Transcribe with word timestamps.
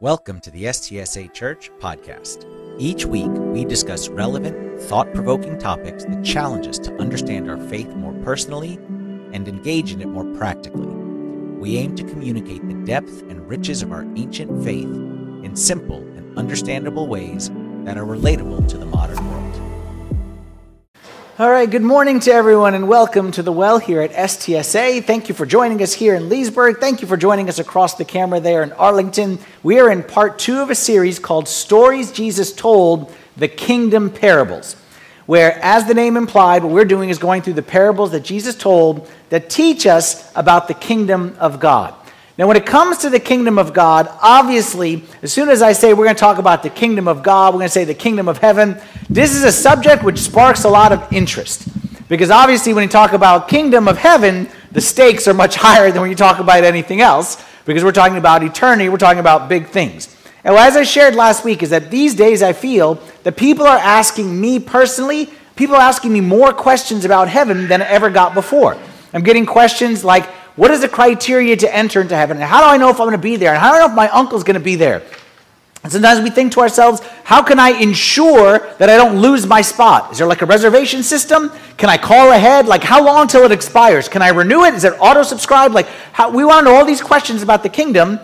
Welcome 0.00 0.40
to 0.40 0.50
the 0.50 0.64
STSA 0.64 1.32
Church 1.32 1.70
podcast. 1.78 2.44
Each 2.80 3.06
week, 3.06 3.30
we 3.30 3.64
discuss 3.64 4.08
relevant, 4.08 4.80
thought 4.82 5.14
provoking 5.14 5.56
topics 5.56 6.04
that 6.04 6.24
challenge 6.24 6.66
us 6.66 6.80
to 6.80 6.94
understand 6.96 7.48
our 7.48 7.56
faith 7.68 7.88
more 7.90 8.12
personally 8.24 8.74
and 9.32 9.46
engage 9.46 9.92
in 9.92 10.00
it 10.00 10.08
more 10.08 10.24
practically. 10.34 10.88
We 10.88 11.76
aim 11.76 11.94
to 11.94 12.02
communicate 12.02 12.66
the 12.66 12.74
depth 12.84 13.22
and 13.30 13.48
riches 13.48 13.82
of 13.82 13.92
our 13.92 14.02
ancient 14.16 14.64
faith 14.64 14.82
in 14.82 15.54
simple 15.54 15.98
and 15.98 16.36
understandable 16.36 17.06
ways 17.06 17.50
that 17.84 17.96
are 17.96 18.04
relatable 18.04 18.68
to 18.70 18.76
the 18.76 18.86
modern 18.86 19.24
world. 19.30 19.73
All 21.36 21.50
right, 21.50 21.68
good 21.68 21.82
morning 21.82 22.20
to 22.20 22.30
everyone 22.30 22.74
and 22.74 22.86
welcome 22.86 23.32
to 23.32 23.42
the 23.42 23.50
well 23.50 23.78
here 23.78 24.00
at 24.00 24.12
STSA. 24.12 25.02
Thank 25.02 25.28
you 25.28 25.34
for 25.34 25.44
joining 25.44 25.82
us 25.82 25.92
here 25.92 26.14
in 26.14 26.28
Leesburg. 26.28 26.78
Thank 26.78 27.02
you 27.02 27.08
for 27.08 27.16
joining 27.16 27.48
us 27.48 27.58
across 27.58 27.94
the 27.94 28.04
camera 28.04 28.38
there 28.38 28.62
in 28.62 28.70
Arlington. 28.74 29.40
We 29.64 29.80
are 29.80 29.90
in 29.90 30.04
part 30.04 30.38
two 30.38 30.60
of 30.60 30.70
a 30.70 30.76
series 30.76 31.18
called 31.18 31.48
Stories 31.48 32.12
Jesus 32.12 32.52
Told 32.52 33.12
The 33.36 33.48
Kingdom 33.48 34.10
Parables, 34.10 34.76
where, 35.26 35.58
as 35.60 35.88
the 35.88 35.94
name 35.94 36.16
implied, 36.16 36.62
what 36.62 36.72
we're 36.72 36.84
doing 36.84 37.10
is 37.10 37.18
going 37.18 37.42
through 37.42 37.54
the 37.54 37.62
parables 37.62 38.12
that 38.12 38.22
Jesus 38.22 38.54
told 38.54 39.10
that 39.30 39.50
teach 39.50 39.88
us 39.88 40.30
about 40.36 40.68
the 40.68 40.74
kingdom 40.74 41.34
of 41.40 41.58
God. 41.58 41.96
Now, 42.36 42.48
when 42.48 42.56
it 42.56 42.66
comes 42.66 42.98
to 42.98 43.10
the 43.10 43.20
kingdom 43.20 43.58
of 43.58 43.72
God, 43.72 44.08
obviously, 44.20 45.04
as 45.22 45.32
soon 45.32 45.48
as 45.48 45.62
I 45.62 45.72
say 45.72 45.94
we're 45.94 46.04
going 46.04 46.16
to 46.16 46.20
talk 46.20 46.38
about 46.38 46.64
the 46.64 46.70
kingdom 46.70 47.06
of 47.06 47.22
God, 47.22 47.54
we're 47.54 47.60
going 47.60 47.68
to 47.68 47.72
say 47.72 47.84
the 47.84 47.94
kingdom 47.94 48.28
of 48.28 48.38
heaven, 48.38 48.80
this 49.08 49.36
is 49.36 49.44
a 49.44 49.52
subject 49.52 50.02
which 50.02 50.18
sparks 50.18 50.64
a 50.64 50.68
lot 50.68 50.90
of 50.90 51.12
interest. 51.12 51.68
Because 52.08 52.30
obviously, 52.30 52.74
when 52.74 52.82
you 52.82 52.88
talk 52.88 53.12
about 53.12 53.46
kingdom 53.46 53.86
of 53.86 53.98
heaven, 53.98 54.48
the 54.72 54.80
stakes 54.80 55.28
are 55.28 55.34
much 55.34 55.54
higher 55.66 55.92
than 55.92 56.00
when 56.00 56.10
you 56.10 56.16
talk 56.16 56.40
about 56.40 56.64
anything 56.64 57.00
else, 57.00 57.40
because 57.66 57.84
we're 57.84 57.92
talking 57.92 58.18
about 58.18 58.42
eternity, 58.42 58.88
we're 58.88 58.96
talking 58.96 59.20
about 59.20 59.48
big 59.48 59.68
things. 59.68 60.14
And 60.42 60.56
as 60.56 60.76
I 60.76 60.82
shared 60.82 61.14
last 61.14 61.44
week, 61.44 61.62
is 61.62 61.70
that 61.70 61.88
these 61.88 62.14
days 62.14 62.42
I 62.42 62.52
feel 62.52 62.96
that 63.22 63.36
people 63.36 63.64
are 63.64 63.78
asking 63.78 64.40
me 64.40 64.58
personally, 64.58 65.30
people 65.54 65.76
are 65.76 65.80
asking 65.80 66.12
me 66.12 66.20
more 66.20 66.52
questions 66.52 67.04
about 67.04 67.28
heaven 67.28 67.68
than 67.68 67.80
I 67.80 67.86
ever 67.86 68.10
got 68.10 68.34
before. 68.34 68.76
I'm 69.14 69.22
getting 69.22 69.46
questions 69.46 70.04
like, 70.04 70.28
what 70.56 70.70
is 70.70 70.80
the 70.80 70.88
criteria 70.88 71.56
to 71.56 71.74
enter 71.74 72.00
into 72.00 72.16
heaven? 72.16 72.36
And 72.36 72.46
how 72.46 72.60
do 72.60 72.66
I 72.66 72.76
know 72.76 72.88
if 72.88 73.00
I'm 73.00 73.06
going 73.06 73.12
to 73.12 73.18
be 73.18 73.36
there? 73.36 73.54
And 73.54 73.60
how 73.60 73.70
do 73.70 73.76
I 73.76 73.78
know 73.80 73.90
if 73.90 73.96
my 73.96 74.08
uncle's 74.10 74.44
going 74.44 74.54
to 74.54 74.60
be 74.60 74.76
there? 74.76 75.02
And 75.82 75.92
sometimes 75.92 76.22
we 76.22 76.30
think 76.30 76.52
to 76.52 76.60
ourselves, 76.60 77.02
how 77.24 77.42
can 77.42 77.58
I 77.58 77.70
ensure 77.70 78.58
that 78.78 78.88
I 78.88 78.96
don't 78.96 79.20
lose 79.20 79.46
my 79.46 79.60
spot? 79.60 80.12
Is 80.12 80.18
there 80.18 80.26
like 80.26 80.40
a 80.40 80.46
reservation 80.46 81.02
system? 81.02 81.52
Can 81.76 81.90
I 81.90 81.98
call 81.98 82.32
ahead? 82.32 82.66
Like, 82.66 82.82
how 82.82 83.04
long 83.04 83.28
till 83.28 83.44
it 83.44 83.52
expires? 83.52 84.08
Can 84.08 84.22
I 84.22 84.28
renew 84.28 84.64
it? 84.64 84.72
Is 84.72 84.84
it 84.84 84.94
auto 84.98 85.22
subscribed? 85.22 85.74
Like, 85.74 85.86
how, 86.12 86.30
we 86.30 86.42
want 86.42 86.64
to 86.64 86.72
know 86.72 86.78
all 86.78 86.86
these 86.86 87.02
questions 87.02 87.42
about 87.42 87.62
the 87.62 87.68
kingdom. 87.68 88.18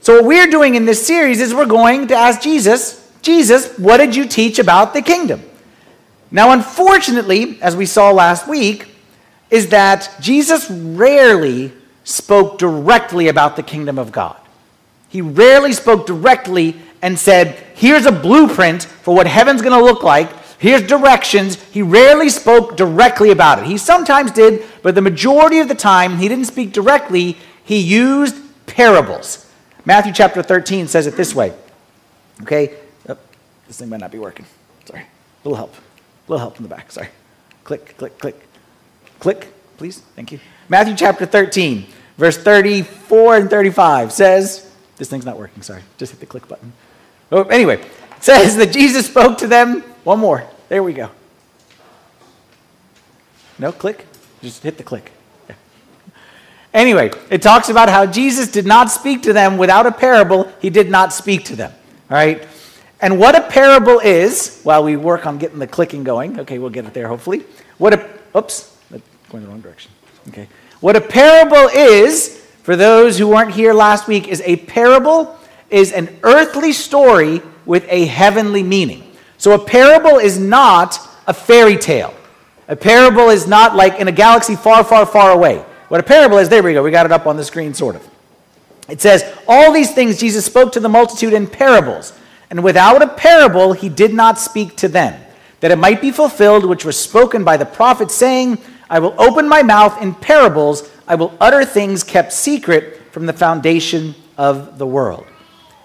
So, 0.00 0.16
what 0.16 0.26
we're 0.26 0.46
doing 0.46 0.76
in 0.76 0.84
this 0.84 1.04
series 1.04 1.40
is 1.40 1.52
we're 1.52 1.66
going 1.66 2.06
to 2.08 2.14
ask 2.14 2.40
Jesus, 2.40 3.10
Jesus, 3.20 3.76
what 3.78 3.96
did 3.96 4.14
you 4.14 4.26
teach 4.26 4.60
about 4.60 4.94
the 4.94 5.02
kingdom? 5.02 5.42
Now, 6.30 6.52
unfortunately, 6.52 7.60
as 7.62 7.74
we 7.74 7.84
saw 7.84 8.12
last 8.12 8.46
week, 8.46 8.91
is 9.52 9.68
that 9.68 10.10
Jesus 10.18 10.68
rarely 10.70 11.72
spoke 12.04 12.58
directly 12.58 13.28
about 13.28 13.54
the 13.54 13.62
kingdom 13.62 13.98
of 13.98 14.10
God. 14.10 14.36
He 15.10 15.20
rarely 15.20 15.74
spoke 15.74 16.06
directly 16.06 16.76
and 17.02 17.18
said, 17.18 17.62
Here's 17.74 18.06
a 18.06 18.12
blueprint 18.12 18.84
for 18.84 19.14
what 19.14 19.26
heaven's 19.26 19.60
going 19.60 19.78
to 19.78 19.84
look 19.84 20.02
like. 20.02 20.30
Here's 20.58 20.82
directions. 20.82 21.62
He 21.64 21.82
rarely 21.82 22.30
spoke 22.30 22.76
directly 22.78 23.30
about 23.30 23.58
it. 23.58 23.66
He 23.66 23.76
sometimes 23.76 24.32
did, 24.32 24.64
but 24.82 24.94
the 24.94 25.02
majority 25.02 25.58
of 25.58 25.68
the 25.68 25.74
time, 25.74 26.16
he 26.16 26.28
didn't 26.28 26.46
speak 26.46 26.72
directly. 26.72 27.36
He 27.62 27.78
used 27.78 28.36
parables. 28.66 29.46
Matthew 29.84 30.12
chapter 30.14 30.42
13 30.42 30.88
says 30.88 31.06
it 31.06 31.16
this 31.16 31.34
way. 31.34 31.52
Okay? 32.40 32.74
Oh, 33.06 33.18
this 33.66 33.78
thing 33.78 33.90
might 33.90 34.00
not 34.00 34.12
be 34.12 34.18
working. 34.18 34.46
Sorry. 34.86 35.02
A 35.02 35.48
little 35.48 35.56
help. 35.56 35.74
A 35.74 36.30
little 36.30 36.38
help 36.38 36.56
in 36.56 36.62
the 36.62 36.68
back. 36.70 36.90
Sorry. 36.90 37.08
Click, 37.64 37.98
click, 37.98 38.18
click. 38.18 38.48
Click, 39.22 39.52
please. 39.76 40.00
Thank 40.16 40.32
you. 40.32 40.40
Matthew 40.68 40.96
chapter 40.96 41.26
13, 41.26 41.86
verse 42.18 42.36
34 42.36 43.36
and 43.36 43.48
35 43.48 44.10
says, 44.10 44.74
This 44.96 45.08
thing's 45.08 45.24
not 45.24 45.38
working, 45.38 45.62
sorry. 45.62 45.82
Just 45.96 46.10
hit 46.10 46.18
the 46.18 46.26
click 46.26 46.48
button. 46.48 46.72
Oh, 47.30 47.44
anyway, 47.44 47.76
it 47.76 47.88
says 48.18 48.56
that 48.56 48.72
Jesus 48.72 49.06
spoke 49.06 49.38
to 49.38 49.46
them. 49.46 49.82
One 50.02 50.18
more. 50.18 50.44
There 50.68 50.82
we 50.82 50.92
go. 50.92 51.08
No, 53.60 53.70
click. 53.70 54.08
Just 54.42 54.64
hit 54.64 54.76
the 54.76 54.82
click. 54.82 55.12
Anyway, 56.74 57.12
it 57.30 57.42
talks 57.42 57.68
about 57.68 57.88
how 57.88 58.06
Jesus 58.06 58.50
did 58.50 58.66
not 58.66 58.90
speak 58.90 59.22
to 59.22 59.32
them 59.32 59.56
without 59.56 59.86
a 59.86 59.92
parable. 59.92 60.50
He 60.60 60.68
did 60.68 60.90
not 60.90 61.12
speak 61.12 61.44
to 61.44 61.54
them. 61.54 61.70
All 62.10 62.16
right? 62.16 62.44
And 63.00 63.20
what 63.20 63.36
a 63.36 63.42
parable 63.42 64.00
is, 64.00 64.60
while 64.64 64.82
we 64.82 64.96
work 64.96 65.26
on 65.26 65.38
getting 65.38 65.60
the 65.60 65.68
clicking 65.68 66.02
going, 66.02 66.40
okay, 66.40 66.58
we'll 66.58 66.70
get 66.70 66.86
it 66.86 66.92
there 66.92 67.06
hopefully. 67.06 67.44
What 67.78 67.94
a, 67.94 68.10
oops, 68.36 68.71
going 69.32 69.44
the 69.44 69.50
wrong 69.50 69.60
direction. 69.60 69.90
Okay. 70.28 70.46
What 70.80 70.94
a 70.94 71.00
parable 71.00 71.68
is, 71.68 72.44
for 72.62 72.76
those 72.76 73.18
who 73.18 73.28
weren't 73.28 73.52
here 73.52 73.72
last 73.72 74.06
week, 74.06 74.28
is 74.28 74.40
a 74.44 74.56
parable 74.56 75.38
is 75.70 75.90
an 75.90 76.16
earthly 76.22 76.72
story 76.72 77.40
with 77.64 77.86
a 77.88 78.04
heavenly 78.04 78.62
meaning. 78.62 79.10
So 79.38 79.52
a 79.52 79.58
parable 79.58 80.18
is 80.18 80.38
not 80.38 80.98
a 81.26 81.32
fairy 81.32 81.76
tale. 81.76 82.14
A 82.68 82.76
parable 82.76 83.30
is 83.30 83.46
not 83.46 83.74
like 83.74 83.98
in 83.98 84.06
a 84.06 84.12
galaxy 84.12 84.54
far, 84.54 84.84
far, 84.84 85.06
far 85.06 85.32
away. 85.32 85.64
What 85.88 86.00
a 86.00 86.04
parable 86.04 86.38
is, 86.38 86.48
there 86.48 86.62
we 86.62 86.74
go, 86.74 86.82
we 86.82 86.90
got 86.90 87.06
it 87.06 87.12
up 87.12 87.26
on 87.26 87.36
the 87.36 87.44
screen, 87.44 87.74
sort 87.74 87.96
of. 87.96 88.08
It 88.88 89.00
says, 89.00 89.24
All 89.48 89.72
these 89.72 89.94
things 89.94 90.18
Jesus 90.20 90.44
spoke 90.44 90.72
to 90.72 90.80
the 90.80 90.88
multitude 90.88 91.32
in 91.32 91.46
parables, 91.46 92.12
and 92.50 92.62
without 92.62 93.02
a 93.02 93.08
parable 93.08 93.72
he 93.72 93.88
did 93.88 94.12
not 94.12 94.38
speak 94.38 94.76
to 94.76 94.88
them, 94.88 95.20
that 95.60 95.70
it 95.70 95.76
might 95.76 96.00
be 96.00 96.10
fulfilled 96.10 96.64
which 96.64 96.84
was 96.84 96.98
spoken 96.98 97.44
by 97.44 97.56
the 97.56 97.66
prophet, 97.66 98.10
saying, 98.10 98.58
I 98.92 98.98
will 98.98 99.14
open 99.16 99.48
my 99.48 99.62
mouth 99.62 100.02
in 100.02 100.14
parables. 100.14 100.86
I 101.08 101.14
will 101.14 101.34
utter 101.40 101.64
things 101.64 102.04
kept 102.04 102.30
secret 102.30 103.00
from 103.10 103.24
the 103.24 103.32
foundation 103.32 104.14
of 104.36 104.76
the 104.76 104.86
world. 104.86 105.24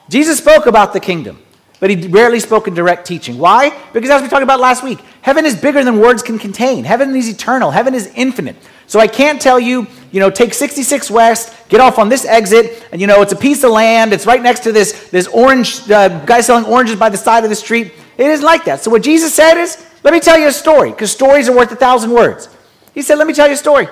Jesus 0.09 0.39
spoke 0.39 0.65
about 0.65 0.91
the 0.91 0.99
kingdom, 0.99 1.41
but 1.79 1.89
he 1.89 2.05
rarely 2.09 2.41
spoke 2.41 2.67
in 2.67 2.73
direct 2.73 3.07
teaching. 3.07 3.37
Why? 3.37 3.71
Because 3.93 4.09
as 4.09 4.21
we 4.21 4.27
talked 4.27 4.43
about 4.43 4.59
last 4.59 4.83
week, 4.83 4.99
heaven 5.21 5.45
is 5.45 5.55
bigger 5.55 5.85
than 5.85 6.01
words 6.01 6.21
can 6.21 6.37
contain. 6.37 6.83
Heaven 6.83 7.15
is 7.15 7.29
eternal. 7.29 7.71
Heaven 7.71 7.95
is 7.95 8.11
infinite. 8.13 8.57
So 8.87 8.99
I 8.99 9.07
can't 9.07 9.41
tell 9.41 9.57
you, 9.57 9.87
you 10.11 10.19
know, 10.19 10.29
take 10.29 10.53
66 10.53 11.09
West, 11.09 11.69
get 11.69 11.79
off 11.79 11.99
on 11.99 12.09
this 12.09 12.25
exit, 12.25 12.85
and 12.91 12.99
you 12.99 13.07
know, 13.07 13.21
it's 13.21 13.31
a 13.31 13.37
piece 13.37 13.63
of 13.63 13.71
land. 13.71 14.11
It's 14.11 14.25
right 14.25 14.41
next 14.41 14.63
to 14.63 14.73
this, 14.73 15.09
this 15.11 15.27
orange 15.27 15.89
uh, 15.89 16.25
guy 16.25 16.41
selling 16.41 16.65
oranges 16.65 16.97
by 16.97 17.07
the 17.07 17.17
side 17.17 17.45
of 17.45 17.49
the 17.49 17.55
street. 17.55 17.93
It 18.17 18.27
isn't 18.27 18.45
like 18.45 18.65
that. 18.65 18.81
So 18.81 18.91
what 18.91 19.01
Jesus 19.01 19.33
said 19.33 19.57
is, 19.57 19.81
let 20.03 20.13
me 20.13 20.19
tell 20.19 20.37
you 20.37 20.47
a 20.47 20.51
story, 20.51 20.91
because 20.91 21.09
stories 21.09 21.47
are 21.47 21.55
worth 21.55 21.71
a 21.71 21.77
thousand 21.77 22.11
words. 22.11 22.49
He 22.97 23.03
said, 23.03 23.19
Let 23.19 23.27
me 23.27 23.33
tell 23.33 23.45
you 23.45 23.53
a 23.53 23.57
story. 23.57 23.87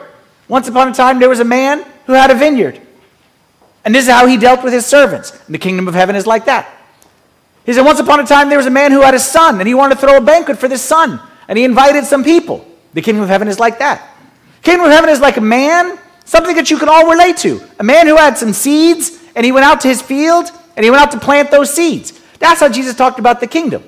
Once 0.47 0.67
upon 0.67 0.87
a 0.87 0.91
time, 0.91 1.19
there 1.19 1.29
was 1.29 1.39
a 1.39 1.45
man 1.45 1.85
who 2.07 2.13
had 2.13 2.31
a 2.31 2.33
vineyard. 2.33 2.81
And 3.85 3.93
this 3.93 4.05
is 4.05 4.11
how 4.11 4.25
he 4.25 4.35
dealt 4.35 4.63
with 4.63 4.73
his 4.73 4.83
servants. 4.83 5.29
And 5.45 5.53
the 5.53 5.59
kingdom 5.59 5.87
of 5.87 5.93
heaven 5.93 6.15
is 6.15 6.25
like 6.25 6.45
that. 6.45 6.67
He 7.67 7.73
said, 7.73 7.83
Once 7.83 7.99
upon 7.99 8.19
a 8.19 8.25
time, 8.25 8.49
there 8.49 8.57
was 8.57 8.65
a 8.65 8.71
man 8.71 8.91
who 8.91 9.03
had 9.03 9.13
a 9.13 9.19
son, 9.19 9.59
and 9.59 9.67
he 9.67 9.75
wanted 9.75 9.93
to 9.95 10.01
throw 10.01 10.17
a 10.17 10.21
banquet 10.21 10.57
for 10.57 10.67
this 10.67 10.81
son. 10.81 11.21
And 11.47 11.55
he 11.55 11.63
invited 11.63 12.05
some 12.05 12.23
people. 12.23 12.65
The 12.95 13.01
kingdom 13.03 13.21
of 13.21 13.29
heaven 13.29 13.47
is 13.47 13.59
like 13.59 13.77
that. 13.77 14.09
Kingdom 14.63 14.87
of 14.87 14.91
heaven 14.91 15.11
is 15.11 15.19
like 15.19 15.37
a 15.37 15.41
man, 15.41 15.99
something 16.23 16.55
that 16.55 16.71
you 16.71 16.79
can 16.79 16.89
all 16.89 17.07
relate 17.07 17.37
to. 17.37 17.61
A 17.77 17.83
man 17.83 18.07
who 18.07 18.15
had 18.15 18.39
some 18.39 18.53
seeds, 18.53 19.23
and 19.35 19.45
he 19.45 19.51
went 19.51 19.67
out 19.67 19.81
to 19.81 19.87
his 19.87 20.01
field, 20.01 20.49
and 20.75 20.83
he 20.83 20.89
went 20.89 21.03
out 21.03 21.11
to 21.11 21.19
plant 21.19 21.51
those 21.51 21.71
seeds. 21.71 22.19
That's 22.39 22.59
how 22.59 22.69
Jesus 22.69 22.95
talked 22.95 23.19
about 23.19 23.39
the 23.39 23.45
kingdom. 23.45 23.83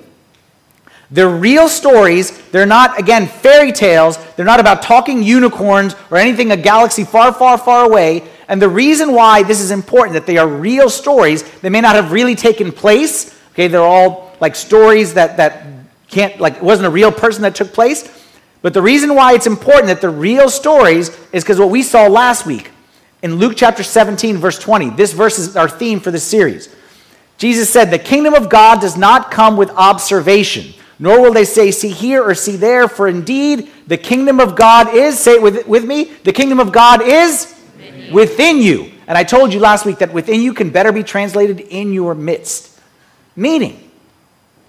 They're 1.10 1.28
real 1.28 1.68
stories. 1.68 2.36
They're 2.50 2.66
not, 2.66 2.98
again, 2.98 3.26
fairy 3.26 3.72
tales. 3.72 4.18
They're 4.34 4.44
not 4.44 4.60
about 4.60 4.82
talking 4.82 5.22
unicorns 5.22 5.96
or 6.10 6.18
anything 6.18 6.52
a 6.52 6.56
galaxy 6.56 7.04
far, 7.04 7.32
far, 7.32 7.56
far 7.56 7.86
away. 7.86 8.28
And 8.48 8.60
the 8.60 8.68
reason 8.68 9.12
why 9.12 9.42
this 9.42 9.60
is 9.60 9.70
important 9.70 10.14
that 10.14 10.26
they 10.26 10.36
are 10.36 10.46
real 10.46 10.90
stories, 10.90 11.42
they 11.60 11.70
may 11.70 11.80
not 11.80 11.96
have 11.96 12.12
really 12.12 12.34
taken 12.34 12.72
place. 12.72 13.34
Okay, 13.52 13.68
they're 13.68 13.80
all 13.80 14.36
like 14.40 14.54
stories 14.54 15.14
that, 15.14 15.38
that 15.38 15.66
can't, 16.08 16.38
like, 16.40 16.56
it 16.56 16.62
wasn't 16.62 16.86
a 16.86 16.90
real 16.90 17.10
person 17.10 17.42
that 17.42 17.54
took 17.54 17.72
place. 17.72 18.14
But 18.60 18.74
the 18.74 18.82
reason 18.82 19.14
why 19.14 19.34
it's 19.34 19.46
important 19.46 19.86
that 19.86 20.00
they're 20.00 20.10
real 20.10 20.50
stories 20.50 21.08
is 21.32 21.42
because 21.42 21.58
what 21.58 21.70
we 21.70 21.82
saw 21.82 22.06
last 22.06 22.44
week 22.44 22.70
in 23.22 23.36
Luke 23.36 23.54
chapter 23.56 23.82
17, 23.82 24.36
verse 24.36 24.58
20. 24.58 24.90
This 24.90 25.12
verse 25.12 25.38
is 25.38 25.56
our 25.56 25.68
theme 25.68 26.00
for 26.00 26.10
this 26.10 26.24
series. 26.24 26.74
Jesus 27.38 27.70
said, 27.70 27.90
The 27.90 27.98
kingdom 27.98 28.34
of 28.34 28.50
God 28.50 28.80
does 28.80 28.96
not 28.96 29.30
come 29.30 29.56
with 29.56 29.70
observation 29.70 30.74
nor 30.98 31.20
will 31.20 31.32
they 31.32 31.44
say, 31.44 31.70
See 31.70 31.90
here 31.90 32.22
or 32.22 32.34
see 32.34 32.56
there, 32.56 32.88
for 32.88 33.08
indeed 33.08 33.70
the 33.86 33.96
kingdom 33.96 34.40
of 34.40 34.56
God 34.56 34.94
is, 34.94 35.18
say 35.18 35.34
it 35.34 35.42
with, 35.42 35.66
with 35.66 35.84
me, 35.84 36.04
the 36.24 36.32
kingdom 36.32 36.60
of 36.60 36.72
God 36.72 37.02
is 37.02 37.54
within 37.76 38.00
you. 38.00 38.12
within 38.14 38.58
you. 38.58 38.92
And 39.06 39.16
I 39.16 39.24
told 39.24 39.54
you 39.54 39.60
last 39.60 39.86
week 39.86 39.98
that 39.98 40.12
within 40.12 40.42
you 40.42 40.52
can 40.52 40.70
better 40.70 40.92
be 40.92 41.02
translated 41.02 41.60
in 41.60 41.92
your 41.92 42.14
midst. 42.14 42.78
Meaning, 43.36 43.90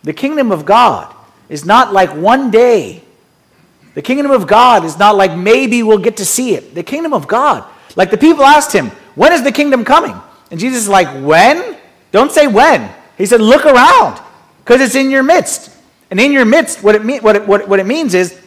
the 0.03 0.13
kingdom 0.13 0.51
of 0.51 0.65
God 0.65 1.13
is 1.49 1.65
not 1.65 1.91
like 1.91 2.15
one 2.15 2.51
day. 2.51 3.03
The 3.95 4.01
kingdom 4.01 4.31
of 4.31 4.47
God 4.47 4.85
is 4.85 4.97
not 4.97 5.15
like 5.15 5.35
maybe 5.35 5.83
we'll 5.83 5.97
get 5.97 6.17
to 6.17 6.25
see 6.25 6.53
it. 6.53 6.75
The 6.75 6.83
kingdom 6.83 7.13
of 7.13 7.27
God, 7.27 7.65
like 7.95 8.11
the 8.11 8.17
people 8.17 8.45
asked 8.45 8.71
him, 8.71 8.87
When 9.15 9.33
is 9.33 9.43
the 9.43 9.51
kingdom 9.51 9.83
coming? 9.83 10.15
And 10.51 10.59
Jesus 10.59 10.83
is 10.83 10.89
like, 10.89 11.07
When? 11.23 11.77
Don't 12.11 12.31
say 12.31 12.47
when. 12.47 12.89
He 13.17 13.25
said, 13.25 13.41
look 13.41 13.65
around, 13.65 14.19
because 14.59 14.81
it's 14.81 14.95
in 14.95 15.09
your 15.09 15.23
midst. 15.23 15.75
And 16.11 16.19
in 16.19 16.31
your 16.31 16.45
midst, 16.45 16.83
what 16.83 16.95
it, 16.95 17.05
mean, 17.05 17.21
what, 17.21 17.35
it, 17.35 17.47
what, 17.47 17.67
what 17.67 17.79
it 17.79 17.85
means 17.85 18.13
is 18.13 18.39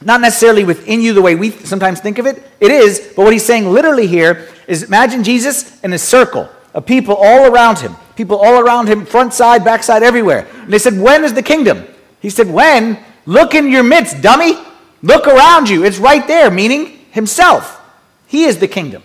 not 0.00 0.20
necessarily 0.20 0.64
within 0.64 1.00
you 1.00 1.12
the 1.12 1.22
way 1.22 1.34
we 1.34 1.50
sometimes 1.50 2.00
think 2.00 2.18
of 2.18 2.26
it. 2.26 2.42
It 2.60 2.70
is, 2.70 3.12
but 3.16 3.24
what 3.24 3.32
he's 3.32 3.44
saying 3.44 3.70
literally 3.70 4.06
here 4.06 4.48
is 4.66 4.82
imagine 4.82 5.24
Jesus 5.24 5.82
in 5.82 5.92
a 5.92 5.98
circle 5.98 6.48
of 6.74 6.86
people 6.86 7.14
all 7.14 7.50
around 7.50 7.78
him, 7.78 7.96
people 8.16 8.38
all 8.38 8.58
around 8.60 8.88
him, 8.88 9.06
front 9.06 9.32
side, 9.32 9.64
back 9.64 9.82
side, 9.82 10.02
everywhere. 10.02 10.46
And 10.62 10.72
they 10.72 10.78
said, 10.78 10.98
When 10.98 11.24
is 11.24 11.32
the 11.32 11.42
kingdom? 11.42 11.86
He 12.20 12.30
said, 12.30 12.50
When? 12.50 12.98
Look 13.24 13.54
in 13.54 13.70
your 13.70 13.82
midst, 13.82 14.22
dummy. 14.22 14.54
Look 15.02 15.26
around 15.26 15.68
you. 15.68 15.84
It's 15.84 15.98
right 15.98 16.26
there, 16.26 16.50
meaning 16.50 16.98
himself. 17.10 17.80
He 18.26 18.44
is 18.44 18.58
the 18.58 18.68
kingdom 18.68 19.02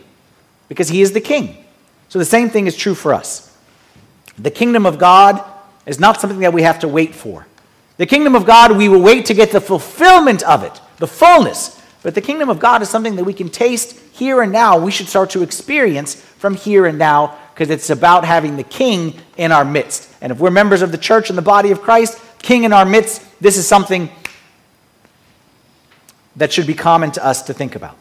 because 0.67 0.89
he 0.89 1.01
is 1.01 1.11
the 1.11 1.21
king. 1.21 1.57
So 2.09 2.19
the 2.19 2.25
same 2.25 2.49
thing 2.49 2.67
is 2.67 2.75
true 2.75 2.95
for 2.95 3.13
us. 3.13 3.55
The 4.37 4.51
kingdom 4.51 4.85
of 4.85 4.99
God 4.99 5.43
is 5.85 5.99
not 5.99 6.19
something 6.19 6.39
that 6.39 6.53
we 6.53 6.63
have 6.63 6.79
to 6.79 6.87
wait 6.87 7.15
for. 7.15 7.47
The 8.01 8.07
kingdom 8.07 8.33
of 8.33 8.47
God, 8.47 8.75
we 8.75 8.89
will 8.89 8.99
wait 8.99 9.27
to 9.27 9.35
get 9.35 9.51
the 9.51 9.61
fulfillment 9.61 10.41
of 10.41 10.63
it, 10.63 10.81
the 10.97 11.05
fullness. 11.05 11.79
But 12.01 12.15
the 12.15 12.21
kingdom 12.21 12.49
of 12.49 12.57
God 12.57 12.81
is 12.81 12.89
something 12.89 13.15
that 13.15 13.23
we 13.23 13.31
can 13.31 13.47
taste 13.47 13.95
here 14.11 14.41
and 14.41 14.51
now. 14.51 14.79
We 14.79 14.89
should 14.89 15.07
start 15.07 15.29
to 15.29 15.43
experience 15.43 16.15
from 16.15 16.55
here 16.55 16.87
and 16.87 16.97
now 16.97 17.37
because 17.53 17.69
it's 17.69 17.91
about 17.91 18.25
having 18.25 18.57
the 18.57 18.63
king 18.63 19.19
in 19.37 19.51
our 19.51 19.63
midst. 19.63 20.11
And 20.19 20.31
if 20.31 20.39
we're 20.39 20.49
members 20.49 20.81
of 20.81 20.91
the 20.91 20.97
church 20.97 21.29
and 21.29 21.37
the 21.37 21.43
body 21.43 21.69
of 21.69 21.83
Christ, 21.83 22.19
king 22.41 22.63
in 22.63 22.73
our 22.73 22.85
midst, 22.85 23.23
this 23.39 23.55
is 23.55 23.67
something 23.67 24.09
that 26.37 26.51
should 26.51 26.65
be 26.65 26.73
common 26.73 27.11
to 27.11 27.23
us 27.23 27.43
to 27.43 27.53
think 27.53 27.75
about. 27.75 27.95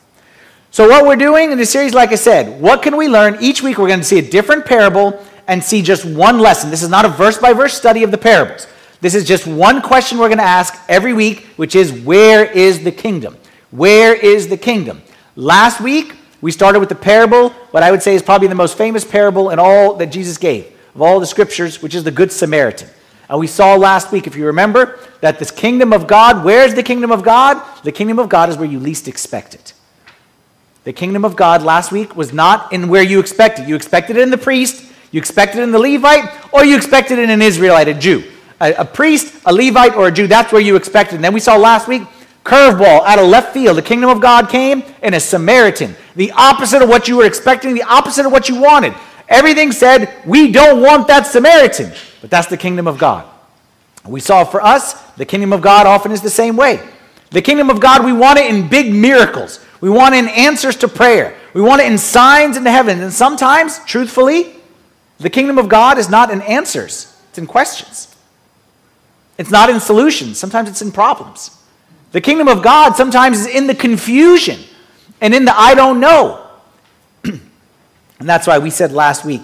So, 0.70 0.88
what 0.88 1.04
we're 1.04 1.16
doing 1.16 1.52
in 1.52 1.58
this 1.58 1.68
series, 1.68 1.92
like 1.92 2.12
I 2.12 2.14
said, 2.14 2.58
what 2.58 2.82
can 2.82 2.96
we 2.96 3.06
learn? 3.06 3.36
Each 3.42 3.62
week 3.62 3.76
we're 3.76 3.88
going 3.88 4.00
to 4.00 4.06
see 4.06 4.18
a 4.18 4.30
different 4.30 4.64
parable 4.64 5.22
and 5.46 5.62
see 5.62 5.82
just 5.82 6.06
one 6.06 6.38
lesson. 6.38 6.70
This 6.70 6.82
is 6.82 6.88
not 6.88 7.04
a 7.04 7.10
verse 7.10 7.36
by 7.36 7.52
verse 7.52 7.74
study 7.74 8.02
of 8.02 8.10
the 8.10 8.16
parables. 8.16 8.66
This 9.00 9.14
is 9.14 9.26
just 9.26 9.46
one 9.46 9.80
question 9.80 10.18
we're 10.18 10.28
going 10.28 10.38
to 10.38 10.44
ask 10.44 10.78
every 10.88 11.12
week, 11.12 11.46
which 11.56 11.74
is 11.74 11.90
where 11.92 12.44
is 12.44 12.84
the 12.84 12.92
kingdom? 12.92 13.36
Where 13.70 14.14
is 14.14 14.48
the 14.48 14.56
kingdom? 14.56 15.02
Last 15.36 15.80
week, 15.80 16.16
we 16.42 16.50
started 16.52 16.80
with 16.80 16.88
the 16.88 16.94
parable, 16.94 17.50
what 17.70 17.82
I 17.82 17.90
would 17.90 18.02
say 18.02 18.14
is 18.14 18.22
probably 18.22 18.48
the 18.48 18.54
most 18.54 18.76
famous 18.76 19.04
parable 19.04 19.50
in 19.50 19.58
all 19.58 19.94
that 19.96 20.06
Jesus 20.06 20.38
gave, 20.38 20.66
of 20.94 21.02
all 21.02 21.20
the 21.20 21.26
scriptures, 21.26 21.82
which 21.82 21.94
is 21.94 22.04
the 22.04 22.10
Good 22.10 22.32
Samaritan. 22.32 22.88
And 23.28 23.38
we 23.38 23.46
saw 23.46 23.76
last 23.76 24.10
week, 24.10 24.26
if 24.26 24.36
you 24.36 24.46
remember, 24.46 24.98
that 25.20 25.38
this 25.38 25.50
kingdom 25.50 25.92
of 25.92 26.06
God, 26.06 26.44
where's 26.44 26.74
the 26.74 26.82
kingdom 26.82 27.12
of 27.12 27.22
God? 27.22 27.62
The 27.84 27.92
kingdom 27.92 28.18
of 28.18 28.28
God 28.28 28.48
is 28.48 28.56
where 28.56 28.68
you 28.68 28.80
least 28.80 29.06
expect 29.06 29.54
it. 29.54 29.72
The 30.84 30.92
kingdom 30.92 31.24
of 31.24 31.36
God 31.36 31.62
last 31.62 31.92
week 31.92 32.16
was 32.16 32.32
not 32.32 32.72
in 32.72 32.88
where 32.88 33.02
you 33.02 33.20
expected. 33.20 33.68
You 33.68 33.76
expected 33.76 34.16
it 34.16 34.22
in 34.22 34.30
the 34.30 34.38
priest, 34.38 34.90
you 35.12 35.18
expected 35.18 35.60
it 35.60 35.62
in 35.64 35.72
the 35.72 35.78
Levite, 35.78 36.52
or 36.52 36.64
you 36.64 36.76
expected 36.76 37.18
it 37.18 37.24
in 37.24 37.30
an 37.30 37.42
Israelite, 37.42 37.88
a 37.88 37.94
Jew. 37.94 38.24
A, 38.60 38.74
a 38.74 38.84
priest, 38.84 39.42
a 39.46 39.52
Levite, 39.52 39.94
or 39.94 40.08
a 40.08 40.12
Jew, 40.12 40.26
that's 40.26 40.52
where 40.52 40.60
you 40.60 40.76
expected. 40.76 41.16
And 41.16 41.24
then 41.24 41.32
we 41.32 41.40
saw 41.40 41.56
last 41.56 41.88
week, 41.88 42.02
curveball 42.44 43.04
out 43.04 43.18
of 43.18 43.26
left 43.26 43.52
field. 43.52 43.76
The 43.76 43.82
kingdom 43.82 44.10
of 44.10 44.20
God 44.20 44.48
came 44.48 44.82
in 45.02 45.14
a 45.14 45.20
Samaritan. 45.20 45.96
The 46.16 46.32
opposite 46.32 46.82
of 46.82 46.88
what 46.88 47.08
you 47.08 47.16
were 47.16 47.24
expecting, 47.24 47.74
the 47.74 47.82
opposite 47.82 48.26
of 48.26 48.32
what 48.32 48.48
you 48.48 48.60
wanted. 48.60 48.94
Everything 49.28 49.72
said, 49.72 50.12
we 50.26 50.50
don't 50.50 50.82
want 50.82 51.06
that 51.08 51.26
Samaritan. 51.26 51.92
But 52.20 52.30
that's 52.30 52.48
the 52.48 52.56
kingdom 52.56 52.86
of 52.86 52.98
God. 52.98 53.26
We 54.06 54.20
saw 54.20 54.44
for 54.44 54.62
us, 54.62 55.00
the 55.12 55.24
kingdom 55.24 55.52
of 55.52 55.60
God 55.60 55.86
often 55.86 56.12
is 56.12 56.20
the 56.20 56.30
same 56.30 56.56
way. 56.56 56.80
The 57.30 57.42
kingdom 57.42 57.70
of 57.70 57.80
God, 57.80 58.04
we 58.04 58.12
want 58.12 58.38
it 58.38 58.52
in 58.52 58.68
big 58.68 58.92
miracles. 58.92 59.64
We 59.80 59.88
want 59.88 60.14
it 60.14 60.18
in 60.24 60.28
answers 60.28 60.76
to 60.76 60.88
prayer. 60.88 61.36
We 61.54 61.60
want 61.60 61.80
it 61.80 61.90
in 61.90 61.98
signs 61.98 62.56
in 62.56 62.64
the 62.64 62.70
heavens. 62.70 63.00
And 63.02 63.12
sometimes, 63.12 63.78
truthfully, 63.84 64.54
the 65.18 65.30
kingdom 65.30 65.58
of 65.58 65.68
God 65.68 65.98
is 65.98 66.08
not 66.08 66.30
in 66.30 66.40
answers, 66.42 67.14
it's 67.28 67.38
in 67.38 67.46
questions. 67.46 68.09
It's 69.40 69.50
not 69.50 69.70
in 69.70 69.80
solutions, 69.80 70.38
sometimes 70.38 70.68
it's 70.68 70.82
in 70.82 70.92
problems. 70.92 71.56
The 72.12 72.20
kingdom 72.20 72.46
of 72.46 72.62
God 72.62 72.94
sometimes 72.94 73.40
is 73.40 73.46
in 73.46 73.66
the 73.66 73.74
confusion 73.74 74.60
and 75.18 75.34
in 75.34 75.46
the 75.46 75.58
I 75.58 75.74
don't 75.74 75.98
know. 75.98 76.46
and 77.24 77.40
that's 78.18 78.46
why 78.46 78.58
we 78.58 78.68
said 78.68 78.92
last 78.92 79.24
week, 79.24 79.40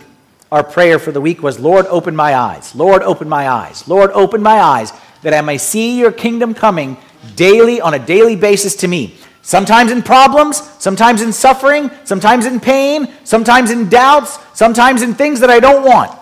our 0.52 0.62
prayer 0.62 0.98
for 0.98 1.12
the 1.12 1.20
week 1.22 1.42
was, 1.42 1.58
Lord, 1.58 1.86
open 1.86 2.14
my 2.14 2.36
eyes. 2.36 2.74
Lord, 2.74 3.00
open 3.04 3.26
my 3.26 3.48
eyes. 3.48 3.88
Lord, 3.88 4.10
open 4.10 4.42
my 4.42 4.60
eyes 4.60 4.92
that 5.22 5.32
I 5.32 5.40
may 5.40 5.56
see 5.56 5.98
your 5.98 6.12
kingdom 6.12 6.52
coming 6.52 6.98
daily, 7.34 7.80
on 7.80 7.94
a 7.94 7.98
daily 7.98 8.36
basis 8.36 8.76
to 8.76 8.88
me. 8.88 9.14
Sometimes 9.40 9.90
in 9.90 10.02
problems, 10.02 10.58
sometimes 10.78 11.22
in 11.22 11.32
suffering, 11.32 11.90
sometimes 12.04 12.44
in 12.44 12.60
pain, 12.60 13.14
sometimes 13.24 13.70
in 13.70 13.88
doubts, 13.88 14.38
sometimes 14.52 15.00
in 15.00 15.14
things 15.14 15.40
that 15.40 15.48
I 15.48 15.58
don't 15.58 15.84
want. 15.86 16.12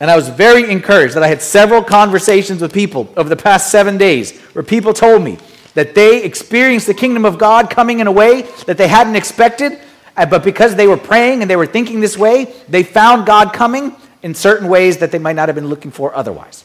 And 0.00 0.10
I 0.10 0.16
was 0.16 0.28
very 0.28 0.70
encouraged 0.70 1.14
that 1.14 1.22
I 1.22 1.28
had 1.28 1.42
several 1.42 1.82
conversations 1.82 2.60
with 2.60 2.72
people 2.72 3.12
over 3.16 3.28
the 3.28 3.36
past 3.36 3.70
seven 3.70 3.98
days 3.98 4.38
where 4.52 4.62
people 4.62 4.92
told 4.92 5.22
me 5.22 5.38
that 5.74 5.94
they 5.94 6.22
experienced 6.22 6.86
the 6.86 6.94
kingdom 6.94 7.24
of 7.24 7.38
God 7.38 7.68
coming 7.70 8.00
in 8.00 8.06
a 8.06 8.12
way 8.12 8.42
that 8.66 8.78
they 8.78 8.88
hadn't 8.88 9.16
expected, 9.16 9.78
uh, 10.16 10.26
but 10.26 10.44
because 10.44 10.76
they 10.76 10.86
were 10.86 10.96
praying 10.96 11.42
and 11.42 11.50
they 11.50 11.56
were 11.56 11.66
thinking 11.66 12.00
this 12.00 12.16
way, 12.16 12.52
they 12.68 12.82
found 12.82 13.26
God 13.26 13.52
coming 13.52 13.94
in 14.22 14.34
certain 14.34 14.68
ways 14.68 14.98
that 14.98 15.10
they 15.10 15.18
might 15.18 15.36
not 15.36 15.48
have 15.48 15.54
been 15.54 15.68
looking 15.68 15.90
for 15.90 16.14
otherwise. 16.14 16.64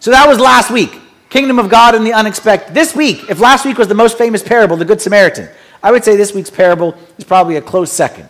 So 0.00 0.10
that 0.10 0.28
was 0.28 0.38
last 0.38 0.70
week. 0.70 0.98
Kingdom 1.28 1.58
of 1.58 1.68
God 1.68 1.94
and 1.94 2.06
the 2.06 2.12
unexpected. 2.12 2.74
This 2.74 2.94
week, 2.94 3.28
if 3.28 3.40
last 3.40 3.64
week 3.64 3.78
was 3.78 3.88
the 3.88 3.94
most 3.94 4.16
famous 4.16 4.42
parable, 4.42 4.76
the 4.76 4.84
Good 4.84 5.00
Samaritan, 5.00 5.48
I 5.82 5.90
would 5.90 6.04
say 6.04 6.16
this 6.16 6.32
week's 6.32 6.50
parable 6.50 6.96
is 7.18 7.24
probably 7.24 7.56
a 7.56 7.62
close 7.62 7.92
second. 7.92 8.28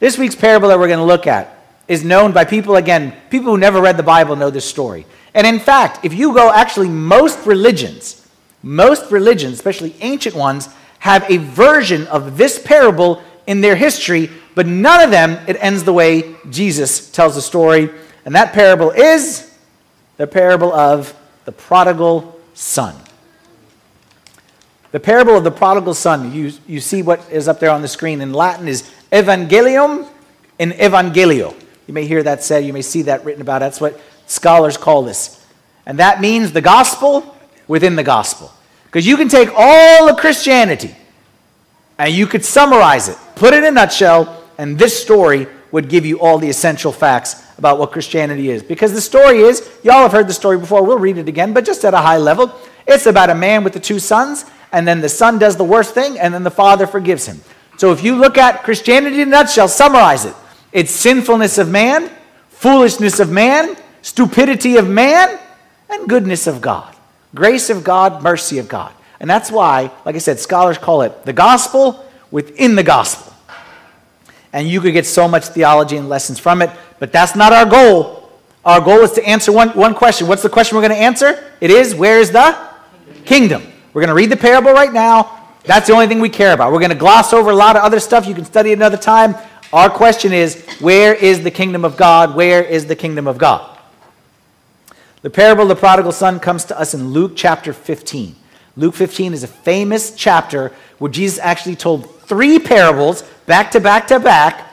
This 0.00 0.18
week's 0.18 0.34
parable 0.34 0.68
that 0.68 0.78
we're 0.78 0.88
going 0.88 0.98
to 0.98 1.04
look 1.04 1.26
at 1.26 1.55
is 1.88 2.04
known 2.04 2.32
by 2.32 2.44
people, 2.44 2.76
again, 2.76 3.14
people 3.30 3.52
who 3.52 3.58
never 3.58 3.80
read 3.80 3.96
the 3.96 4.02
Bible 4.02 4.36
know 4.36 4.50
this 4.50 4.64
story. 4.64 5.06
And 5.34 5.46
in 5.46 5.58
fact, 5.58 6.04
if 6.04 6.14
you 6.14 6.34
go, 6.34 6.50
actually, 6.50 6.88
most 6.88 7.46
religions, 7.46 8.26
most 8.62 9.10
religions, 9.12 9.54
especially 9.54 9.94
ancient 10.00 10.34
ones, 10.34 10.68
have 10.98 11.30
a 11.30 11.36
version 11.36 12.06
of 12.08 12.36
this 12.36 12.58
parable 12.58 13.22
in 13.46 13.60
their 13.60 13.76
history, 13.76 14.30
but 14.54 14.66
none 14.66 15.02
of 15.02 15.10
them 15.10 15.38
it 15.46 15.56
ends 15.60 15.84
the 15.84 15.92
way 15.92 16.34
Jesus 16.50 17.10
tells 17.10 17.34
the 17.34 17.42
story. 17.42 17.90
And 18.24 18.34
that 18.34 18.52
parable 18.52 18.90
is 18.90 19.54
the 20.16 20.26
parable 20.26 20.72
of 20.72 21.14
the 21.44 21.52
prodigal 21.52 22.40
son. 22.54 22.96
The 24.90 25.00
parable 25.00 25.36
of 25.36 25.44
the 25.44 25.50
prodigal 25.50 25.94
son, 25.94 26.32
you, 26.32 26.52
you 26.66 26.80
see 26.80 27.02
what 27.02 27.30
is 27.30 27.48
up 27.48 27.60
there 27.60 27.70
on 27.70 27.82
the 27.82 27.88
screen 27.88 28.20
in 28.20 28.32
Latin 28.32 28.66
is 28.66 28.90
evangelium 29.12 30.08
in 30.58 30.70
evangelio. 30.72 31.54
You 31.86 31.94
may 31.94 32.06
hear 32.06 32.22
that 32.22 32.42
said, 32.42 32.64
you 32.64 32.72
may 32.72 32.82
see 32.82 33.02
that 33.02 33.24
written 33.24 33.42
about. 33.42 33.60
That's 33.60 33.80
what 33.80 34.00
scholars 34.26 34.76
call 34.76 35.02
this. 35.02 35.44
And 35.86 35.98
that 35.98 36.20
means 36.20 36.52
the 36.52 36.60
gospel 36.60 37.36
within 37.68 37.96
the 37.96 38.02
gospel. 38.02 38.52
Because 38.84 39.06
you 39.06 39.16
can 39.16 39.28
take 39.28 39.50
all 39.54 40.08
of 40.08 40.16
Christianity 40.16 40.94
and 41.98 42.12
you 42.12 42.26
could 42.26 42.44
summarize 42.44 43.08
it, 43.08 43.16
put 43.36 43.54
it 43.54 43.58
in 43.58 43.64
a 43.64 43.70
nutshell, 43.70 44.42
and 44.58 44.78
this 44.78 45.00
story 45.00 45.46
would 45.70 45.88
give 45.88 46.04
you 46.06 46.20
all 46.20 46.38
the 46.38 46.48
essential 46.48 46.92
facts 46.92 47.42
about 47.58 47.78
what 47.78 47.92
Christianity 47.92 48.50
is. 48.50 48.62
Because 48.62 48.92
the 48.92 49.00
story 49.00 49.40
is, 49.40 49.68
y'all 49.82 50.02
have 50.02 50.12
heard 50.12 50.28
the 50.28 50.34
story 50.34 50.58
before, 50.58 50.82
we'll 50.84 50.98
read 50.98 51.18
it 51.18 51.28
again, 51.28 51.52
but 51.52 51.64
just 51.64 51.84
at 51.84 51.94
a 51.94 51.98
high 51.98 52.18
level. 52.18 52.52
It's 52.86 53.06
about 53.06 53.30
a 53.30 53.34
man 53.34 53.64
with 53.64 53.72
the 53.72 53.80
two 53.80 53.98
sons, 53.98 54.44
and 54.72 54.86
then 54.86 55.00
the 55.00 55.08
son 55.08 55.38
does 55.38 55.56
the 55.56 55.64
worst 55.64 55.94
thing, 55.94 56.18
and 56.18 56.32
then 56.32 56.42
the 56.42 56.50
father 56.50 56.86
forgives 56.86 57.26
him. 57.26 57.40
So 57.78 57.92
if 57.92 58.02
you 58.02 58.16
look 58.16 58.38
at 58.38 58.62
Christianity 58.62 59.20
in 59.20 59.28
a 59.28 59.30
nutshell, 59.30 59.68
summarize 59.68 60.24
it. 60.24 60.34
It's 60.72 60.90
sinfulness 60.90 61.58
of 61.58 61.70
man, 61.70 62.10
foolishness 62.48 63.20
of 63.20 63.30
man, 63.30 63.76
stupidity 64.02 64.76
of 64.76 64.88
man, 64.88 65.38
and 65.88 66.08
goodness 66.08 66.46
of 66.46 66.60
God. 66.60 66.94
Grace 67.34 67.70
of 67.70 67.84
God, 67.84 68.22
mercy 68.22 68.58
of 68.58 68.68
God. 68.68 68.92
And 69.20 69.28
that's 69.28 69.50
why, 69.50 69.90
like 70.04 70.14
I 70.14 70.18
said, 70.18 70.38
scholars 70.38 70.78
call 70.78 71.02
it 71.02 71.24
the 71.24 71.32
gospel 71.32 72.04
within 72.30 72.74
the 72.74 72.82
gospel. 72.82 73.32
And 74.52 74.68
you 74.68 74.80
could 74.80 74.92
get 74.92 75.06
so 75.06 75.28
much 75.28 75.46
theology 75.46 75.96
and 75.96 76.08
lessons 76.08 76.38
from 76.38 76.62
it, 76.62 76.70
but 76.98 77.12
that's 77.12 77.36
not 77.36 77.52
our 77.52 77.66
goal. 77.66 78.30
Our 78.64 78.80
goal 78.80 79.00
is 79.00 79.12
to 79.12 79.24
answer 79.24 79.52
one, 79.52 79.68
one 79.70 79.94
question. 79.94 80.26
What's 80.26 80.42
the 80.42 80.48
question 80.48 80.76
we're 80.76 80.82
going 80.82 80.98
to 80.98 81.02
answer? 81.02 81.52
It 81.60 81.70
is, 81.70 81.94
where 81.94 82.18
is 82.18 82.30
the 82.30 82.56
kingdom? 83.24 83.62
We're 83.92 84.02
going 84.02 84.08
to 84.08 84.14
read 84.14 84.30
the 84.30 84.36
parable 84.36 84.72
right 84.72 84.92
now. 84.92 85.54
That's 85.64 85.86
the 85.86 85.92
only 85.92 86.06
thing 86.06 86.20
we 86.20 86.28
care 86.28 86.52
about. 86.52 86.72
We're 86.72 86.80
going 86.80 86.90
to 86.90 86.96
gloss 86.96 87.32
over 87.32 87.50
a 87.50 87.54
lot 87.54 87.76
of 87.76 87.82
other 87.82 88.00
stuff. 88.00 88.26
You 88.26 88.34
can 88.34 88.44
study 88.44 88.70
it 88.70 88.74
another 88.74 88.96
time. 88.96 89.34
Our 89.72 89.90
question 89.90 90.32
is 90.32 90.64
where 90.80 91.12
is 91.14 91.42
the 91.42 91.50
kingdom 91.50 91.84
of 91.84 91.96
God? 91.96 92.36
Where 92.36 92.62
is 92.62 92.86
the 92.86 92.96
kingdom 92.96 93.26
of 93.26 93.38
God? 93.38 93.76
The 95.22 95.30
parable 95.30 95.62
of 95.62 95.68
the 95.68 95.76
prodigal 95.76 96.12
son 96.12 96.38
comes 96.38 96.64
to 96.66 96.78
us 96.78 96.94
in 96.94 97.10
Luke 97.10 97.32
chapter 97.34 97.72
15. 97.72 98.36
Luke 98.76 98.94
15 98.94 99.32
is 99.32 99.42
a 99.42 99.48
famous 99.48 100.14
chapter 100.14 100.72
where 100.98 101.10
Jesus 101.10 101.38
actually 101.40 101.74
told 101.74 102.20
three 102.20 102.58
parables 102.58 103.22
back 103.46 103.72
to 103.72 103.80
back 103.80 104.06
to 104.08 104.20
back, 104.20 104.72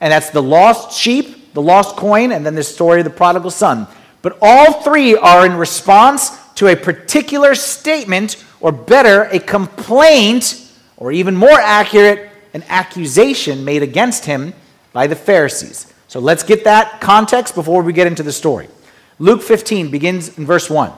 and 0.00 0.10
that's 0.10 0.30
the 0.30 0.42
lost 0.42 0.98
sheep, 0.98 1.52
the 1.54 1.62
lost 1.62 1.96
coin, 1.96 2.32
and 2.32 2.44
then 2.44 2.54
the 2.54 2.62
story 2.64 3.00
of 3.00 3.04
the 3.04 3.10
prodigal 3.10 3.50
son. 3.50 3.86
But 4.22 4.38
all 4.40 4.82
three 4.82 5.14
are 5.16 5.46
in 5.46 5.54
response 5.54 6.30
to 6.54 6.68
a 6.68 6.76
particular 6.76 7.54
statement, 7.54 8.42
or 8.60 8.72
better, 8.72 9.24
a 9.24 9.38
complaint, 9.38 10.72
or 10.96 11.12
even 11.12 11.36
more 11.36 11.60
accurate, 11.60 12.30
an 12.54 12.64
accusation 12.68 13.64
made 13.64 13.82
against 13.82 14.24
him 14.24 14.54
by 14.92 15.06
the 15.06 15.16
Pharisees. 15.16 15.92
So 16.08 16.20
let's 16.20 16.44
get 16.44 16.64
that 16.64 17.00
context 17.00 17.54
before 17.54 17.82
we 17.82 17.92
get 17.92 18.06
into 18.06 18.22
the 18.22 18.32
story. 18.32 18.68
Luke 19.18 19.42
15 19.42 19.90
begins 19.90 20.38
in 20.38 20.46
verse 20.46 20.70
1. 20.70 20.88
It 20.88 20.94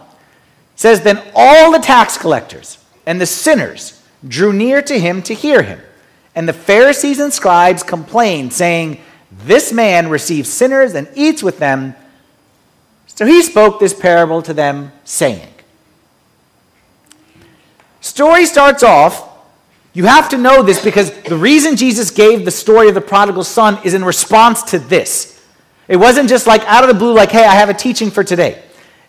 says, 0.76 1.00
Then 1.00 1.22
all 1.34 1.72
the 1.72 1.78
tax 1.78 2.18
collectors 2.18 2.78
and 3.06 3.20
the 3.20 3.26
sinners 3.26 4.02
drew 4.26 4.52
near 4.52 4.82
to 4.82 4.98
him 4.98 5.22
to 5.22 5.34
hear 5.34 5.62
him. 5.62 5.80
And 6.34 6.46
the 6.46 6.52
Pharisees 6.52 7.18
and 7.18 7.32
scribes 7.32 7.82
complained, 7.82 8.52
saying, 8.52 9.00
This 9.32 9.72
man 9.72 10.10
receives 10.10 10.50
sinners 10.50 10.94
and 10.94 11.08
eats 11.14 11.42
with 11.42 11.58
them. 11.58 11.94
So 13.06 13.24
he 13.24 13.42
spoke 13.42 13.80
this 13.80 13.94
parable 13.94 14.42
to 14.42 14.52
them, 14.52 14.92
saying, 15.04 15.48
Story 18.02 18.44
starts 18.44 18.82
off. 18.82 19.25
You 19.96 20.04
have 20.04 20.28
to 20.28 20.36
know 20.36 20.62
this 20.62 20.84
because 20.84 21.10
the 21.22 21.38
reason 21.38 21.74
Jesus 21.74 22.10
gave 22.10 22.44
the 22.44 22.50
story 22.50 22.90
of 22.90 22.94
the 22.94 23.00
prodigal 23.00 23.44
son 23.44 23.78
is 23.82 23.94
in 23.94 24.04
response 24.04 24.62
to 24.64 24.78
this. 24.78 25.42
It 25.88 25.96
wasn't 25.96 26.28
just 26.28 26.46
like 26.46 26.60
out 26.66 26.84
of 26.84 26.88
the 26.88 26.94
blue, 26.94 27.14
like, 27.14 27.30
hey, 27.30 27.46
I 27.46 27.54
have 27.54 27.70
a 27.70 27.74
teaching 27.74 28.10
for 28.10 28.22
today. 28.22 28.62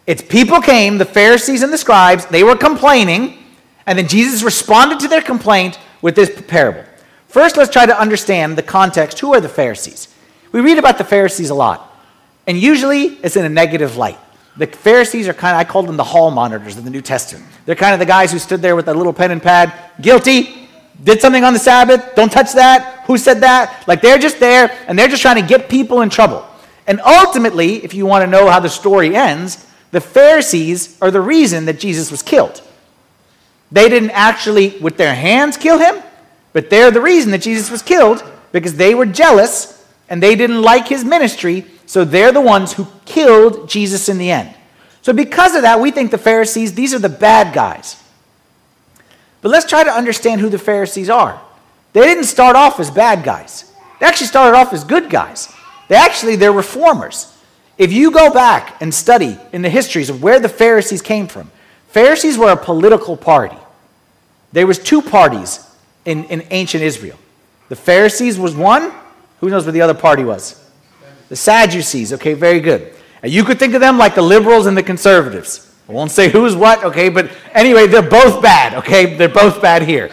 It's 0.05 0.21
people 0.21 0.61
came, 0.61 0.97
the 0.97 1.03
Pharisees 1.03 1.61
and 1.61 1.73
the 1.73 1.77
scribes, 1.77 2.25
they 2.27 2.41
were 2.41 2.55
complaining, 2.55 3.37
and 3.85 3.99
then 3.99 4.07
Jesus 4.07 4.43
responded 4.43 5.01
to 5.01 5.09
their 5.09 5.21
complaint 5.21 5.77
with 6.01 6.15
this 6.15 6.41
parable. 6.47 6.85
First, 7.27 7.57
let's 7.57 7.69
try 7.69 7.85
to 7.85 7.99
understand 7.99 8.57
the 8.57 8.63
context. 8.63 9.19
Who 9.19 9.33
are 9.33 9.41
the 9.41 9.49
Pharisees? 9.49 10.07
We 10.53 10.61
read 10.61 10.77
about 10.77 10.97
the 10.97 11.03
Pharisees 11.03 11.49
a 11.49 11.53
lot, 11.53 12.01
and 12.47 12.57
usually 12.57 13.07
it's 13.23 13.35
in 13.35 13.43
a 13.43 13.49
negative 13.49 13.97
light. 13.97 14.19
The 14.55 14.67
Pharisees 14.67 15.27
are 15.27 15.33
kind 15.33 15.53
of, 15.53 15.59
I 15.59 15.69
call 15.69 15.83
them 15.83 15.97
the 15.97 16.05
hall 16.05 16.31
monitors 16.31 16.77
of 16.77 16.85
the 16.85 16.91
New 16.91 17.01
Testament. 17.01 17.45
They're 17.65 17.75
kind 17.75 17.91
of 17.91 17.99
the 17.99 18.05
guys 18.05 18.31
who 18.31 18.39
stood 18.39 18.61
there 18.61 18.77
with 18.77 18.87
a 18.87 18.93
little 18.93 19.11
pen 19.11 19.31
and 19.31 19.43
pad, 19.43 19.73
guilty, 19.99 20.66
did 21.03 21.21
something 21.21 21.43
on 21.43 21.53
the 21.53 21.59
Sabbath, 21.59 22.15
don't 22.15 22.31
touch 22.31 22.53
that, 22.53 23.03
who 23.05 23.17
said 23.17 23.41
that? 23.41 23.87
Like 23.87 24.01
they're 24.01 24.17
just 24.17 24.39
there, 24.39 24.75
and 24.87 24.97
they're 24.97 25.07
just 25.07 25.21
trying 25.21 25.41
to 25.41 25.47
get 25.47 25.69
people 25.69 26.01
in 26.01 26.09
trouble. 26.09 26.45
And 26.87 27.01
ultimately, 27.01 27.83
if 27.83 27.93
you 27.93 28.05
want 28.05 28.23
to 28.23 28.31
know 28.31 28.49
how 28.49 28.59
the 28.59 28.69
story 28.69 29.15
ends, 29.15 29.65
the 29.91 30.01
Pharisees 30.01 30.97
are 31.01 31.11
the 31.11 31.21
reason 31.21 31.65
that 31.65 31.79
Jesus 31.79 32.11
was 32.11 32.21
killed. 32.21 32.61
They 33.71 33.89
didn't 33.89 34.11
actually, 34.11 34.77
with 34.79 34.97
their 34.97 35.13
hands, 35.13 35.57
kill 35.57 35.79
him, 35.79 36.01
but 36.53 36.69
they're 36.69 36.91
the 36.91 37.01
reason 37.01 37.31
that 37.31 37.41
Jesus 37.41 37.69
was 37.69 37.81
killed 37.81 38.23
because 38.51 38.75
they 38.75 38.95
were 38.95 39.05
jealous 39.05 39.85
and 40.09 40.23
they 40.23 40.35
didn't 40.35 40.61
like 40.61 40.87
his 40.87 41.03
ministry, 41.03 41.65
so 41.85 42.05
they're 42.05 42.31
the 42.31 42.41
ones 42.41 42.73
who 42.73 42.87
killed 43.05 43.69
Jesus 43.69 44.07
in 44.07 44.17
the 44.17 44.31
end. 44.31 44.55
So, 45.01 45.13
because 45.13 45.55
of 45.55 45.61
that, 45.61 45.79
we 45.79 45.91
think 45.91 46.11
the 46.11 46.17
Pharisees, 46.17 46.73
these 46.73 46.93
are 46.93 46.99
the 46.99 47.09
bad 47.09 47.53
guys. 47.53 48.01
But 49.41 49.49
let's 49.49 49.65
try 49.65 49.83
to 49.83 49.91
understand 49.91 50.41
who 50.41 50.49
the 50.49 50.59
Pharisees 50.59 51.09
are. 51.09 51.41
They 51.93 52.01
didn't 52.01 52.25
start 52.25 52.55
off 52.55 52.79
as 52.79 52.91
bad 52.91 53.23
guys, 53.23 53.71
they 53.99 54.05
actually 54.05 54.27
started 54.27 54.57
off 54.57 54.73
as 54.73 54.83
good 54.83 55.09
guys. 55.09 55.53
They 55.87 55.95
actually, 55.95 56.35
they're 56.35 56.51
reformers. 56.51 57.33
If 57.77 57.93
you 57.93 58.11
go 58.11 58.33
back 58.33 58.81
and 58.81 58.93
study 58.93 59.37
in 59.53 59.61
the 59.61 59.69
histories 59.69 60.09
of 60.09 60.21
where 60.21 60.39
the 60.39 60.49
Pharisees 60.49 61.01
came 61.01 61.27
from, 61.27 61.49
Pharisees 61.89 62.37
were 62.37 62.51
a 62.51 62.57
political 62.57 63.15
party. 63.15 63.55
There 64.51 64.67
was 64.67 64.79
two 64.79 65.01
parties 65.01 65.65
in, 66.03 66.25
in 66.25 66.45
ancient 66.51 66.83
Israel. 66.83 67.17
The 67.69 67.75
Pharisees 67.75 68.39
was 68.39 68.55
one. 68.55 68.91
Who 69.39 69.49
knows 69.49 69.65
what 69.65 69.73
the 69.73 69.81
other 69.81 69.93
party 69.93 70.23
was? 70.23 70.63
The 71.29 71.35
Sadducees. 71.35 72.13
Okay, 72.13 72.33
very 72.33 72.59
good. 72.59 72.93
And 73.21 73.31
you 73.31 73.43
could 73.43 73.59
think 73.59 73.73
of 73.73 73.81
them 73.81 73.97
like 73.97 74.15
the 74.15 74.21
liberals 74.21 74.65
and 74.65 74.77
the 74.77 74.83
conservatives. 74.83 75.66
I 75.87 75.91
won't 75.93 76.11
say 76.11 76.29
who's 76.29 76.55
what, 76.55 76.83
okay, 76.83 77.07
but 77.07 77.31
anyway, 77.53 77.87
they're 77.87 78.01
both 78.01 78.41
bad, 78.41 78.73
okay? 78.73 79.15
They're 79.15 79.29
both 79.29 79.61
bad 79.61 79.83
here. 79.83 80.09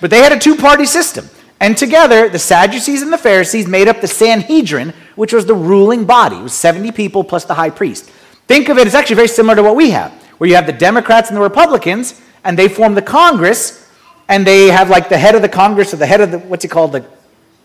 But 0.00 0.10
they 0.10 0.20
had 0.20 0.32
a 0.32 0.38
two 0.38 0.56
party 0.56 0.86
system. 0.86 1.28
And 1.60 1.76
together, 1.76 2.30
the 2.30 2.38
Sadducees 2.38 3.02
and 3.02 3.12
the 3.12 3.18
Pharisees 3.18 3.68
made 3.68 3.86
up 3.86 4.00
the 4.00 4.08
Sanhedrin, 4.08 4.94
which 5.16 5.34
was 5.34 5.44
the 5.44 5.54
ruling 5.54 6.06
body. 6.06 6.36
It 6.36 6.42
was 6.42 6.54
70 6.54 6.92
people 6.92 7.22
plus 7.22 7.44
the 7.44 7.52
high 7.52 7.68
priest. 7.68 8.10
Think 8.46 8.70
of 8.70 8.78
it, 8.78 8.86
it's 8.86 8.96
actually 8.96 9.16
very 9.16 9.28
similar 9.28 9.56
to 9.56 9.62
what 9.62 9.76
we 9.76 9.90
have, 9.90 10.10
where 10.38 10.48
you 10.48 10.56
have 10.56 10.66
the 10.66 10.72
Democrats 10.72 11.28
and 11.28 11.36
the 11.36 11.42
Republicans, 11.42 12.18
and 12.42 12.58
they 12.58 12.68
form 12.68 12.94
the 12.94 13.02
Congress, 13.02 13.86
and 14.28 14.46
they 14.46 14.68
have 14.68 14.88
like 14.88 15.10
the 15.10 15.18
head 15.18 15.34
of 15.34 15.42
the 15.42 15.48
Congress 15.50 15.92
or 15.92 15.98
the 15.98 16.06
head 16.06 16.22
of 16.22 16.30
the, 16.30 16.38
what's 16.38 16.62
he 16.64 16.68
called, 16.68 16.92
the, 16.92 17.04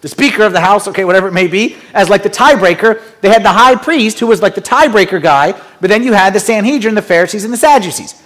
the 0.01 0.07
Speaker 0.07 0.43
of 0.43 0.53
the 0.53 0.61
House, 0.61 0.87
okay, 0.87 1.03
whatever 1.03 1.27
it 1.27 1.33
may 1.33 1.47
be, 1.47 1.77
as 1.93 2.09
like 2.09 2.23
the 2.23 2.29
tiebreaker. 2.29 3.01
They 3.21 3.29
had 3.29 3.43
the 3.43 3.53
high 3.53 3.75
priest, 3.75 4.19
who 4.19 4.27
was 4.27 4.41
like 4.41 4.55
the 4.55 4.61
tiebreaker 4.61 5.21
guy, 5.21 5.59
but 5.81 5.89
then 5.89 6.03
you 6.03 6.13
had 6.13 6.33
the 6.33 6.39
Sanhedrin, 6.39 6.95
the 6.95 7.01
Pharisees, 7.01 7.43
and 7.43 7.51
the 7.51 7.57
Sadducees. 7.57 8.21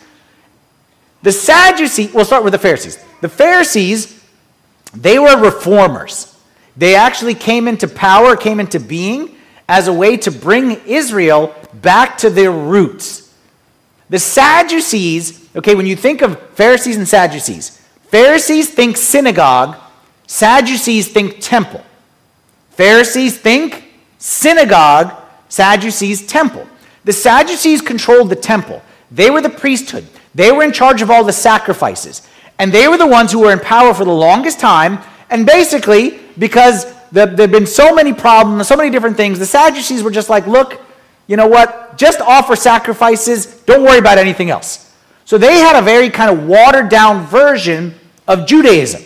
The 1.21 1.31
Sadducees, 1.31 2.13
we'll 2.13 2.25
start 2.25 2.43
with 2.43 2.53
the 2.53 2.59
Pharisees. 2.59 3.03
The 3.21 3.29
Pharisees 3.29 4.19
they 4.93 5.19
were 5.19 5.39
reformers. 5.39 6.35
They 6.75 6.95
actually 6.95 7.35
came 7.35 7.67
into 7.67 7.87
power, 7.87 8.35
came 8.35 8.59
into 8.59 8.79
being 8.79 9.35
as 9.67 9.87
a 9.87 9.93
way 9.93 10.17
to 10.17 10.31
bring 10.31 10.81
Israel 10.85 11.53
back 11.73 12.17
to 12.19 12.29
their 12.29 12.51
roots. 12.51 13.33
The 14.09 14.19
Sadducees, 14.19 15.49
okay, 15.55 15.75
when 15.75 15.85
you 15.85 15.95
think 15.95 16.21
of 16.21 16.39
Pharisees 16.55 16.97
and 16.97 17.07
Sadducees, 17.07 17.77
Pharisees 18.05 18.71
think 18.71 18.97
synagogue, 18.97 19.77
Sadducees 20.29 21.07
think 21.07 21.37
temple. 21.39 21.83
Pharisees 22.69 23.39
think 23.39 23.85
synagogue, 24.19 25.11
Sadducees 25.49 26.27
temple. 26.27 26.67
The 27.03 27.13
Sadducees 27.13 27.81
controlled 27.81 28.29
the 28.29 28.35
temple. 28.35 28.83
They 29.09 29.31
were 29.31 29.41
the 29.41 29.49
priesthood. 29.49 30.05
They 30.35 30.51
were 30.51 30.61
in 30.61 30.71
charge 30.71 31.01
of 31.01 31.09
all 31.09 31.23
the 31.23 31.33
sacrifices. 31.33 32.21
And 32.59 32.71
they 32.71 32.87
were 32.87 32.99
the 32.99 33.07
ones 33.07 33.31
who 33.31 33.39
were 33.39 33.51
in 33.51 33.59
power 33.59 33.91
for 33.91 34.05
the 34.05 34.13
longest 34.13 34.59
time. 34.59 34.99
And 35.31 35.47
basically, 35.47 36.19
because 36.37 36.85
there 37.11 37.25
had 37.27 37.51
been 37.51 37.65
so 37.65 37.95
many 37.95 38.13
problems, 38.13 38.67
so 38.67 38.77
many 38.77 38.91
different 38.91 39.17
things, 39.17 39.39
the 39.39 39.47
Sadducees 39.47 40.03
were 40.03 40.11
just 40.11 40.29
like, 40.29 40.45
look, 40.45 40.79
you 41.25 41.37
know 41.37 41.47
what? 41.47 41.97
Just 41.97 42.21
offer 42.21 42.55
sacrifices. 42.55 43.47
Don't 43.61 43.81
worry 43.81 43.97
about 43.97 44.19
anything 44.19 44.51
else. 44.51 44.93
So 45.25 45.39
they 45.39 45.57
had 45.57 45.75
a 45.75 45.81
very 45.81 46.11
kind 46.11 46.29
of 46.29 46.47
watered 46.47 46.89
down 46.89 47.25
version 47.25 47.95
of 48.27 48.45
Judaism. 48.45 49.01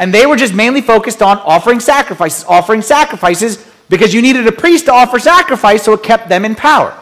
And 0.00 0.12
they 0.12 0.24
were 0.26 0.36
just 0.36 0.54
mainly 0.54 0.80
focused 0.80 1.20
on 1.22 1.38
offering 1.38 1.78
sacrifices, 1.78 2.44
offering 2.48 2.80
sacrifices 2.80 3.64
because 3.90 4.14
you 4.14 4.22
needed 4.22 4.46
a 4.46 4.52
priest 4.52 4.86
to 4.86 4.92
offer 4.92 5.18
sacrifice, 5.18 5.82
so 5.82 5.92
it 5.92 6.02
kept 6.02 6.30
them 6.30 6.44
in 6.46 6.54
power. 6.54 6.98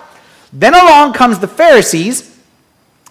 Then 0.52 0.75
along 0.75 1.12
comes 1.12 1.38
the 1.38 1.47
Pharisees, 1.47 2.37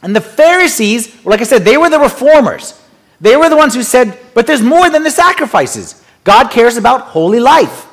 and 0.02 0.16
the 0.16 0.22
Pharisees, 0.22 1.26
like 1.26 1.40
I 1.40 1.46
said, 1.46 1.64
they 1.64 1.78
were 1.78 1.90
the 1.90 2.00
reformers. 2.00 2.80
They 3.22 3.38
were 3.38 3.50
the 3.50 3.56
ones 3.56 3.74
who 3.74 3.82
said, 3.82 4.20
but 4.34 4.46
there's 4.46 4.62
more 4.62 4.90
than 4.90 5.04
the 5.04 5.10
sacrifices. 5.10 6.04
God 6.24 6.52
cares 6.52 6.76
about 6.76 7.02
holy 7.02 7.40
life 7.40 7.88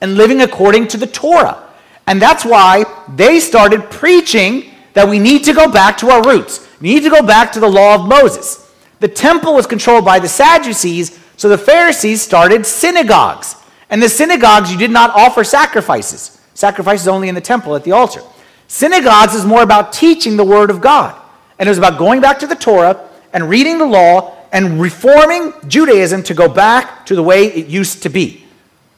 and 0.00 0.14
living 0.14 0.40
according 0.40 0.88
to 0.88 0.96
the 0.96 1.06
Torah. 1.06 1.62
And 2.06 2.22
that's 2.22 2.44
why 2.44 2.84
they 3.16 3.40
started 3.40 3.90
preaching 3.90 4.70
that 4.92 5.08
we 5.08 5.18
need 5.18 5.42
to 5.44 5.52
go 5.52 5.70
back 5.70 5.98
to 5.98 6.10
our 6.10 6.22
roots. 6.22 6.66
We 6.80 6.94
need 6.94 7.02
to 7.02 7.10
go 7.10 7.26
back 7.26 7.50
to 7.52 7.60
the 7.60 7.68
law 7.68 7.96
of 7.96 8.08
Moses. 8.08 8.70
The 9.00 9.08
temple 9.08 9.54
was 9.54 9.66
controlled 9.66 10.04
by 10.04 10.18
the 10.18 10.28
Sadducees, 10.28 11.18
so 11.36 11.48
the 11.48 11.58
Pharisees 11.58 12.22
started 12.22 12.64
synagogues. 12.66 13.56
And 13.90 14.02
the 14.02 14.08
synagogues, 14.08 14.72
you 14.72 14.78
did 14.78 14.90
not 14.90 15.10
offer 15.10 15.44
sacrifices. 15.44 16.40
Sacrifices 16.54 17.08
only 17.08 17.28
in 17.28 17.34
the 17.34 17.40
temple 17.40 17.74
at 17.76 17.84
the 17.84 17.92
altar. 17.92 18.20
Synagogues 18.68 19.34
is 19.34 19.44
more 19.44 19.62
about 19.62 19.92
teaching 19.92 20.36
the 20.36 20.44
word 20.44 20.70
of 20.70 20.80
God. 20.80 21.20
And 21.58 21.68
it 21.68 21.70
was 21.70 21.78
about 21.78 21.98
going 21.98 22.20
back 22.20 22.38
to 22.40 22.46
the 22.46 22.54
Torah 22.54 23.08
and 23.32 23.48
reading 23.48 23.78
the 23.78 23.86
law 23.86 24.36
and 24.52 24.80
reforming 24.80 25.52
Judaism 25.66 26.22
to 26.24 26.34
go 26.34 26.48
back 26.48 27.06
to 27.06 27.14
the 27.14 27.22
way 27.22 27.46
it 27.46 27.66
used 27.66 28.02
to 28.04 28.08
be. 28.08 28.44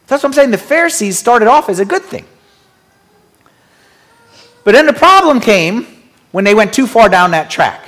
That's 0.06 0.22
what 0.22 0.28
I'm 0.28 0.32
saying. 0.34 0.50
The 0.50 0.58
Pharisees 0.58 1.18
started 1.18 1.48
off 1.48 1.68
as 1.68 1.80
a 1.80 1.84
good 1.84 2.02
thing. 2.02 2.24
But 4.64 4.72
then 4.72 4.86
the 4.86 4.92
problem 4.92 5.40
came 5.40 5.86
when 6.32 6.44
they 6.44 6.54
went 6.54 6.74
too 6.74 6.86
far 6.86 7.08
down 7.08 7.30
that 7.30 7.50
track. 7.50 7.82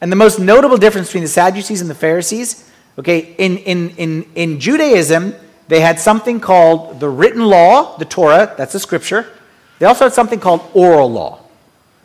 And 0.00 0.12
the 0.12 0.16
most 0.16 0.38
notable 0.38 0.76
difference 0.76 1.08
between 1.08 1.22
the 1.22 1.28
Sadducees 1.28 1.80
and 1.80 1.88
the 1.88 1.94
Pharisees, 1.94 2.65
okay, 2.98 3.34
in, 3.38 3.58
in, 3.58 3.90
in, 3.90 4.30
in 4.34 4.60
Judaism, 4.60 5.34
they 5.68 5.80
had 5.80 5.98
something 5.98 6.40
called 6.40 7.00
the 7.00 7.08
written 7.08 7.44
law, 7.44 7.96
the 7.98 8.04
Torah, 8.04 8.54
that's 8.56 8.72
the 8.72 8.80
scripture. 8.80 9.32
They 9.78 9.86
also 9.86 10.04
had 10.04 10.12
something 10.12 10.40
called 10.40 10.62
oral 10.74 11.10
law. 11.10 11.40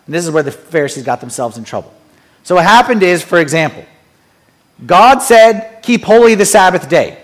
And 0.05 0.15
this 0.15 0.25
is 0.25 0.31
where 0.31 0.43
the 0.43 0.51
Pharisees 0.51 1.03
got 1.03 1.21
themselves 1.21 1.57
in 1.57 1.63
trouble. 1.63 1.93
So 2.43 2.55
what 2.55 2.65
happened 2.65 3.03
is, 3.03 3.23
for 3.23 3.39
example, 3.39 3.85
God 4.85 5.19
said, 5.19 5.79
keep 5.83 6.03
holy 6.03 6.35
the 6.35 6.45
Sabbath 6.45 6.89
day. 6.89 7.21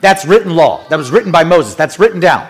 That's 0.00 0.24
written 0.24 0.54
law. 0.54 0.86
That 0.88 0.96
was 0.96 1.10
written 1.10 1.32
by 1.32 1.42
Moses. 1.42 1.74
That's 1.74 1.98
written 1.98 2.20
down. 2.20 2.48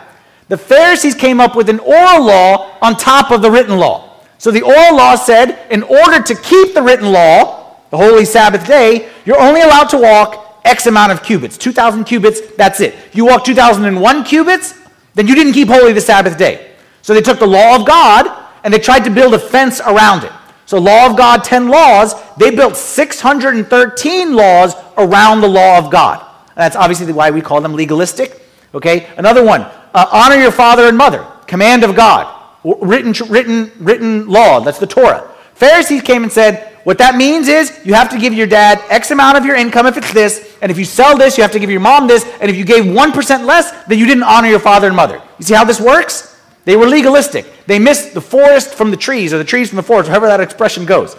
The 0.48 0.58
Pharisees 0.58 1.14
came 1.14 1.40
up 1.40 1.54
with 1.54 1.68
an 1.68 1.78
oral 1.78 2.24
law 2.24 2.76
on 2.82 2.96
top 2.96 3.30
of 3.30 3.40
the 3.40 3.50
written 3.50 3.78
law. 3.78 4.20
So 4.38 4.50
the 4.50 4.62
oral 4.62 4.96
law 4.96 5.14
said, 5.14 5.66
in 5.70 5.82
order 5.82 6.22
to 6.22 6.34
keep 6.34 6.74
the 6.74 6.82
written 6.82 7.12
law, 7.12 7.76
the 7.90 7.96
holy 7.96 8.24
Sabbath 8.24 8.66
day, 8.66 9.10
you're 9.24 9.40
only 9.40 9.62
allowed 9.62 9.88
to 9.90 9.98
walk 9.98 10.47
X 10.64 10.86
amount 10.86 11.12
of 11.12 11.22
cubits. 11.22 11.56
2,000 11.58 12.04
cubits, 12.04 12.40
that's 12.56 12.80
it. 12.80 12.94
You 13.12 13.26
walk 13.26 13.44
2,001 13.44 14.24
cubits, 14.24 14.74
then 15.14 15.26
you 15.26 15.34
didn't 15.34 15.52
keep 15.52 15.68
holy 15.68 15.92
the 15.92 16.00
Sabbath 16.00 16.36
day. 16.38 16.72
So 17.02 17.14
they 17.14 17.22
took 17.22 17.38
the 17.38 17.46
law 17.46 17.76
of 17.76 17.86
God 17.86 18.46
and 18.64 18.72
they 18.72 18.78
tried 18.78 19.04
to 19.04 19.10
build 19.10 19.34
a 19.34 19.38
fence 19.38 19.80
around 19.80 20.24
it. 20.24 20.32
So, 20.66 20.78
law 20.78 21.06
of 21.06 21.16
God, 21.16 21.44
10 21.44 21.68
laws, 21.68 22.14
they 22.36 22.50
built 22.50 22.76
613 22.76 24.34
laws 24.34 24.74
around 24.98 25.40
the 25.40 25.48
law 25.48 25.78
of 25.78 25.90
God. 25.90 26.20
And 26.48 26.56
that's 26.56 26.76
obviously 26.76 27.10
why 27.10 27.30
we 27.30 27.40
call 27.40 27.62
them 27.62 27.72
legalistic. 27.72 28.42
Okay? 28.74 29.08
Another 29.16 29.42
one, 29.42 29.62
uh, 29.62 30.06
honor 30.12 30.34
your 30.34 30.52
father 30.52 30.86
and 30.86 30.98
mother, 30.98 31.26
command 31.46 31.84
of 31.84 31.96
God, 31.96 32.52
written, 32.64 33.14
written, 33.30 33.72
written 33.78 34.28
law, 34.28 34.60
that's 34.60 34.78
the 34.78 34.86
Torah. 34.86 35.34
Pharisees 35.54 36.02
came 36.02 36.22
and 36.22 36.30
said, 36.30 36.67
what 36.84 36.98
that 36.98 37.16
means 37.16 37.48
is 37.48 37.78
you 37.84 37.94
have 37.94 38.08
to 38.10 38.18
give 38.18 38.32
your 38.32 38.46
dad 38.46 38.82
X 38.88 39.10
amount 39.10 39.36
of 39.36 39.44
your 39.44 39.56
income 39.56 39.86
if 39.86 39.96
it's 39.96 40.12
this, 40.12 40.56
and 40.62 40.70
if 40.70 40.78
you 40.78 40.84
sell 40.84 41.16
this, 41.16 41.36
you 41.36 41.42
have 41.42 41.52
to 41.52 41.58
give 41.58 41.70
your 41.70 41.80
mom 41.80 42.06
this, 42.06 42.24
and 42.40 42.50
if 42.50 42.56
you 42.56 42.64
gave 42.64 42.84
1% 42.84 43.44
less, 43.46 43.70
then 43.86 43.98
you 43.98 44.06
didn't 44.06 44.22
honor 44.22 44.48
your 44.48 44.60
father 44.60 44.86
and 44.86 44.96
mother. 44.96 45.22
You 45.38 45.44
see 45.44 45.54
how 45.54 45.64
this 45.64 45.80
works? 45.80 46.36
They 46.64 46.76
were 46.76 46.86
legalistic. 46.86 47.46
They 47.66 47.78
missed 47.78 48.14
the 48.14 48.20
forest 48.20 48.74
from 48.74 48.90
the 48.90 48.96
trees, 48.96 49.32
or 49.32 49.38
the 49.38 49.44
trees 49.44 49.68
from 49.70 49.76
the 49.76 49.82
forest, 49.82 50.08
however 50.08 50.26
that 50.26 50.40
expression 50.40 50.84
goes. 50.84 51.16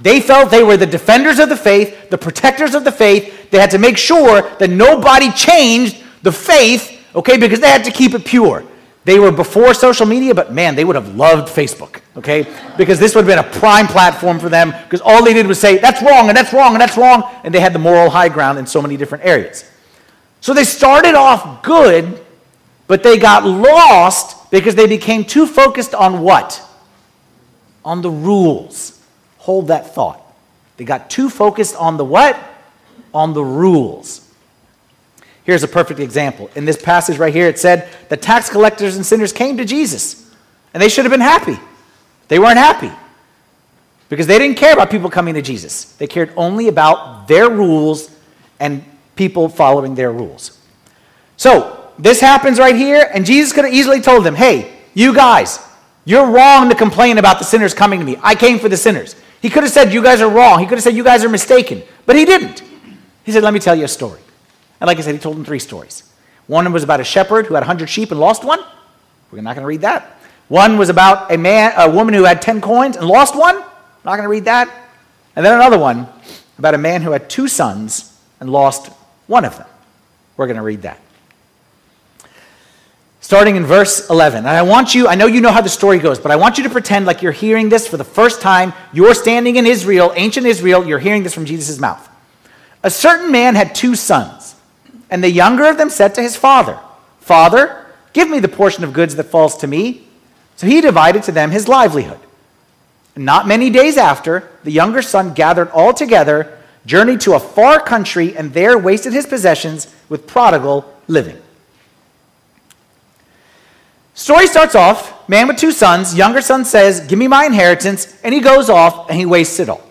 They 0.00 0.20
felt 0.20 0.50
they 0.50 0.62
were 0.62 0.76
the 0.76 0.86
defenders 0.86 1.38
of 1.38 1.48
the 1.48 1.56
faith, 1.56 2.08
the 2.08 2.16
protectors 2.18 2.74
of 2.74 2.84
the 2.84 2.92
faith. 2.92 3.50
They 3.50 3.58
had 3.58 3.70
to 3.72 3.78
make 3.78 3.98
sure 3.98 4.42
that 4.58 4.70
nobody 4.70 5.30
changed 5.32 6.02
the 6.22 6.32
faith, 6.32 6.98
okay, 7.14 7.36
because 7.36 7.60
they 7.60 7.68
had 7.68 7.84
to 7.84 7.90
keep 7.90 8.14
it 8.14 8.24
pure. 8.24 8.64
They 9.10 9.18
were 9.18 9.32
before 9.32 9.74
social 9.74 10.06
media, 10.06 10.36
but 10.36 10.52
man, 10.52 10.76
they 10.76 10.84
would 10.84 10.94
have 10.94 11.16
loved 11.16 11.52
Facebook, 11.52 12.00
okay? 12.16 12.46
Because 12.78 13.00
this 13.00 13.12
would 13.16 13.26
have 13.26 13.44
been 13.44 13.44
a 13.44 13.58
prime 13.58 13.88
platform 13.88 14.38
for 14.38 14.48
them 14.48 14.70
because 14.84 15.00
all 15.00 15.24
they 15.24 15.34
did 15.34 15.48
was 15.48 15.58
say, 15.58 15.78
that's 15.78 16.00
wrong, 16.00 16.28
and 16.28 16.36
that's 16.36 16.52
wrong, 16.52 16.74
and 16.74 16.80
that's 16.80 16.96
wrong, 16.96 17.24
and 17.42 17.52
they 17.52 17.58
had 17.58 17.72
the 17.72 17.80
moral 17.80 18.08
high 18.08 18.28
ground 18.28 18.60
in 18.60 18.66
so 18.66 18.80
many 18.80 18.96
different 18.96 19.24
areas. 19.24 19.68
So 20.40 20.54
they 20.54 20.62
started 20.62 21.16
off 21.16 21.64
good, 21.64 22.24
but 22.86 23.02
they 23.02 23.18
got 23.18 23.44
lost 23.44 24.48
because 24.52 24.76
they 24.76 24.86
became 24.86 25.24
too 25.24 25.44
focused 25.44 25.92
on 25.92 26.20
what? 26.20 26.62
On 27.84 28.02
the 28.02 28.10
rules. 28.12 28.96
Hold 29.38 29.66
that 29.66 29.92
thought. 29.92 30.22
They 30.76 30.84
got 30.84 31.10
too 31.10 31.28
focused 31.28 31.74
on 31.74 31.96
the 31.96 32.04
what? 32.04 32.38
On 33.12 33.34
the 33.34 33.42
rules. 33.44 34.29
Here's 35.50 35.64
a 35.64 35.68
perfect 35.68 35.98
example. 35.98 36.48
In 36.54 36.64
this 36.64 36.80
passage 36.80 37.18
right 37.18 37.34
here, 37.34 37.48
it 37.48 37.58
said 37.58 37.88
the 38.08 38.16
tax 38.16 38.48
collectors 38.48 38.94
and 38.94 39.04
sinners 39.04 39.32
came 39.32 39.56
to 39.56 39.64
Jesus, 39.64 40.32
and 40.72 40.80
they 40.80 40.88
should 40.88 41.04
have 41.04 41.10
been 41.10 41.20
happy. 41.20 41.58
They 42.28 42.38
weren't 42.38 42.56
happy 42.56 42.92
because 44.08 44.28
they 44.28 44.38
didn't 44.38 44.58
care 44.58 44.72
about 44.72 44.92
people 44.92 45.10
coming 45.10 45.34
to 45.34 45.42
Jesus. 45.42 45.86
They 45.94 46.06
cared 46.06 46.32
only 46.36 46.68
about 46.68 47.26
their 47.26 47.50
rules 47.50 48.16
and 48.60 48.84
people 49.16 49.48
following 49.48 49.96
their 49.96 50.12
rules. 50.12 50.56
So, 51.36 51.90
this 51.98 52.20
happens 52.20 52.60
right 52.60 52.76
here, 52.76 53.10
and 53.12 53.26
Jesus 53.26 53.52
could 53.52 53.64
have 53.64 53.74
easily 53.74 54.00
told 54.00 54.22
them, 54.22 54.36
hey, 54.36 54.72
you 54.94 55.12
guys, 55.12 55.58
you're 56.04 56.30
wrong 56.30 56.68
to 56.68 56.76
complain 56.76 57.18
about 57.18 57.40
the 57.40 57.44
sinners 57.44 57.74
coming 57.74 57.98
to 57.98 58.06
me. 58.06 58.16
I 58.22 58.36
came 58.36 58.60
for 58.60 58.68
the 58.68 58.76
sinners. 58.76 59.16
He 59.42 59.50
could 59.50 59.64
have 59.64 59.72
said, 59.72 59.92
you 59.92 60.00
guys 60.00 60.20
are 60.20 60.30
wrong. 60.30 60.60
He 60.60 60.66
could 60.66 60.78
have 60.78 60.84
said, 60.84 60.94
you 60.94 61.02
guys 61.02 61.24
are 61.24 61.28
mistaken. 61.28 61.82
But 62.06 62.14
he 62.14 62.24
didn't. 62.24 62.62
He 63.24 63.32
said, 63.32 63.42
let 63.42 63.52
me 63.52 63.58
tell 63.58 63.74
you 63.74 63.86
a 63.86 63.88
story. 63.88 64.20
And 64.80 64.88
like 64.88 64.98
I 64.98 65.02
said, 65.02 65.14
he 65.14 65.20
told 65.20 65.36
them 65.36 65.44
three 65.44 65.58
stories. 65.58 66.04
One 66.46 66.72
was 66.72 66.82
about 66.82 67.00
a 67.00 67.04
shepherd 67.04 67.46
who 67.46 67.54
had 67.54 67.60
100 67.60 67.88
sheep 67.88 68.10
and 68.10 68.18
lost 68.18 68.44
one. 68.44 68.60
We're 69.30 69.40
not 69.42 69.54
going 69.54 69.62
to 69.62 69.68
read 69.68 69.82
that. 69.82 70.18
One 70.48 70.78
was 70.78 70.88
about 70.88 71.30
a 71.30 71.38
man, 71.38 71.72
a 71.76 71.88
woman 71.88 72.12
who 72.12 72.24
had 72.24 72.42
10 72.42 72.60
coins 72.60 72.96
and 72.96 73.06
lost 73.06 73.36
one. 73.36 73.56
Not 73.56 74.16
going 74.16 74.22
to 74.22 74.28
read 74.28 74.46
that. 74.46 74.68
And 75.36 75.46
then 75.46 75.54
another 75.54 75.78
one 75.78 76.08
about 76.58 76.74
a 76.74 76.78
man 76.78 77.02
who 77.02 77.12
had 77.12 77.30
two 77.30 77.46
sons 77.46 78.18
and 78.40 78.50
lost 78.50 78.88
one 79.26 79.44
of 79.44 79.56
them. 79.56 79.68
We're 80.36 80.46
going 80.46 80.56
to 80.56 80.62
read 80.62 80.82
that. 80.82 81.00
Starting 83.20 83.54
in 83.54 83.64
verse 83.64 84.10
11. 84.10 84.38
And 84.38 84.48
I 84.48 84.62
want 84.62 84.94
you, 84.94 85.06
I 85.06 85.14
know 85.14 85.26
you 85.26 85.40
know 85.40 85.52
how 85.52 85.60
the 85.60 85.68
story 85.68 85.98
goes, 85.98 86.18
but 86.18 86.32
I 86.32 86.36
want 86.36 86.58
you 86.58 86.64
to 86.64 86.70
pretend 86.70 87.06
like 87.06 87.22
you're 87.22 87.30
hearing 87.30 87.68
this 87.68 87.86
for 87.86 87.96
the 87.96 88.04
first 88.04 88.40
time. 88.40 88.72
You're 88.92 89.14
standing 89.14 89.56
in 89.56 89.66
Israel, 89.66 90.12
ancient 90.16 90.46
Israel, 90.46 90.84
you're 90.84 90.98
hearing 90.98 91.22
this 91.22 91.32
from 91.32 91.44
Jesus' 91.44 91.78
mouth. 91.78 92.08
A 92.82 92.90
certain 92.90 93.30
man 93.30 93.54
had 93.54 93.74
two 93.74 93.94
sons. 93.94 94.56
And 95.10 95.22
the 95.22 95.30
younger 95.30 95.66
of 95.66 95.76
them 95.76 95.90
said 95.90 96.14
to 96.14 96.22
his 96.22 96.36
father, 96.36 96.78
Father, 97.20 97.86
give 98.12 98.30
me 98.30 98.38
the 98.38 98.48
portion 98.48 98.84
of 98.84 98.92
goods 98.92 99.16
that 99.16 99.24
falls 99.24 99.56
to 99.58 99.66
me. 99.66 100.06
So 100.56 100.66
he 100.66 100.80
divided 100.80 101.22
to 101.24 101.32
them 101.32 101.50
his 101.50 101.68
livelihood. 101.68 102.20
Not 103.16 103.48
many 103.48 103.70
days 103.70 103.96
after, 103.96 104.48
the 104.62 104.70
younger 104.70 105.02
son 105.02 105.34
gathered 105.34 105.68
all 105.70 105.92
together, 105.92 106.58
journeyed 106.86 107.20
to 107.22 107.34
a 107.34 107.40
far 107.40 107.80
country, 107.80 108.36
and 108.36 108.52
there 108.52 108.78
wasted 108.78 109.12
his 109.12 109.26
possessions 109.26 109.92
with 110.08 110.26
prodigal 110.26 110.92
living. 111.08 111.40
Story 114.14 114.46
starts 114.46 114.74
off 114.74 115.28
man 115.28 115.48
with 115.48 115.56
two 115.56 115.72
sons. 115.72 116.14
Younger 116.14 116.42
son 116.42 116.64
says, 116.64 117.00
Give 117.06 117.18
me 117.18 117.26
my 117.26 117.46
inheritance. 117.46 118.20
And 118.22 118.34
he 118.34 118.40
goes 118.40 118.68
off 118.68 119.08
and 119.08 119.18
he 119.18 119.24
wastes 119.24 119.58
it 119.60 119.68
all. 119.68 119.82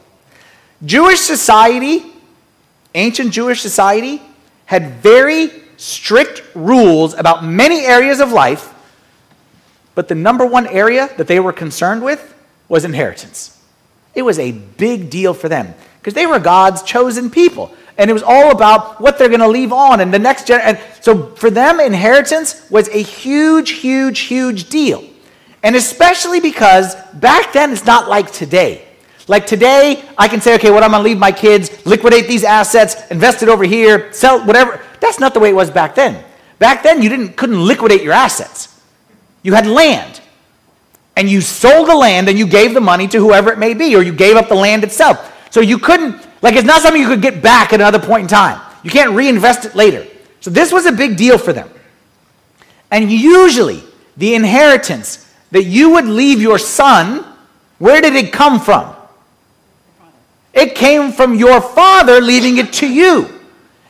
Jewish 0.85 1.19
society, 1.19 2.05
ancient 2.93 3.31
Jewish 3.31 3.61
society, 3.61 4.21
had 4.69 5.01
very 5.01 5.49
strict 5.77 6.43
rules 6.53 7.15
about 7.15 7.43
many 7.43 7.79
areas 7.87 8.19
of 8.19 8.31
life, 8.31 8.71
but 9.95 10.07
the 10.07 10.13
number 10.13 10.45
one 10.45 10.67
area 10.67 11.09
that 11.17 11.25
they 11.25 11.39
were 11.39 11.51
concerned 11.51 12.03
with 12.03 12.35
was 12.67 12.85
inheritance. 12.85 13.59
It 14.13 14.21
was 14.21 14.37
a 14.37 14.51
big 14.51 15.09
deal 15.09 15.33
for 15.33 15.49
them 15.49 15.73
because 15.99 16.13
they 16.13 16.27
were 16.27 16.37
God's 16.37 16.83
chosen 16.83 17.31
people. 17.31 17.73
And 17.97 18.11
it 18.11 18.13
was 18.13 18.21
all 18.21 18.51
about 18.51 19.01
what 19.01 19.17
they're 19.17 19.27
going 19.27 19.39
to 19.39 19.47
leave 19.47 19.73
on 19.73 20.01
and 20.01 20.13
the 20.13 20.19
next 20.19 20.45
generation. 20.45 20.79
So 21.01 21.33
for 21.33 21.49
them, 21.49 21.79
inheritance 21.79 22.69
was 22.69 22.89
a 22.89 23.01
huge, 23.01 23.71
huge, 23.71 24.19
huge 24.19 24.69
deal. 24.69 25.03
And 25.63 25.75
especially 25.75 26.41
because 26.41 26.93
back 27.15 27.53
then 27.53 27.71
it's 27.71 27.85
not 27.85 28.07
like 28.07 28.31
today. 28.31 28.87
Like 29.29 29.45
today, 29.45 30.03
I 30.17 30.27
can 30.27 30.41
say, 30.41 30.55
okay, 30.55 30.71
what 30.71 30.81
I'm 30.81 30.91
to 30.91 30.99
leave 30.99 31.19
my 31.19 31.31
kids, 31.31 31.85
liquidate 31.85 32.27
these 32.27 32.43
assets, 32.43 32.95
invest 33.11 33.43
it 33.43 33.47
over 33.47 33.63
here, 33.63 34.11
sell 34.11 34.43
whatever. 34.43 34.81
That's 35.01 35.19
not 35.19 35.35
the 35.35 35.39
way 35.39 35.51
it 35.51 35.55
was 35.55 35.69
back 35.69 35.93
then. 35.93 36.25
Back 36.57 36.81
then, 36.81 37.03
you 37.03 37.09
didn't, 37.09 37.37
couldn't 37.37 37.63
liquidate 37.63 38.01
your 38.01 38.13
assets. 38.13 38.81
You 39.43 39.53
had 39.53 39.67
land. 39.67 40.19
And 41.15 41.29
you 41.29 41.41
sold 41.41 41.87
the 41.87 41.95
land 41.95 42.27
and 42.27 42.39
you 42.39 42.47
gave 42.47 42.73
the 42.73 42.81
money 42.81 43.07
to 43.09 43.19
whoever 43.19 43.51
it 43.51 43.59
may 43.59 43.75
be, 43.75 43.95
or 43.95 44.01
you 44.01 44.13
gave 44.13 44.35
up 44.35 44.49
the 44.49 44.55
land 44.55 44.83
itself. 44.83 45.31
So 45.51 45.61
you 45.61 45.77
couldn't, 45.77 46.27
like, 46.41 46.55
it's 46.55 46.65
not 46.65 46.81
something 46.81 46.99
you 46.99 47.07
could 47.07 47.21
get 47.21 47.39
back 47.39 47.71
at 47.71 47.79
another 47.79 47.99
point 47.99 48.23
in 48.23 48.27
time. 48.27 48.59
You 48.81 48.89
can't 48.89 49.11
reinvest 49.11 49.63
it 49.63 49.75
later. 49.75 50.07
So 50.39 50.49
this 50.49 50.71
was 50.71 50.87
a 50.87 50.91
big 50.91 51.17
deal 51.17 51.37
for 51.37 51.53
them. 51.53 51.69
And 52.89 53.11
usually, 53.11 53.83
the 54.17 54.33
inheritance 54.33 55.31
that 55.51 55.65
you 55.65 55.91
would 55.91 56.05
leave 56.05 56.41
your 56.41 56.57
son, 56.57 57.23
where 57.77 58.01
did 58.01 58.15
it 58.15 58.33
come 58.33 58.59
from? 58.59 58.95
It 60.59 60.75
came 60.75 61.13
from 61.13 61.35
your 61.35 61.61
father 61.61 62.19
leaving 62.19 62.57
it 62.57 62.73
to 62.73 62.87
you. 62.87 63.29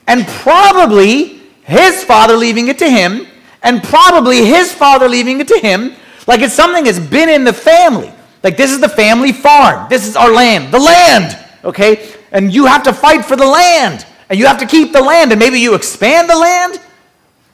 And 0.05 0.27
probably 0.27 1.39
his 1.63 2.03
father 2.03 2.35
leaving 2.35 2.67
it 2.67 2.77
to 2.79 2.89
him, 2.89 3.25
and 3.63 3.83
probably 3.83 4.45
his 4.45 4.71
father 4.71 5.09
leaving 5.09 5.39
it 5.39 5.47
to 5.47 5.57
him. 5.57 5.95
Like 6.27 6.41
it's 6.41 6.53
something 6.53 6.83
that's 6.83 6.99
been 6.99 7.27
in 7.27 7.43
the 7.43 7.53
family. 7.53 8.11
Like 8.43 8.55
this 8.55 8.71
is 8.71 8.79
the 8.79 8.89
family 8.89 9.31
farm. 9.31 9.87
This 9.89 10.07
is 10.07 10.15
our 10.15 10.31
land. 10.31 10.71
The 10.71 10.79
land. 10.79 11.39
Okay? 11.63 12.13
And 12.31 12.53
you 12.53 12.67
have 12.67 12.83
to 12.83 12.93
fight 12.93 13.25
for 13.25 13.35
the 13.35 13.47
land. 13.47 14.05
And 14.29 14.37
you 14.37 14.45
have 14.45 14.59
to 14.59 14.67
keep 14.67 14.93
the 14.93 15.01
land. 15.01 15.31
And 15.31 15.39
maybe 15.39 15.59
you 15.59 15.73
expand 15.73 16.29
the 16.29 16.37
land. 16.37 16.79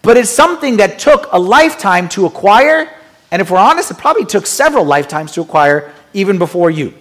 But 0.02 0.18
it's 0.18 0.30
something 0.30 0.76
that 0.78 1.00
took 1.00 1.30
a 1.32 1.40
lifetime 1.40 2.10
to 2.10 2.26
acquire. 2.26 2.94
And 3.32 3.42
if 3.42 3.50
we're 3.50 3.60
honest, 3.60 3.92
it 3.92 3.98
probably 3.98 4.26
took 4.26 4.46
several 4.46 4.84
lifetimes 4.84 5.32
to 5.34 5.42
acquire 5.42 5.94
even 6.14 6.38
before 6.38 6.70
you. 6.70 6.94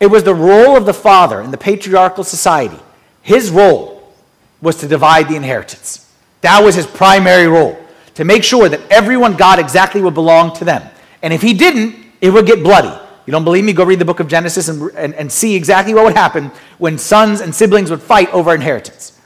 It 0.00 0.06
was 0.06 0.22
the 0.22 0.34
role 0.34 0.76
of 0.76 0.86
the 0.86 0.94
father 0.94 1.40
in 1.40 1.50
the 1.50 1.58
patriarchal 1.58 2.24
society. 2.24 2.78
His 3.22 3.50
role 3.50 4.12
was 4.60 4.76
to 4.76 4.88
divide 4.88 5.28
the 5.28 5.36
inheritance. 5.36 6.10
That 6.40 6.62
was 6.62 6.74
his 6.74 6.86
primary 6.86 7.46
role, 7.46 7.78
to 8.14 8.24
make 8.24 8.44
sure 8.44 8.68
that 8.68 8.80
everyone 8.90 9.36
got 9.36 9.58
exactly 9.58 10.00
what 10.00 10.14
belonged 10.14 10.54
to 10.56 10.64
them. 10.64 10.88
And 11.22 11.32
if 11.32 11.42
he 11.42 11.52
didn't, 11.52 11.96
it 12.20 12.30
would 12.30 12.46
get 12.46 12.62
bloody. 12.62 12.96
You 13.26 13.32
don't 13.32 13.44
believe 13.44 13.64
me? 13.64 13.72
Go 13.72 13.84
read 13.84 13.98
the 13.98 14.04
book 14.04 14.20
of 14.20 14.28
Genesis 14.28 14.68
and, 14.68 14.90
and, 14.94 15.14
and 15.14 15.30
see 15.30 15.54
exactly 15.54 15.92
what 15.92 16.04
would 16.04 16.16
happen 16.16 16.50
when 16.78 16.96
sons 16.96 17.40
and 17.40 17.54
siblings 17.54 17.90
would 17.90 18.00
fight 18.00 18.32
over 18.32 18.54
inheritance. 18.54 19.20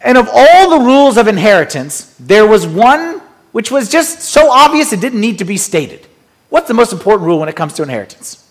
And 0.00 0.16
of 0.16 0.28
all 0.32 0.78
the 0.78 0.84
rules 0.84 1.16
of 1.16 1.26
inheritance, 1.26 2.14
there 2.20 2.46
was 2.46 2.66
one 2.66 3.20
which 3.52 3.70
was 3.70 3.88
just 3.88 4.20
so 4.20 4.50
obvious 4.50 4.92
it 4.92 5.00
didn't 5.00 5.20
need 5.20 5.38
to 5.38 5.44
be 5.44 5.56
stated. 5.56 6.06
What's 6.50 6.68
the 6.68 6.74
most 6.74 6.92
important 6.92 7.26
rule 7.26 7.40
when 7.40 7.48
it 7.48 7.56
comes 7.56 7.72
to 7.74 7.82
inheritance? 7.82 8.47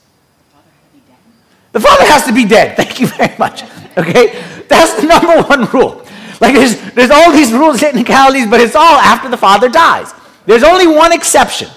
The 1.78 1.84
father 1.84 2.06
has 2.06 2.24
to 2.26 2.34
be 2.34 2.44
dead. 2.44 2.76
Thank 2.76 3.00
you 3.00 3.06
very 3.06 3.38
much. 3.38 3.62
Okay? 3.96 4.44
That's 4.68 5.00
the 5.00 5.06
number 5.06 5.44
one 5.44 5.66
rule. 5.66 6.04
Like 6.42 6.56
there's, 6.56 6.82
there's 6.94 7.12
all 7.12 7.32
these 7.32 7.54
rules, 7.54 7.80
technicalities, 7.80 8.48
but 8.48 8.60
it's 8.60 8.74
all 8.74 8.96
after 8.96 9.30
the 9.30 9.38
father 9.38 9.70
dies. 9.70 10.12
There's 10.48 10.64
only 10.64 10.88
one 10.88 11.14
exception 11.14 11.70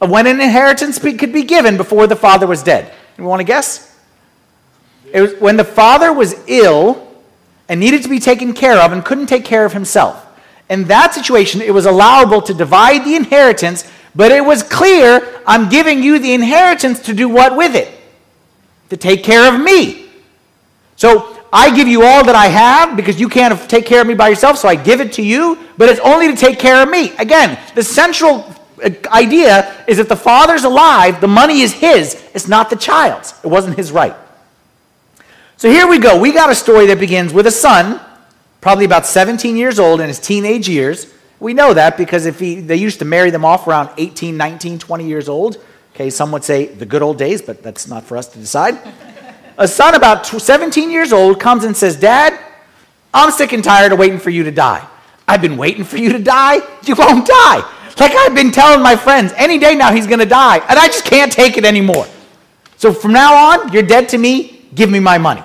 of 0.00 0.10
when 0.10 0.28
an 0.28 0.40
inheritance 0.40 1.00
could 1.00 1.32
be 1.32 1.42
given 1.42 1.76
before 1.76 2.06
the 2.06 2.14
father 2.14 2.46
was 2.46 2.62
dead. 2.62 2.94
You 3.16 3.24
want 3.24 3.40
to 3.40 3.44
guess? 3.44 3.98
It 5.12 5.22
was 5.22 5.34
when 5.40 5.56
the 5.56 5.64
father 5.64 6.12
was 6.12 6.36
ill 6.46 7.12
and 7.68 7.80
needed 7.80 8.04
to 8.04 8.08
be 8.08 8.20
taken 8.20 8.52
care 8.52 8.78
of 8.78 8.92
and 8.92 9.04
couldn't 9.04 9.26
take 9.26 9.44
care 9.44 9.64
of 9.64 9.72
himself. 9.72 10.24
In 10.70 10.84
that 10.84 11.14
situation, 11.14 11.62
it 11.62 11.74
was 11.74 11.84
allowable 11.84 12.42
to 12.42 12.54
divide 12.54 13.04
the 13.04 13.16
inheritance, 13.16 13.90
but 14.14 14.30
it 14.30 14.44
was 14.44 14.62
clear 14.62 15.42
I'm 15.48 15.68
giving 15.68 16.00
you 16.00 16.20
the 16.20 16.32
inheritance 16.32 17.00
to 17.00 17.12
do 17.12 17.28
what 17.28 17.56
with 17.56 17.74
it? 17.74 17.97
To 18.90 18.96
take 18.96 19.22
care 19.22 19.52
of 19.52 19.60
me. 19.60 20.08
So 20.96 21.38
I 21.52 21.74
give 21.74 21.88
you 21.88 22.02
all 22.02 22.24
that 22.24 22.34
I 22.34 22.46
have 22.46 22.96
because 22.96 23.20
you 23.20 23.28
can't 23.28 23.58
take 23.70 23.86
care 23.86 24.00
of 24.00 24.06
me 24.06 24.14
by 24.14 24.28
yourself, 24.28 24.58
so 24.58 24.68
I 24.68 24.74
give 24.74 25.00
it 25.00 25.12
to 25.14 25.22
you, 25.22 25.58
but 25.76 25.88
it's 25.88 26.00
only 26.00 26.28
to 26.28 26.36
take 26.36 26.58
care 26.58 26.82
of 26.82 26.90
me. 26.90 27.16
Again, 27.16 27.58
the 27.74 27.82
central 27.82 28.52
uh, 28.84 28.90
idea 29.08 29.84
is 29.86 29.98
if 29.98 30.08
the 30.08 30.16
father's 30.16 30.64
alive, 30.64 31.20
the 31.20 31.28
money 31.28 31.60
is 31.60 31.72
his, 31.72 32.22
it's 32.34 32.48
not 32.48 32.68
the 32.68 32.76
child's. 32.76 33.34
It 33.42 33.48
wasn't 33.48 33.76
his 33.76 33.92
right. 33.92 34.14
So 35.56 35.70
here 35.70 35.88
we 35.88 35.98
go. 35.98 36.20
We 36.20 36.32
got 36.32 36.50
a 36.50 36.54
story 36.54 36.86
that 36.86 37.00
begins 37.00 37.32
with 37.32 37.46
a 37.46 37.50
son, 37.50 38.00
probably 38.60 38.84
about 38.84 39.06
17 39.06 39.56
years 39.56 39.78
old 39.78 40.00
in 40.00 40.08
his 40.08 40.20
teenage 40.20 40.68
years. 40.68 41.12
We 41.40 41.54
know 41.54 41.74
that 41.74 41.96
because 41.96 42.26
if 42.26 42.38
he, 42.38 42.60
they 42.60 42.76
used 42.76 42.98
to 42.98 43.04
marry 43.04 43.30
them 43.30 43.44
off 43.44 43.66
around 43.66 43.90
18, 43.96 44.36
19, 44.36 44.78
20 44.78 45.06
years 45.06 45.28
old. 45.28 45.64
Okay, 45.98 46.10
some 46.10 46.30
would 46.30 46.44
say 46.44 46.66
the 46.66 46.86
good 46.86 47.02
old 47.02 47.18
days, 47.18 47.42
but 47.42 47.60
that's 47.60 47.88
not 47.88 48.04
for 48.04 48.16
us 48.16 48.28
to 48.28 48.38
decide. 48.38 48.78
a 49.58 49.66
son 49.66 49.96
about 49.96 50.24
17 50.24 50.92
years 50.92 51.12
old 51.12 51.40
comes 51.40 51.64
and 51.64 51.76
says, 51.76 51.96
Dad, 51.96 52.38
I'm 53.12 53.32
sick 53.32 53.52
and 53.52 53.64
tired 53.64 53.90
of 53.90 53.98
waiting 53.98 54.20
for 54.20 54.30
you 54.30 54.44
to 54.44 54.52
die. 54.52 54.86
I've 55.26 55.42
been 55.42 55.56
waiting 55.56 55.82
for 55.82 55.96
you 55.96 56.12
to 56.12 56.20
die. 56.20 56.60
You 56.84 56.94
won't 56.94 57.26
die. 57.26 57.68
Like 57.98 58.12
I've 58.12 58.32
been 58.32 58.52
telling 58.52 58.80
my 58.80 58.94
friends, 58.94 59.32
any 59.36 59.58
day 59.58 59.74
now 59.74 59.92
he's 59.92 60.06
going 60.06 60.20
to 60.20 60.24
die, 60.24 60.58
and 60.68 60.78
I 60.78 60.86
just 60.86 61.04
can't 61.04 61.32
take 61.32 61.56
it 61.56 61.64
anymore. 61.64 62.06
So 62.76 62.92
from 62.92 63.12
now 63.12 63.34
on, 63.34 63.72
you're 63.72 63.82
dead 63.82 64.08
to 64.10 64.18
me. 64.18 64.68
Give 64.76 64.88
me 64.88 65.00
my 65.00 65.18
money. 65.18 65.42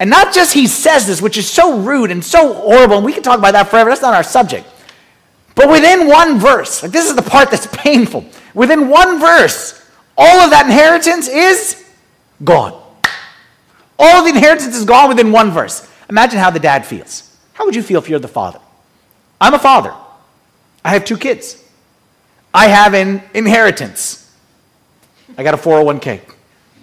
And 0.00 0.10
not 0.10 0.34
just 0.34 0.54
he 0.54 0.66
says 0.66 1.06
this, 1.06 1.22
which 1.22 1.36
is 1.36 1.48
so 1.48 1.78
rude 1.78 2.10
and 2.10 2.24
so 2.24 2.52
horrible, 2.52 2.96
and 2.96 3.04
we 3.04 3.12
can 3.12 3.22
talk 3.22 3.38
about 3.38 3.52
that 3.52 3.68
forever. 3.68 3.90
That's 3.90 4.02
not 4.02 4.12
our 4.12 4.24
subject. 4.24 4.66
But 5.56 5.70
within 5.70 6.06
one 6.06 6.38
verse, 6.38 6.84
like 6.84 6.92
this 6.92 7.08
is 7.08 7.16
the 7.16 7.22
part 7.22 7.50
that's 7.50 7.66
painful. 7.72 8.24
Within 8.54 8.88
one 8.88 9.18
verse, 9.18 9.84
all 10.16 10.40
of 10.40 10.50
that 10.50 10.66
inheritance 10.66 11.26
is 11.26 11.84
gone. 12.44 12.80
All 13.98 14.22
the 14.22 14.30
inheritance 14.30 14.76
is 14.76 14.84
gone 14.84 15.08
within 15.08 15.32
one 15.32 15.50
verse. 15.50 15.90
Imagine 16.08 16.38
how 16.38 16.50
the 16.50 16.60
dad 16.60 16.86
feels. 16.86 17.36
How 17.54 17.64
would 17.64 17.74
you 17.74 17.82
feel 17.82 17.98
if 17.98 18.08
you're 18.08 18.18
the 18.20 18.28
father? 18.28 18.60
I'm 19.40 19.54
a 19.54 19.58
father. 19.58 19.94
I 20.84 20.90
have 20.90 21.04
two 21.04 21.16
kids. 21.16 21.64
I 22.52 22.68
have 22.68 22.94
an 22.94 23.22
inheritance. 23.34 24.30
I 25.36 25.42
got 25.42 25.54
a 25.54 25.56
401k. 25.56 26.20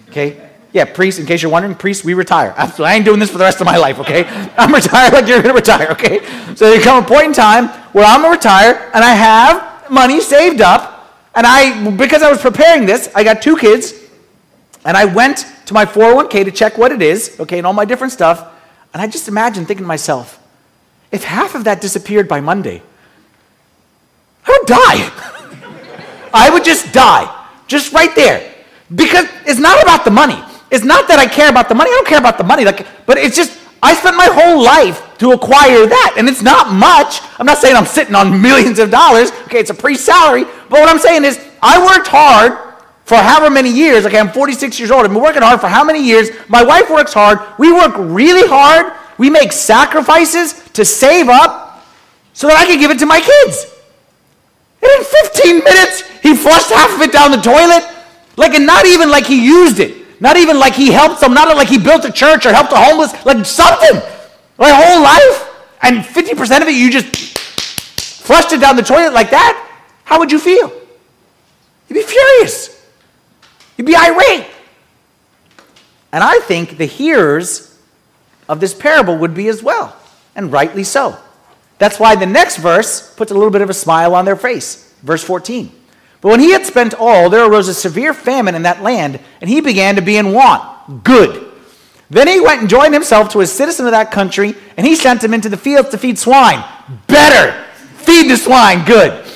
Okay? 0.09 0.49
Yeah, 0.73 0.85
priest, 0.85 1.19
in 1.19 1.27
case 1.27 1.43
you're 1.43 1.51
wondering, 1.51 1.75
priest, 1.75 2.03
we 2.03 2.15
retire. 2.15 2.53
I 2.57 2.95
ain't 2.95 3.05
doing 3.05 3.19
this 3.19 3.29
for 3.29 3.37
the 3.37 3.43
rest 3.43 3.61
of 3.61 3.65
my 3.65 3.77
life, 3.77 3.99
okay? 3.99 4.25
I'm 4.57 4.73
retired 4.73 5.13
like 5.13 5.27
you're 5.27 5.41
going 5.41 5.53
to 5.53 5.59
retire, 5.59 5.89
okay? 5.91 6.25
So 6.55 6.69
there 6.69 6.81
come 6.81 7.03
a 7.03 7.07
point 7.07 7.25
in 7.25 7.33
time 7.33 7.67
where 7.93 8.05
I'm 8.05 8.21
going 8.21 8.33
to 8.33 8.37
retire 8.37 8.91
and 8.93 9.03
I 9.03 9.13
have 9.13 9.89
money 9.91 10.19
saved 10.19 10.61
up. 10.61 10.89
And 11.35 11.47
I, 11.47 11.89
because 11.91 12.21
I 12.23 12.29
was 12.29 12.41
preparing 12.41 12.85
this, 12.85 13.09
I 13.15 13.23
got 13.23 13.41
two 13.41 13.55
kids 13.55 13.93
and 14.85 14.97
I 14.97 15.05
went 15.05 15.45
to 15.67 15.73
my 15.73 15.85
401k 15.85 16.45
to 16.45 16.51
check 16.51 16.77
what 16.77 16.91
it 16.91 17.01
is, 17.01 17.39
okay, 17.39 17.59
and 17.59 17.65
all 17.65 17.73
my 17.73 17.85
different 17.85 18.11
stuff. 18.11 18.51
And 18.93 19.01
I 19.01 19.07
just 19.07 19.27
imagined 19.27 19.67
thinking 19.67 19.83
to 19.83 19.87
myself, 19.87 20.39
if 21.11 21.23
half 21.23 21.55
of 21.55 21.63
that 21.65 21.81
disappeared 21.81 22.27
by 22.27 22.41
Monday, 22.41 22.81
I 24.45 24.57
would 24.59 24.67
die. 24.67 26.29
I 26.33 26.49
would 26.49 26.65
just 26.65 26.91
die, 26.91 27.45
just 27.67 27.93
right 27.93 28.13
there. 28.15 28.53
Because 28.93 29.27
it's 29.45 29.59
not 29.59 29.81
about 29.81 30.03
the 30.05 30.11
money. 30.11 30.43
It's 30.73 30.83
not 30.83 31.07
that 31.07 31.19
I 31.19 31.27
care 31.27 31.49
about 31.49 31.69
the 31.69 31.75
money. 31.75 31.91
I 31.91 31.93
don't 31.93 32.07
care 32.07 32.17
about 32.17 32.39
the 32.39 32.43
money. 32.43 32.65
Like, 32.65 32.87
but 33.05 33.19
it's 33.19 33.35
just 33.35 33.59
I 33.83 33.93
spent 33.93 34.17
my 34.17 34.25
whole 34.25 34.63
life 34.63 35.19
to 35.19 35.31
acquire 35.31 35.85
that, 35.85 36.15
and 36.17 36.27
it's 36.27 36.41
not 36.41 36.73
much. 36.73 37.21
I'm 37.37 37.45
not 37.45 37.59
saying 37.59 37.75
I'm 37.75 37.85
sitting 37.85 38.15
on 38.15 38.41
millions 38.47 38.79
of 38.79 38.89
dollars. 38.89 39.31
Okay, 39.45 39.59
it's 39.59 39.69
a 39.69 39.75
pre-salary. 39.75 40.45
But 40.45 40.81
what 40.81 40.89
I'm 40.89 40.97
saying 40.97 41.25
is, 41.25 41.39
I 41.61 41.77
worked 41.85 42.07
hard 42.07 42.57
for 43.05 43.17
however 43.17 43.53
many 43.53 43.69
years. 43.69 44.03
Okay, 44.07 44.17
I'm 44.17 44.29
46 44.29 44.79
years 44.79 44.89
old. 44.89 45.05
I've 45.05 45.13
been 45.13 45.21
working 45.21 45.43
hard 45.43 45.61
for 45.61 45.67
how 45.67 45.83
many 45.83 46.03
years? 46.03 46.31
My 46.49 46.63
wife 46.63 46.89
works 46.89 47.13
hard. 47.13 47.37
We 47.59 47.71
work 47.71 47.93
really 47.95 48.47
hard. 48.49 48.93
We 49.19 49.29
make 49.29 49.51
sacrifices 49.51 50.53
to 50.73 50.83
save 50.83 51.29
up 51.29 51.85
so 52.33 52.47
that 52.47 52.57
I 52.57 52.65
can 52.65 52.79
give 52.79 52.89
it 52.89 52.97
to 52.97 53.05
my 53.05 53.21
kids. 53.21 53.67
And 54.81 54.91
in 54.91 55.03
15 55.03 55.63
minutes, 55.63 56.01
he 56.23 56.35
flushed 56.35 56.71
half 56.71 56.95
of 56.95 57.01
it 57.01 57.11
down 57.11 57.29
the 57.29 57.37
toilet. 57.37 57.87
Like, 58.37 58.55
and 58.55 58.65
not 58.65 58.87
even 58.87 59.11
like 59.11 59.27
he 59.27 59.45
used 59.45 59.79
it. 59.79 60.02
Not 60.23 60.37
even 60.37 60.57
like 60.57 60.73
he 60.73 60.89
helped 60.89 61.19
them, 61.19 61.33
not 61.33 61.53
like 61.53 61.67
he 61.67 61.77
built 61.77 62.05
a 62.05 62.11
church 62.11 62.45
or 62.45 62.53
helped 62.53 62.69
the 62.69 62.77
homeless, 62.77 63.11
like 63.25 63.45
something. 63.45 64.01
My 64.57 64.69
whole 64.69 65.03
life. 65.03 65.49
And 65.81 65.97
50% 65.97 66.61
of 66.61 66.67
it, 66.69 66.75
you 66.75 66.89
just 66.89 67.13
flushed 67.99 68.53
it 68.53 68.61
down 68.61 68.77
the 68.77 68.83
toilet 68.83 69.11
like 69.11 69.31
that. 69.31 69.69
How 70.05 70.19
would 70.19 70.31
you 70.31 70.39
feel? 70.39 70.71
You'd 71.89 71.95
be 71.95 72.03
furious. 72.03 72.87
You'd 73.77 73.85
be 73.85 73.97
irate. 73.97 74.47
And 76.13 76.23
I 76.23 76.39
think 76.39 76.77
the 76.77 76.85
hearers 76.85 77.77
of 78.47 78.61
this 78.61 78.73
parable 78.73 79.17
would 79.17 79.33
be 79.33 79.49
as 79.49 79.61
well, 79.61 79.93
and 80.37 80.53
rightly 80.53 80.85
so. 80.85 81.17
That's 81.79 81.99
why 81.99 82.15
the 82.15 82.27
next 82.27 82.57
verse 82.57 83.13
puts 83.15 83.31
a 83.31 83.33
little 83.33 83.51
bit 83.51 83.61
of 83.61 83.69
a 83.69 83.73
smile 83.73 84.15
on 84.15 84.23
their 84.23 84.37
face. 84.37 84.93
Verse 85.01 85.21
14. 85.21 85.69
But 86.23 86.29
when 86.29 86.39
he 86.39 86.51
had 86.51 86.65
spent 86.65 86.93
all, 86.93 87.29
there 87.29 87.43
arose 87.43 87.67
a 87.67 87.73
severe 87.73 88.13
famine 88.13 88.55
in 88.55 88.61
that 88.63 88.81
land, 88.81 89.19
and 89.41 89.49
he 89.49 89.59
began 89.59 89.97
to 89.97 90.01
be 90.01 90.15
in 90.15 90.31
want. 90.31 91.03
Good. 91.03 91.51
Then 92.09 92.29
he 92.29 92.39
went 92.39 92.61
and 92.61 92.69
joined 92.69 92.93
himself 92.93 93.27
to 93.33 93.41
a 93.41 93.45
citizen 93.45 93.85
of 93.87 93.91
that 93.91 94.09
country, 94.09 94.55
and 94.77 94.87
he 94.87 94.95
sent 94.95 95.21
him 95.21 95.33
into 95.33 95.49
the 95.49 95.57
fields 95.57 95.89
to 95.89 95.97
feed 95.97 96.17
swine. 96.17 96.63
Better. 97.07 97.61
Feed 97.97 98.31
the 98.31 98.37
swine. 98.37 98.85
Good. 98.85 99.27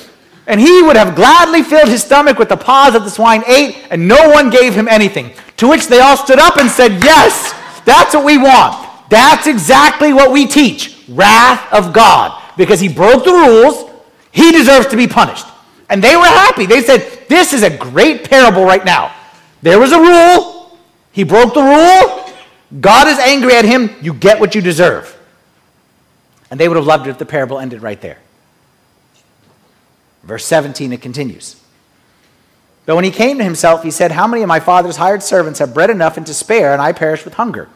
And 0.46 0.58
he 0.58 0.80
would 0.80 0.96
have 0.96 1.14
gladly 1.14 1.62
filled 1.62 1.88
his 1.88 2.02
stomach 2.02 2.38
with 2.38 2.48
the 2.48 2.56
pods 2.56 2.94
that 2.94 3.00
the 3.00 3.10
swine 3.10 3.44
ate, 3.46 3.76
and 3.90 4.08
no 4.08 4.30
one 4.30 4.48
gave 4.48 4.72
him 4.74 4.88
anything. 4.88 5.32
To 5.58 5.68
which 5.68 5.88
they 5.88 6.00
all 6.00 6.16
stood 6.16 6.38
up 6.38 6.56
and 6.56 6.70
said, 6.70 7.04
Yes, 7.04 7.52
that's 7.84 8.14
what 8.14 8.24
we 8.24 8.38
want. 8.38 9.10
That's 9.10 9.46
exactly 9.46 10.14
what 10.14 10.32
we 10.32 10.46
teach 10.46 11.04
wrath 11.06 11.70
of 11.70 11.92
God. 11.92 12.42
Because 12.56 12.80
he 12.80 12.88
broke 12.88 13.24
the 13.24 13.32
rules, 13.32 13.90
he 14.32 14.52
deserves 14.52 14.86
to 14.86 14.96
be 14.96 15.06
punished. 15.06 15.44
And 15.88 16.02
they 16.02 16.16
were 16.16 16.24
happy. 16.24 16.66
They 16.66 16.82
said, 16.82 17.26
This 17.28 17.52
is 17.52 17.62
a 17.62 17.76
great 17.76 18.28
parable 18.28 18.64
right 18.64 18.84
now. 18.84 19.14
There 19.62 19.78
was 19.78 19.92
a 19.92 19.98
rule. 19.98 20.78
He 21.12 21.24
broke 21.24 21.54
the 21.54 21.62
rule. 21.62 22.24
God 22.80 23.08
is 23.08 23.18
angry 23.18 23.54
at 23.54 23.64
him. 23.64 23.90
You 24.02 24.12
get 24.12 24.38
what 24.38 24.54
you 24.54 24.60
deserve. 24.60 25.14
And 26.50 26.60
they 26.60 26.68
would 26.68 26.76
have 26.76 26.86
loved 26.86 27.06
it 27.06 27.10
if 27.10 27.18
the 27.18 27.26
parable 27.26 27.58
ended 27.58 27.82
right 27.82 28.00
there. 28.00 28.18
Verse 30.22 30.44
17, 30.44 30.92
it 30.92 31.00
continues. 31.00 31.56
But 32.84 32.94
when 32.94 33.04
he 33.04 33.10
came 33.10 33.38
to 33.38 33.44
himself, 33.44 33.82
he 33.82 33.90
said, 33.90 34.12
How 34.12 34.26
many 34.26 34.42
of 34.42 34.48
my 34.48 34.60
father's 34.60 34.96
hired 34.96 35.22
servants 35.22 35.58
have 35.58 35.74
bread 35.74 35.90
enough 35.90 36.16
and 36.16 36.26
to 36.26 36.34
spare, 36.34 36.72
and 36.72 36.80
I 36.82 36.92
perish 36.92 37.24
with 37.24 37.34
hunger? 37.34 37.68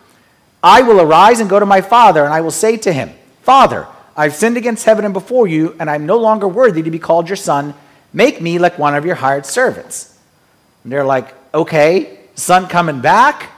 I 0.62 0.83
will 0.83 1.01
arise 1.01 1.40
and 1.40 1.51
go 1.51 1.59
to 1.59 1.66
my 1.66 1.81
father, 1.81 2.25
and 2.25 2.33
I 2.33 2.40
will 2.40 2.51
say 2.51 2.77
to 2.79 2.92
him, 2.92 3.11
Father, 3.42 3.87
I've 4.16 4.35
sinned 4.35 4.57
against 4.57 4.85
heaven 4.85 5.05
and 5.05 5.12
before 5.12 5.46
you, 5.46 5.75
and 5.81 5.90
I'm 5.90 6.07
no 6.07 6.18
longer 6.18 6.46
worthy 6.46 6.83
to 6.83 6.90
be 6.90 6.98
called 6.98 7.29
your 7.29 7.37
son. 7.37 7.75
Make 8.12 8.40
me 8.40 8.59
like 8.59 8.79
one 8.79 8.94
of 8.94 9.07
your 9.07 9.14
hired 9.14 9.46
servants. 9.46 10.18
And 10.85 10.92
they're 10.92 11.05
like, 11.05 11.35
okay, 11.55 12.18
son 12.35 12.68
coming 12.68 13.01
back? 13.01 13.51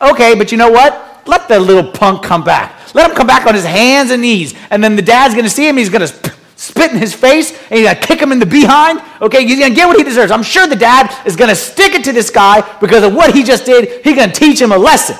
Okay, 0.00 0.34
but 0.34 0.52
you 0.52 0.58
know 0.58 0.70
what? 0.70 1.26
Let 1.26 1.48
the 1.48 1.58
little 1.58 1.90
punk 1.90 2.22
come 2.22 2.44
back. 2.44 2.94
Let 2.94 3.10
him 3.10 3.16
come 3.16 3.26
back 3.26 3.46
on 3.46 3.54
his 3.54 3.64
hands 3.64 4.10
and 4.10 4.22
knees. 4.22 4.54
And 4.70 4.82
then 4.82 4.96
the 4.96 5.02
dad's 5.02 5.34
going 5.34 5.44
to 5.44 5.50
see 5.50 5.68
him. 5.68 5.76
He's 5.76 5.90
going 5.90 6.06
to 6.06 6.32
spit 6.56 6.92
in 6.92 6.98
his 6.98 7.14
face 7.14 7.50
and 7.50 7.78
he's 7.78 7.84
going 7.84 7.96
to 7.96 8.06
kick 8.06 8.20
him 8.20 8.32
in 8.32 8.38
the 8.38 8.46
behind. 8.46 9.00
Okay, 9.20 9.44
he's 9.44 9.58
going 9.58 9.72
to 9.72 9.76
get 9.76 9.86
what 9.86 9.96
he 9.96 10.04
deserves. 10.04 10.30
I'm 10.30 10.42
sure 10.42 10.66
the 10.66 10.76
dad 10.76 11.26
is 11.26 11.36
going 11.36 11.50
to 11.50 11.56
stick 11.56 11.94
it 11.94 12.04
to 12.04 12.12
this 12.12 12.30
guy 12.30 12.78
because 12.78 13.02
of 13.02 13.14
what 13.14 13.34
he 13.34 13.42
just 13.42 13.66
did. 13.66 14.04
He's 14.04 14.16
going 14.16 14.30
to 14.30 14.34
teach 14.34 14.60
him 14.60 14.72
a 14.72 14.78
lesson. 14.78 15.16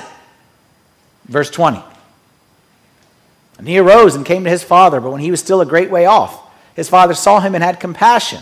Verse 1.25 1.49
20. 1.51 1.83
And 3.57 3.67
he 3.67 3.77
arose 3.77 4.15
and 4.15 4.25
came 4.25 4.45
to 4.45 4.49
his 4.49 4.63
father, 4.63 5.01
but 5.01 5.11
when 5.11 5.19
he 5.19 5.31
was 5.31 5.41
still 5.41 5.59
a 5.59 5.65
great 5.65 5.91
way 5.91 6.05
off, 6.05 6.49
his 6.75 6.87
father 6.87 7.13
saw 7.13 7.41
him 7.41 7.55
and 7.55 7.63
had 7.63 7.79
compassion 7.79 8.41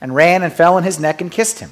and 0.00 0.14
ran 0.14 0.42
and 0.42 0.52
fell 0.52 0.76
on 0.76 0.82
his 0.82 1.00
neck 1.00 1.20
and 1.20 1.30
kissed 1.30 1.60
him. 1.60 1.70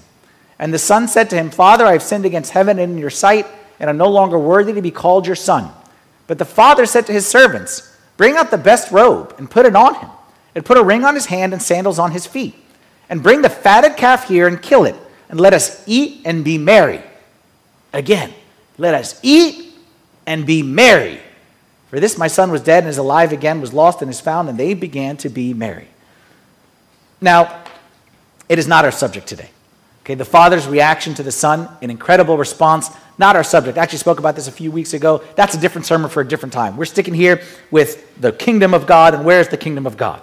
And 0.58 0.72
the 0.72 0.78
son 0.78 1.08
said 1.08 1.30
to 1.30 1.36
him, 1.36 1.50
Father, 1.50 1.84
I 1.84 1.92
have 1.92 2.02
sinned 2.02 2.24
against 2.24 2.52
heaven 2.52 2.78
and 2.78 2.92
in 2.92 2.98
your 2.98 3.10
sight, 3.10 3.46
and 3.80 3.90
am 3.90 3.96
no 3.96 4.08
longer 4.08 4.38
worthy 4.38 4.72
to 4.72 4.82
be 4.82 4.90
called 4.90 5.26
your 5.26 5.36
son. 5.36 5.70
But 6.26 6.38
the 6.38 6.44
father 6.44 6.86
said 6.86 7.06
to 7.06 7.12
his 7.12 7.26
servants, 7.26 7.96
Bring 8.16 8.36
out 8.36 8.50
the 8.50 8.58
best 8.58 8.92
robe 8.92 9.34
and 9.38 9.50
put 9.50 9.66
it 9.66 9.74
on 9.74 9.96
him, 9.96 10.08
and 10.54 10.64
put 10.64 10.78
a 10.78 10.82
ring 10.82 11.04
on 11.04 11.14
his 11.14 11.26
hand 11.26 11.52
and 11.52 11.60
sandals 11.60 11.98
on 11.98 12.12
his 12.12 12.26
feet. 12.26 12.54
And 13.08 13.22
bring 13.22 13.42
the 13.42 13.50
fatted 13.50 13.96
calf 13.96 14.28
here 14.28 14.46
and 14.46 14.62
kill 14.62 14.84
it, 14.84 14.94
and 15.28 15.40
let 15.40 15.52
us 15.52 15.82
eat 15.86 16.22
and 16.24 16.44
be 16.44 16.56
merry. 16.56 17.02
Again, 17.92 18.32
let 18.78 18.94
us 18.94 19.20
eat 19.22 19.74
and 20.26 20.46
be 20.46 20.62
merry. 20.62 21.20
For 21.88 22.00
this 22.00 22.16
my 22.16 22.28
son 22.28 22.50
was 22.50 22.62
dead 22.62 22.84
and 22.84 22.90
is 22.90 22.98
alive 22.98 23.32
again, 23.32 23.60
was 23.60 23.72
lost 23.72 24.00
and 24.02 24.10
is 24.10 24.20
found, 24.20 24.48
and 24.48 24.58
they 24.58 24.74
began 24.74 25.16
to 25.18 25.28
be 25.28 25.52
merry. 25.52 25.88
Now, 27.20 27.63
it 28.48 28.58
is 28.58 28.66
not 28.66 28.84
our 28.84 28.90
subject 28.90 29.26
today. 29.26 29.50
Okay, 30.02 30.14
the 30.14 30.24
father's 30.24 30.66
reaction 30.66 31.14
to 31.14 31.22
the 31.22 31.32
son, 31.32 31.68
an 31.80 31.90
incredible 31.90 32.36
response, 32.36 32.90
not 33.16 33.36
our 33.36 33.44
subject. 33.44 33.78
I 33.78 33.82
actually 33.82 33.98
spoke 34.00 34.18
about 34.18 34.36
this 34.36 34.48
a 34.48 34.52
few 34.52 34.70
weeks 34.70 34.92
ago. 34.92 35.22
That's 35.34 35.54
a 35.54 35.58
different 35.58 35.86
sermon 35.86 36.10
for 36.10 36.20
a 36.20 36.28
different 36.28 36.52
time. 36.52 36.76
We're 36.76 36.84
sticking 36.84 37.14
here 37.14 37.40
with 37.70 38.20
the 38.20 38.30
kingdom 38.30 38.74
of 38.74 38.86
God, 38.86 39.14
and 39.14 39.24
where's 39.24 39.48
the 39.48 39.56
kingdom 39.56 39.86
of 39.86 39.96
God? 39.96 40.20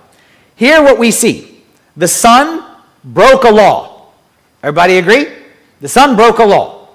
Here, 0.56 0.84
what 0.84 1.00
we 1.00 1.10
see 1.10 1.64
the 1.98 2.08
son 2.08 2.64
broke 3.04 3.44
a 3.44 3.50
law. 3.50 4.12
Everybody 4.62 4.98
agree? 4.98 5.28
The 5.80 5.88
son 5.88 6.16
broke 6.16 6.38
a 6.38 6.46
law. 6.46 6.90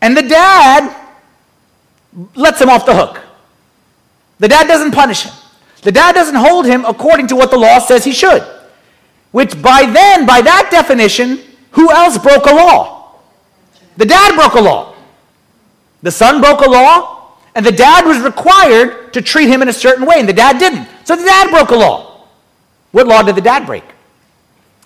And 0.00 0.16
the 0.16 0.22
dad 0.22 0.96
lets 2.34 2.60
him 2.60 2.70
off 2.70 2.86
the 2.86 2.94
hook. 2.94 3.20
The 4.38 4.48
dad 4.48 4.66
doesn't 4.66 4.92
punish 4.92 5.24
him. 5.24 5.34
The 5.82 5.92
dad 5.92 6.14
doesn't 6.14 6.34
hold 6.34 6.64
him 6.64 6.84
according 6.86 7.26
to 7.28 7.36
what 7.36 7.50
the 7.50 7.58
law 7.58 7.78
says 7.78 8.04
he 8.04 8.12
should. 8.12 8.42
Which 9.32 9.60
by 9.62 9.86
then, 9.86 10.26
by 10.26 10.40
that 10.40 10.68
definition, 10.70 11.40
who 11.72 11.90
else 11.90 12.18
broke 12.18 12.46
a 12.46 12.54
law? 12.54 13.14
The 13.96 14.06
dad 14.06 14.34
broke 14.34 14.54
a 14.54 14.60
law. 14.60 14.94
The 16.02 16.10
son 16.10 16.40
broke 16.40 16.60
a 16.60 16.70
law, 16.70 17.36
and 17.54 17.64
the 17.64 17.72
dad 17.72 18.06
was 18.06 18.18
required 18.20 19.12
to 19.12 19.22
treat 19.22 19.48
him 19.48 19.62
in 19.62 19.68
a 19.68 19.72
certain 19.72 20.06
way, 20.06 20.16
and 20.18 20.28
the 20.28 20.32
dad 20.32 20.58
didn't. 20.58 20.88
So 21.04 21.16
the 21.16 21.24
dad 21.24 21.50
broke 21.50 21.70
a 21.70 21.76
law. 21.76 22.26
What 22.92 23.06
law 23.06 23.22
did 23.22 23.36
the 23.36 23.40
dad 23.40 23.66
break? 23.66 23.84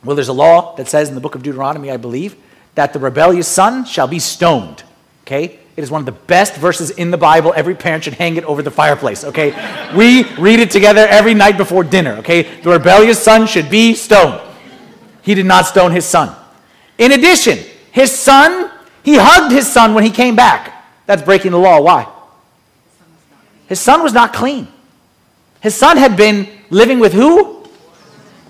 Well, 0.03 0.17
there's 0.17 0.29
a 0.29 0.35
law 0.35 0.75
that 0.77 0.89
says 0.89 1.09
in 1.09 1.15
the 1.15 1.21
book 1.21 1.35
of 1.35 1.43
Deuteronomy, 1.43 1.91
I 1.91 1.97
believe, 1.97 2.37
that 2.75 2.93
the 2.93 2.99
rebellious 2.99 3.49
son 3.49 3.85
shall 3.85 4.07
be 4.07 4.19
stoned. 4.19 4.83
Okay? 5.23 5.59
It 5.77 5.83
is 5.83 5.91
one 5.91 6.01
of 6.01 6.07
the 6.07 6.13
best 6.13 6.55
verses 6.55 6.91
in 6.91 7.11
the 7.11 7.17
Bible. 7.17 7.53
Every 7.57 7.75
parent 7.75 8.05
should 8.05 8.15
hang 8.15 8.37
it 8.37 8.45
over 8.45 8.63
the 8.63 8.71
fireplace, 8.71 9.25
okay? 9.25 9.51
we 9.97 10.25
read 10.35 10.61
it 10.61 10.71
together 10.71 11.07
every 11.09 11.35
night 11.35 11.57
before 11.57 11.83
dinner, 11.83 12.13
okay? 12.19 12.43
The 12.61 12.71
rebellious 12.71 13.21
son 13.21 13.47
should 13.47 13.69
be 13.69 13.95
stoned. 13.95 14.41
He 15.23 15.35
did 15.35 15.47
not 15.47 15.67
stone 15.67 15.91
his 15.91 16.05
son. 16.05 16.35
In 16.99 17.11
addition, 17.13 17.59
his 17.91 18.13
son, 18.13 18.71
he 19.03 19.17
hugged 19.17 19.53
his 19.53 19.71
son 19.71 19.95
when 19.95 20.05
he 20.05 20.11
came 20.11 20.37
back. 20.37 20.85
That's 21.07 21.23
breaking 21.23 21.51
the 21.51 21.59
law. 21.59 21.81
Why? 21.81 22.07
His 23.67 23.81
son 23.81 24.03
was 24.03 24.13
not 24.13 24.33
clean. 24.33 24.69
His 25.61 25.75
son 25.75 25.97
had 25.97 26.17
been 26.17 26.49
living 26.71 27.01
with 27.01 27.13
who? 27.13 27.65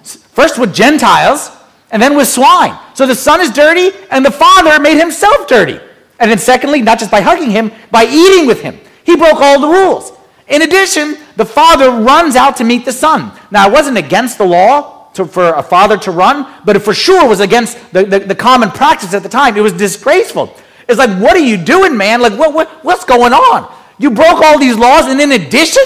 First 0.03 0.59
with 0.59 0.75
Gentiles, 0.75 1.51
and 1.91 2.03
then 2.03 2.17
with 2.17 2.29
swine. 2.29 2.77
So 2.95 3.07
the 3.07 3.15
son 3.15 3.41
is 3.41 3.51
dirty, 3.51 3.97
and 4.11 4.25
the 4.25 4.31
father 4.31 4.81
made 4.81 4.99
himself 4.99 5.47
dirty. 5.47 5.79
And 6.19 6.31
then, 6.31 6.39
secondly, 6.39 6.81
not 6.83 6.99
just 6.99 7.11
by 7.11 7.21
hugging 7.21 7.51
him, 7.51 7.73
by 7.91 8.05
eating 8.05 8.47
with 8.47 8.63
him. 8.63 8.79
He 9.05 9.17
broke 9.17 9.41
all 9.41 9.61
the 9.61 9.69
rules. 9.69 10.13
In 10.49 10.63
addition, 10.63 11.17
the 11.37 11.45
father 11.45 11.91
runs 11.91 12.37
out 12.37 12.57
to 12.59 12.65
meet 12.65 12.85
the 12.85 12.93
son. 12.93 13.33
Now, 13.51 13.69
it 13.69 13.73
wasn't 13.73 13.99
against 13.99 14.39
the 14.39 14.45
law 14.45 15.11
to, 15.15 15.25
for 15.25 15.55
a 15.55 15.63
father 15.63 15.97
to 15.99 16.11
run, 16.11 16.47
but 16.65 16.77
it 16.77 16.81
for 16.81 16.95
sure 16.95 17.27
was 17.29 17.41
against 17.41 17.79
the, 17.93 18.05
the, 18.05 18.19
the, 18.21 18.35
common 18.35 18.71
practice 18.71 19.15
at 19.15 19.23
the 19.23 19.29
time. 19.29 19.57
It 19.57 19.61
was 19.61 19.73
disgraceful. 19.73 20.55
It's 20.89 20.99
like, 20.99 21.11
what 21.21 21.37
are 21.37 21.45
you 21.45 21.57
doing, 21.57 21.97
man? 21.97 22.21
Like, 22.21 22.39
what, 22.39 22.53
what, 22.53 22.69
what's 22.85 23.05
going 23.05 23.33
on? 23.33 23.73
You 23.99 24.11
broke 24.11 24.43
all 24.43 24.59
these 24.59 24.77
laws, 24.77 25.07
and 25.07 25.21
in 25.21 25.33
addition, 25.33 25.83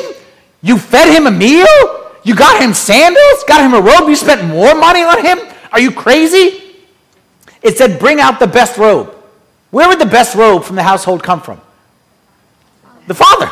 you 0.62 0.78
fed 0.78 1.14
him 1.14 1.26
a 1.26 1.30
meal? 1.30 1.66
You 2.24 2.34
got 2.34 2.60
him 2.60 2.74
sandals? 2.74 3.44
Got 3.46 3.60
him 3.60 3.74
a 3.74 3.80
robe? 3.80 4.08
You 4.08 4.16
spent 4.16 4.44
more 4.48 4.74
money 4.74 5.02
on 5.02 5.24
him? 5.24 5.38
Are 5.72 5.80
you 5.80 5.92
crazy? 5.92 6.74
It 7.62 7.76
said, 7.76 7.98
bring 7.98 8.20
out 8.20 8.40
the 8.40 8.46
best 8.46 8.78
robe. 8.78 9.14
Where 9.70 9.88
would 9.88 9.98
the 9.98 10.07
best 10.07 10.35
robe 10.35 10.64
from 10.64 10.76
the 10.76 10.83
household 10.83 11.22
come 11.22 11.40
from? 11.40 11.61
The 13.07 13.14
father. 13.14 13.50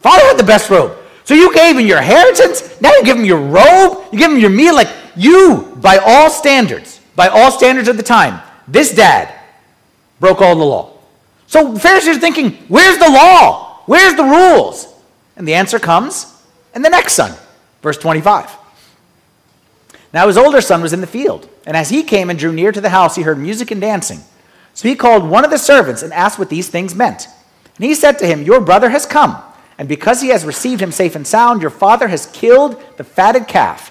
Father 0.00 0.24
had 0.24 0.38
the 0.38 0.44
best 0.44 0.70
robe. 0.70 0.96
So 1.24 1.34
you 1.34 1.52
gave 1.52 1.76
him 1.76 1.86
your 1.86 1.98
inheritance, 1.98 2.80
now 2.80 2.92
you 2.92 3.04
give 3.04 3.16
him 3.16 3.24
your 3.24 3.40
robe, 3.40 4.04
you 4.12 4.18
give 4.18 4.30
him 4.30 4.38
your 4.38 4.50
meal. 4.50 4.74
Like 4.74 4.88
you, 5.16 5.76
by 5.76 5.96
all 5.98 6.30
standards, 6.30 7.00
by 7.16 7.28
all 7.28 7.50
standards 7.50 7.88
of 7.88 7.96
the 7.96 8.02
time, 8.02 8.40
this 8.68 8.94
dad 8.94 9.34
broke 10.20 10.40
all 10.40 10.54
the 10.54 10.64
law. 10.64 10.92
So 11.48 11.76
Pharisees 11.76 12.18
are 12.18 12.20
thinking, 12.20 12.52
where's 12.68 12.98
the 12.98 13.10
law? 13.10 13.82
Where's 13.86 14.14
the 14.14 14.24
rules? 14.24 14.86
And 15.36 15.46
the 15.46 15.54
answer 15.54 15.78
comes 15.78 16.32
in 16.74 16.82
the 16.82 16.90
next 16.90 17.14
son, 17.14 17.36
verse 17.82 17.98
25. 17.98 18.50
Now 20.12 20.28
his 20.28 20.38
older 20.38 20.60
son 20.60 20.80
was 20.80 20.92
in 20.92 21.00
the 21.00 21.06
field, 21.06 21.48
and 21.66 21.76
as 21.76 21.90
he 21.90 22.02
came 22.02 22.30
and 22.30 22.38
drew 22.38 22.52
near 22.52 22.72
to 22.72 22.80
the 22.80 22.90
house, 22.90 23.16
he 23.16 23.22
heard 23.22 23.38
music 23.38 23.70
and 23.70 23.80
dancing. 23.80 24.20
So 24.76 24.88
he 24.88 24.94
called 24.94 25.24
one 25.24 25.42
of 25.42 25.50
the 25.50 25.56
servants 25.56 26.02
and 26.02 26.12
asked 26.12 26.38
what 26.38 26.50
these 26.50 26.68
things 26.68 26.94
meant. 26.94 27.28
And 27.76 27.86
he 27.86 27.94
said 27.94 28.18
to 28.18 28.26
him, 28.26 28.42
Your 28.42 28.60
brother 28.60 28.90
has 28.90 29.06
come, 29.06 29.42
and 29.78 29.88
because 29.88 30.20
he 30.20 30.28
has 30.28 30.44
received 30.44 30.82
him 30.82 30.92
safe 30.92 31.16
and 31.16 31.26
sound, 31.26 31.62
your 31.62 31.70
father 31.70 32.08
has 32.08 32.26
killed 32.26 32.78
the 32.98 33.04
fatted 33.04 33.48
calf. 33.48 33.90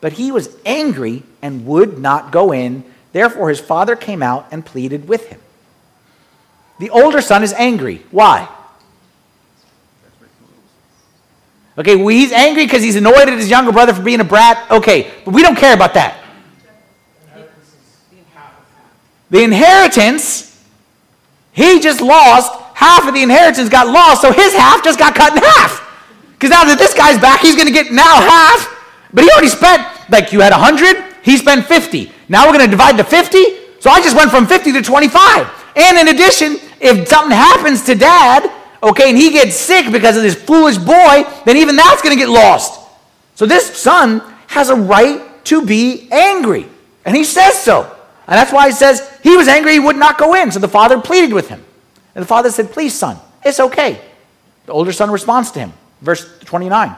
But 0.00 0.14
he 0.14 0.32
was 0.32 0.48
angry 0.64 1.22
and 1.42 1.66
would 1.66 1.98
not 1.98 2.32
go 2.32 2.50
in. 2.50 2.82
Therefore 3.12 3.50
his 3.50 3.60
father 3.60 3.94
came 3.94 4.22
out 4.22 4.48
and 4.50 4.64
pleaded 4.64 5.06
with 5.06 5.28
him. 5.28 5.38
The 6.78 6.88
older 6.88 7.20
son 7.20 7.42
is 7.42 7.52
angry. 7.52 8.02
Why? 8.10 8.48
Okay, 11.76 11.96
well, 11.96 12.08
he's 12.08 12.32
angry 12.32 12.64
because 12.64 12.82
he's 12.82 12.96
annoyed 12.96 13.28
at 13.28 13.38
his 13.38 13.50
younger 13.50 13.70
brother 13.70 13.92
for 13.92 14.02
being 14.02 14.20
a 14.20 14.24
brat. 14.24 14.70
Okay, 14.70 15.10
but 15.26 15.34
we 15.34 15.42
don't 15.42 15.56
care 15.56 15.74
about 15.74 15.92
that. 15.92 16.21
The 19.32 19.42
inheritance, 19.42 20.62
he 21.52 21.80
just 21.80 22.02
lost. 22.02 22.52
Half 22.74 23.08
of 23.08 23.14
the 23.14 23.22
inheritance 23.22 23.70
got 23.70 23.86
lost, 23.88 24.20
so 24.20 24.30
his 24.30 24.52
half 24.52 24.84
just 24.84 24.98
got 24.98 25.14
cut 25.14 25.32
in 25.32 25.42
half. 25.42 25.80
Because 26.34 26.50
now 26.50 26.64
that 26.64 26.76
this 26.78 26.92
guy's 26.92 27.18
back, 27.18 27.40
he's 27.40 27.54
going 27.54 27.66
to 27.66 27.72
get 27.72 27.92
now 27.92 28.20
half. 28.20 28.68
But 29.14 29.24
he 29.24 29.30
already 29.30 29.48
spent, 29.48 29.86
like 30.10 30.32
you 30.32 30.40
had 30.40 30.52
100, 30.52 31.16
he 31.22 31.38
spent 31.38 31.64
50. 31.64 32.12
Now 32.28 32.44
we're 32.44 32.58
going 32.58 32.66
to 32.66 32.70
divide 32.70 32.98
the 32.98 33.04
50. 33.04 33.80
So 33.80 33.88
I 33.88 34.02
just 34.02 34.14
went 34.14 34.30
from 34.30 34.46
50 34.46 34.72
to 34.72 34.82
25. 34.82 35.48
And 35.76 35.96
in 35.96 36.08
addition, 36.14 36.58
if 36.80 37.08
something 37.08 37.32
happens 37.32 37.84
to 37.84 37.94
dad, 37.94 38.52
okay, 38.82 39.08
and 39.08 39.16
he 39.16 39.30
gets 39.30 39.56
sick 39.56 39.90
because 39.90 40.16
of 40.16 40.22
this 40.22 40.34
foolish 40.34 40.76
boy, 40.76 41.24
then 41.46 41.56
even 41.56 41.76
that's 41.76 42.02
going 42.02 42.14
to 42.14 42.20
get 42.20 42.28
lost. 42.28 42.80
So 43.36 43.46
this 43.46 43.80
son 43.80 44.20
has 44.48 44.68
a 44.68 44.76
right 44.76 45.42
to 45.46 45.64
be 45.64 46.08
angry. 46.12 46.66
And 47.06 47.16
he 47.16 47.24
says 47.24 47.58
so. 47.62 47.96
And 48.32 48.38
that's 48.38 48.50
why 48.50 48.68
he 48.68 48.72
says 48.72 49.06
he 49.22 49.36
was 49.36 49.46
angry 49.46 49.72
he 49.72 49.78
would 49.78 49.96
not 49.96 50.16
go 50.16 50.32
in. 50.32 50.50
So 50.50 50.58
the 50.58 50.66
father 50.66 50.98
pleaded 50.98 51.34
with 51.34 51.50
him. 51.50 51.62
And 52.14 52.22
the 52.22 52.26
father 52.26 52.50
said, 52.50 52.72
Please, 52.72 52.94
son, 52.94 53.18
it's 53.44 53.60
okay. 53.60 54.00
The 54.64 54.72
older 54.72 54.90
son 54.90 55.10
responds 55.10 55.50
to 55.50 55.58
him. 55.58 55.74
Verse 56.00 56.38
29. 56.38 56.96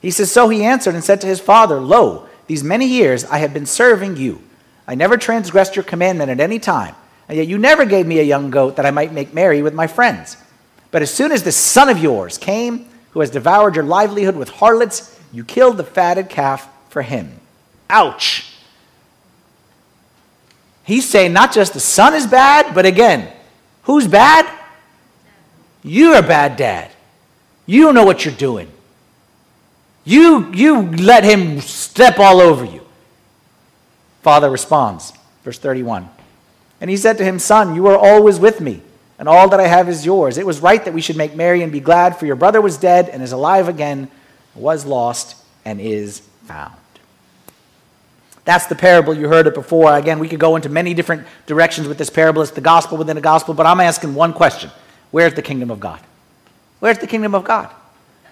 He 0.00 0.10
says, 0.10 0.32
So 0.32 0.48
he 0.48 0.64
answered 0.64 0.94
and 0.94 1.04
said 1.04 1.20
to 1.20 1.26
his 1.26 1.38
father, 1.38 1.78
Lo, 1.78 2.26
these 2.46 2.64
many 2.64 2.86
years 2.86 3.26
I 3.26 3.40
have 3.40 3.52
been 3.52 3.66
serving 3.66 4.16
you. 4.16 4.40
I 4.88 4.94
never 4.94 5.18
transgressed 5.18 5.76
your 5.76 5.82
commandment 5.82 6.30
at 6.30 6.40
any 6.40 6.58
time, 6.58 6.94
and 7.28 7.36
yet 7.36 7.46
you 7.46 7.58
never 7.58 7.84
gave 7.84 8.06
me 8.06 8.20
a 8.20 8.22
young 8.22 8.50
goat 8.50 8.76
that 8.76 8.86
I 8.86 8.92
might 8.92 9.12
make 9.12 9.34
merry 9.34 9.60
with 9.60 9.74
my 9.74 9.86
friends. 9.86 10.38
But 10.92 11.02
as 11.02 11.12
soon 11.12 11.30
as 11.30 11.42
this 11.42 11.56
son 11.58 11.90
of 11.90 11.98
yours 11.98 12.38
came, 12.38 12.88
who 13.10 13.20
has 13.20 13.28
devoured 13.28 13.76
your 13.76 13.84
livelihood 13.84 14.34
with 14.34 14.48
harlots, 14.48 15.20
you 15.30 15.44
killed 15.44 15.76
the 15.76 15.84
fatted 15.84 16.30
calf 16.30 16.70
for 16.88 17.02
him. 17.02 17.38
Ouch. 17.90 18.49
He's 20.90 21.08
saying 21.08 21.32
not 21.32 21.52
just 21.52 21.72
the 21.72 21.78
son 21.78 22.14
is 22.14 22.26
bad, 22.26 22.74
but 22.74 22.84
again, 22.84 23.32
who's 23.84 24.08
bad? 24.08 24.44
You're 25.84 26.16
a 26.16 26.22
bad 26.22 26.56
dad. 26.56 26.90
You 27.64 27.84
don't 27.84 27.94
know 27.94 28.02
what 28.02 28.24
you're 28.24 28.34
doing. 28.34 28.68
You, 30.04 30.52
you 30.52 30.82
let 30.82 31.22
him 31.22 31.60
step 31.60 32.18
all 32.18 32.40
over 32.40 32.64
you. 32.64 32.84
Father 34.22 34.50
responds, 34.50 35.12
verse 35.44 35.60
31. 35.60 36.08
And 36.80 36.90
he 36.90 36.96
said 36.96 37.18
to 37.18 37.24
him, 37.24 37.38
Son, 37.38 37.76
you 37.76 37.86
are 37.86 37.96
always 37.96 38.40
with 38.40 38.60
me, 38.60 38.82
and 39.16 39.28
all 39.28 39.48
that 39.50 39.60
I 39.60 39.68
have 39.68 39.88
is 39.88 40.04
yours. 40.04 40.38
It 40.38 40.46
was 40.46 40.58
right 40.58 40.84
that 40.84 40.92
we 40.92 41.02
should 41.02 41.16
make 41.16 41.36
merry 41.36 41.62
and 41.62 41.70
be 41.70 41.78
glad, 41.78 42.16
for 42.16 42.26
your 42.26 42.34
brother 42.34 42.60
was 42.60 42.76
dead 42.76 43.08
and 43.08 43.22
is 43.22 43.30
alive 43.30 43.68
again, 43.68 44.10
was 44.56 44.84
lost 44.84 45.36
and 45.64 45.80
is 45.80 46.18
found. 46.46 46.74
That's 48.50 48.66
the 48.66 48.74
parable. 48.74 49.14
You 49.14 49.28
heard 49.28 49.46
it 49.46 49.54
before. 49.54 49.96
Again, 49.96 50.18
we 50.18 50.28
could 50.28 50.40
go 50.40 50.56
into 50.56 50.68
many 50.68 50.92
different 50.92 51.24
directions 51.46 51.86
with 51.86 51.98
this 51.98 52.10
parable. 52.10 52.42
It's 52.42 52.50
the 52.50 52.60
gospel 52.60 52.98
within 52.98 53.16
a 53.16 53.20
gospel, 53.20 53.54
but 53.54 53.64
I'm 53.64 53.78
asking 53.78 54.12
one 54.12 54.32
question 54.32 54.72
Where's 55.12 55.34
the 55.34 55.40
kingdom 55.40 55.70
of 55.70 55.78
God? 55.78 56.00
Where's 56.80 56.98
the 56.98 57.06
kingdom 57.06 57.36
of 57.36 57.44
God? 57.44 57.70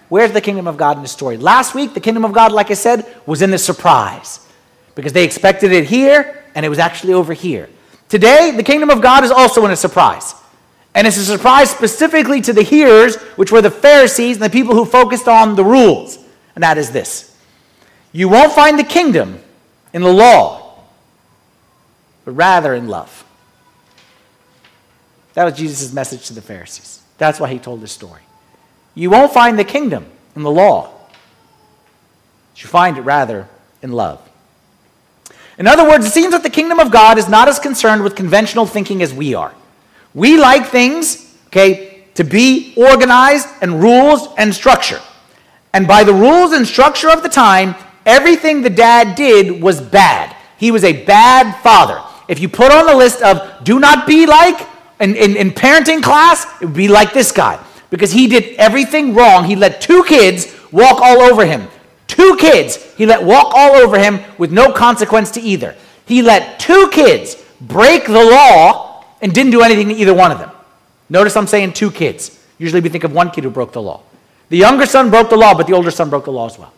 Where's 0.09 0.33
the 0.33 0.41
kingdom 0.41 0.67
of 0.67 0.75
God 0.75 0.97
in 0.97 1.03
the 1.03 1.07
story? 1.07 1.37
Last 1.37 1.73
week, 1.73 1.93
the 1.93 2.01
kingdom 2.01 2.25
of 2.25 2.33
God, 2.33 2.51
like 2.51 2.69
I 2.69 2.73
said, 2.73 3.05
was 3.25 3.41
in 3.41 3.49
the 3.49 3.57
surprise 3.57 4.45
because 4.93 5.13
they 5.13 5.23
expected 5.23 5.71
it 5.71 5.85
here 5.85 6.43
and 6.53 6.65
it 6.65 6.69
was 6.69 6.79
actually 6.79 7.13
over 7.13 7.31
here. 7.31 7.69
Today, 8.09 8.51
the 8.51 8.61
kingdom 8.61 8.89
of 8.89 9.01
God 9.01 9.23
is 9.23 9.31
also 9.31 9.63
in 9.63 9.71
a 9.71 9.77
surprise. 9.77 10.35
And 10.95 11.07
it's 11.07 11.15
a 11.15 11.23
surprise 11.23 11.69
specifically 11.69 12.41
to 12.41 12.51
the 12.51 12.63
hearers, 12.63 13.15
which 13.37 13.53
were 13.53 13.61
the 13.61 13.71
Pharisees 13.71 14.35
and 14.35 14.43
the 14.43 14.49
people 14.49 14.75
who 14.75 14.83
focused 14.83 15.29
on 15.29 15.55
the 15.55 15.63
rules. 15.63 16.19
And 16.55 16.63
that 16.65 16.77
is 16.77 16.91
this 16.91 17.37
You 18.11 18.27
won't 18.27 18.51
find 18.51 18.77
the 18.77 18.83
kingdom 18.83 19.39
in 19.93 20.01
the 20.01 20.11
law, 20.11 20.75
but 22.25 22.31
rather 22.33 22.73
in 22.73 22.87
love. 22.87 23.25
That 25.33 25.45
was 25.45 25.53
Jesus' 25.55 25.93
message 25.93 26.27
to 26.27 26.33
the 26.33 26.41
Pharisees. 26.41 27.01
That's 27.17 27.39
why 27.39 27.49
he 27.49 27.59
told 27.59 27.81
this 27.81 27.91
story. 27.91 28.21
You 28.95 29.09
won't 29.09 29.31
find 29.31 29.57
the 29.57 29.63
kingdom 29.63 30.05
in 30.35 30.43
the 30.43 30.51
law, 30.51 30.91
you 32.55 32.67
find 32.67 32.97
it 32.97 33.01
rather 33.01 33.47
in 33.81 33.91
love. 33.93 34.21
In 35.57 35.67
other 35.67 35.87
words, 35.87 36.05
it 36.05 36.11
seems 36.11 36.31
that 36.31 36.43
the 36.43 36.49
kingdom 36.49 36.79
of 36.79 36.91
God 36.91 37.17
is 37.17 37.27
not 37.27 37.47
as 37.47 37.59
concerned 37.59 38.03
with 38.03 38.15
conventional 38.15 38.65
thinking 38.65 39.01
as 39.01 39.13
we 39.13 39.33
are. 39.33 39.53
We 40.13 40.37
like 40.37 40.67
things, 40.67 41.35
okay, 41.47 42.05
to 42.15 42.23
be 42.23 42.73
organized 42.75 43.47
and 43.61 43.81
rules 43.81 44.27
and 44.37 44.53
structure. 44.55 45.01
And 45.73 45.87
by 45.87 46.03
the 46.03 46.13
rules 46.13 46.53
and 46.53 46.65
structure 46.65 47.09
of 47.09 47.23
the 47.23 47.29
time, 47.29 47.75
Everything 48.05 48.61
the 48.61 48.69
dad 48.69 49.15
did 49.15 49.61
was 49.61 49.81
bad. 49.81 50.35
He 50.57 50.71
was 50.71 50.83
a 50.83 51.03
bad 51.05 51.59
father. 51.61 52.01
If 52.27 52.39
you 52.39 52.49
put 52.49 52.71
on 52.71 52.85
the 52.85 52.95
list 52.95 53.21
of 53.21 53.63
do 53.63 53.79
not 53.79 54.05
be 54.05 54.25
like, 54.25 54.67
in, 54.99 55.15
in, 55.15 55.35
in 55.35 55.51
parenting 55.51 56.03
class, 56.03 56.45
it 56.61 56.65
would 56.65 56.75
be 56.75 56.87
like 56.87 57.13
this 57.13 57.31
guy 57.31 57.59
because 57.89 58.11
he 58.11 58.27
did 58.27 58.55
everything 58.55 59.15
wrong. 59.15 59.45
He 59.45 59.55
let 59.55 59.81
two 59.81 60.03
kids 60.03 60.55
walk 60.71 60.99
all 61.01 61.21
over 61.21 61.45
him. 61.45 61.67
Two 62.07 62.35
kids 62.37 62.77
he 62.95 63.05
let 63.05 63.23
walk 63.23 63.53
all 63.55 63.75
over 63.75 63.97
him 63.97 64.19
with 64.37 64.51
no 64.51 64.71
consequence 64.71 65.31
to 65.31 65.41
either. 65.41 65.75
He 66.05 66.21
let 66.21 66.59
two 66.59 66.89
kids 66.91 67.35
break 67.61 68.05
the 68.05 68.23
law 68.23 69.05
and 69.21 69.33
didn't 69.33 69.51
do 69.51 69.61
anything 69.61 69.89
to 69.89 69.95
either 69.95 70.13
one 70.13 70.31
of 70.31 70.39
them. 70.39 70.51
Notice 71.09 71.35
I'm 71.35 71.47
saying 71.47 71.73
two 71.73 71.91
kids. 71.91 72.37
Usually 72.57 72.81
we 72.81 72.89
think 72.89 73.03
of 73.03 73.13
one 73.13 73.31
kid 73.31 73.43
who 73.43 73.49
broke 73.49 73.73
the 73.73 73.81
law. 73.81 74.01
The 74.49 74.57
younger 74.57 74.85
son 74.85 75.09
broke 75.09 75.29
the 75.29 75.37
law, 75.37 75.55
but 75.55 75.67
the 75.67 75.73
older 75.73 75.91
son 75.91 76.09
broke 76.09 76.25
the 76.25 76.31
law 76.31 76.47
as 76.47 76.57
well. 76.57 76.73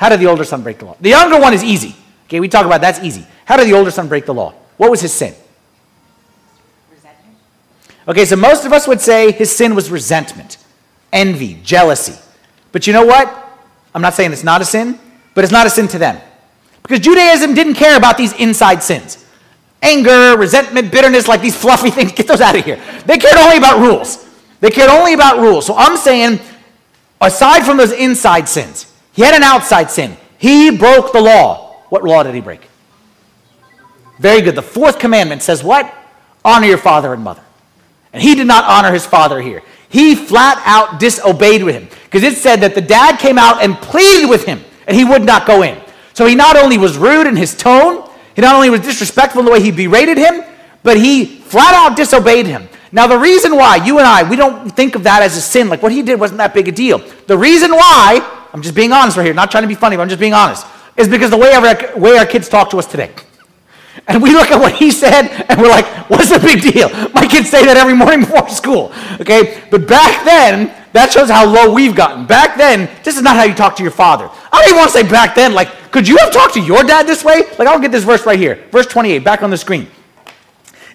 How 0.00 0.08
did 0.08 0.18
the 0.18 0.28
older 0.28 0.44
son 0.44 0.62
break 0.62 0.78
the 0.78 0.86
law? 0.86 0.96
The 0.98 1.10
younger 1.10 1.38
one 1.38 1.52
is 1.52 1.62
easy. 1.62 1.94
Okay, 2.24 2.40
we 2.40 2.48
talk 2.48 2.64
about 2.64 2.80
that's 2.80 3.00
easy. 3.00 3.26
How 3.44 3.58
did 3.58 3.68
the 3.68 3.74
older 3.74 3.90
son 3.90 4.08
break 4.08 4.24
the 4.24 4.32
law? 4.32 4.54
What 4.78 4.90
was 4.90 5.02
his 5.02 5.12
sin? 5.12 5.34
Resentment? 6.90 7.36
Okay, 8.08 8.24
so 8.24 8.34
most 8.34 8.64
of 8.64 8.72
us 8.72 8.88
would 8.88 9.02
say 9.02 9.30
his 9.30 9.54
sin 9.54 9.74
was 9.74 9.90
resentment, 9.90 10.56
envy, 11.12 11.60
jealousy. 11.62 12.18
But 12.72 12.86
you 12.86 12.94
know 12.94 13.04
what? 13.04 13.28
I'm 13.94 14.00
not 14.00 14.14
saying 14.14 14.32
it's 14.32 14.42
not 14.42 14.62
a 14.62 14.64
sin, 14.64 14.98
but 15.34 15.44
it's 15.44 15.52
not 15.52 15.66
a 15.66 15.70
sin 15.70 15.86
to 15.88 15.98
them. 15.98 16.18
Because 16.82 17.00
Judaism 17.00 17.52
didn't 17.52 17.74
care 17.74 17.98
about 17.98 18.16
these 18.16 18.32
inside 18.32 18.82
sins 18.82 19.22
anger, 19.82 20.34
resentment, 20.38 20.90
bitterness, 20.90 21.28
like 21.28 21.42
these 21.42 21.56
fluffy 21.56 21.90
things. 21.96 22.12
Get 22.12 22.26
those 22.26 22.40
out 22.40 22.56
of 22.56 22.64
here. 22.64 22.82
They 23.04 23.18
cared 23.18 23.36
only 23.36 23.58
about 23.58 23.80
rules. 23.80 24.26
They 24.60 24.70
cared 24.70 24.88
only 24.88 25.12
about 25.12 25.40
rules. 25.40 25.66
So 25.66 25.74
I'm 25.76 25.98
saying, 25.98 26.40
aside 27.20 27.66
from 27.66 27.76
those 27.76 27.92
inside 27.92 28.48
sins, 28.48 28.89
he 29.20 29.26
had 29.26 29.34
an 29.34 29.42
outside 29.42 29.90
sin. 29.90 30.16
He 30.38 30.74
broke 30.74 31.12
the 31.12 31.20
law. 31.20 31.74
What 31.90 32.02
law 32.04 32.22
did 32.22 32.34
he 32.34 32.40
break? 32.40 32.62
Very 34.18 34.40
good. 34.40 34.54
The 34.54 34.62
fourth 34.62 34.98
commandment 34.98 35.42
says 35.42 35.62
what? 35.62 35.94
Honor 36.42 36.66
your 36.66 36.78
father 36.78 37.12
and 37.12 37.22
mother. 37.22 37.42
And 38.14 38.22
he 38.22 38.34
did 38.34 38.46
not 38.46 38.64
honor 38.64 38.90
his 38.90 39.04
father 39.04 39.38
here. 39.42 39.62
He 39.90 40.14
flat 40.14 40.62
out 40.64 40.98
disobeyed 40.98 41.62
with 41.62 41.74
him 41.74 41.88
because 42.04 42.22
it 42.22 42.38
said 42.38 42.62
that 42.62 42.74
the 42.74 42.80
dad 42.80 43.18
came 43.18 43.36
out 43.36 43.62
and 43.62 43.76
pleaded 43.76 44.30
with 44.30 44.44
him 44.44 44.64
and 44.86 44.96
he 44.96 45.04
would 45.04 45.26
not 45.26 45.46
go 45.46 45.64
in. 45.64 45.78
So 46.14 46.24
he 46.24 46.34
not 46.34 46.56
only 46.56 46.78
was 46.78 46.96
rude 46.96 47.26
in 47.26 47.36
his 47.36 47.54
tone, 47.54 48.08
he 48.34 48.40
not 48.40 48.54
only 48.54 48.70
was 48.70 48.80
disrespectful 48.80 49.40
in 49.40 49.44
the 49.44 49.52
way 49.52 49.60
he 49.60 49.70
berated 49.70 50.16
him, 50.16 50.44
but 50.82 50.96
he 50.96 51.26
flat 51.26 51.74
out 51.74 51.94
disobeyed 51.94 52.46
him. 52.46 52.70
Now, 52.90 53.06
the 53.06 53.18
reason 53.18 53.54
why 53.54 53.84
you 53.84 53.98
and 53.98 54.06
I, 54.06 54.22
we 54.22 54.36
don't 54.36 54.70
think 54.70 54.94
of 54.94 55.02
that 55.04 55.22
as 55.22 55.36
a 55.36 55.42
sin, 55.42 55.68
like 55.68 55.82
what 55.82 55.92
he 55.92 56.00
did 56.00 56.18
wasn't 56.18 56.38
that 56.38 56.54
big 56.54 56.68
a 56.68 56.72
deal. 56.72 57.04
The 57.26 57.36
reason 57.36 57.72
why, 57.72 58.38
I'm 58.52 58.62
just 58.62 58.74
being 58.74 58.92
honest 58.92 59.16
right 59.16 59.24
here, 59.24 59.34
not 59.34 59.50
trying 59.50 59.62
to 59.62 59.68
be 59.68 59.74
funny, 59.74 59.96
but 59.96 60.02
I'm 60.02 60.08
just 60.08 60.20
being 60.20 60.34
honest, 60.34 60.66
is 60.96 61.08
because 61.08 61.30
the 61.30 61.36
way 61.36 61.52
our, 61.52 61.98
way 61.98 62.16
our 62.18 62.26
kids 62.26 62.48
talk 62.48 62.70
to 62.70 62.78
us 62.78 62.86
today. 62.86 63.12
And 64.06 64.22
we 64.22 64.32
look 64.32 64.50
at 64.50 64.58
what 64.58 64.72
he 64.72 64.90
said 64.90 65.28
and 65.48 65.60
we're 65.60 65.68
like, 65.68 65.86
what's 66.08 66.30
the 66.30 66.38
big 66.38 66.62
deal? 66.62 66.88
My 67.10 67.26
kids 67.26 67.50
say 67.50 67.64
that 67.64 67.76
every 67.76 67.94
morning 67.94 68.20
before 68.20 68.48
school. 68.48 68.92
Okay? 69.20 69.62
But 69.70 69.86
back 69.86 70.24
then, 70.24 70.74
that 70.92 71.12
shows 71.12 71.30
how 71.30 71.46
low 71.46 71.72
we've 71.72 71.94
gotten. 71.94 72.26
Back 72.26 72.56
then, 72.56 72.88
this 73.04 73.16
is 73.16 73.22
not 73.22 73.36
how 73.36 73.44
you 73.44 73.54
talk 73.54 73.76
to 73.76 73.82
your 73.82 73.92
father. 73.92 74.28
I 74.52 74.60
don't 74.60 74.68
even 74.68 74.76
want 74.78 74.90
to 74.90 74.98
say 74.98 75.08
back 75.08 75.34
then, 75.34 75.54
like, 75.54 75.68
could 75.92 76.08
you 76.08 76.16
have 76.18 76.32
talked 76.32 76.54
to 76.54 76.60
your 76.60 76.82
dad 76.82 77.06
this 77.06 77.24
way? 77.24 77.42
Like, 77.58 77.68
I'll 77.68 77.80
get 77.80 77.92
this 77.92 78.04
verse 78.04 78.26
right 78.26 78.38
here. 78.38 78.64
Verse 78.70 78.86
28, 78.86 79.22
back 79.24 79.42
on 79.42 79.50
the 79.50 79.56
screen. 79.56 79.88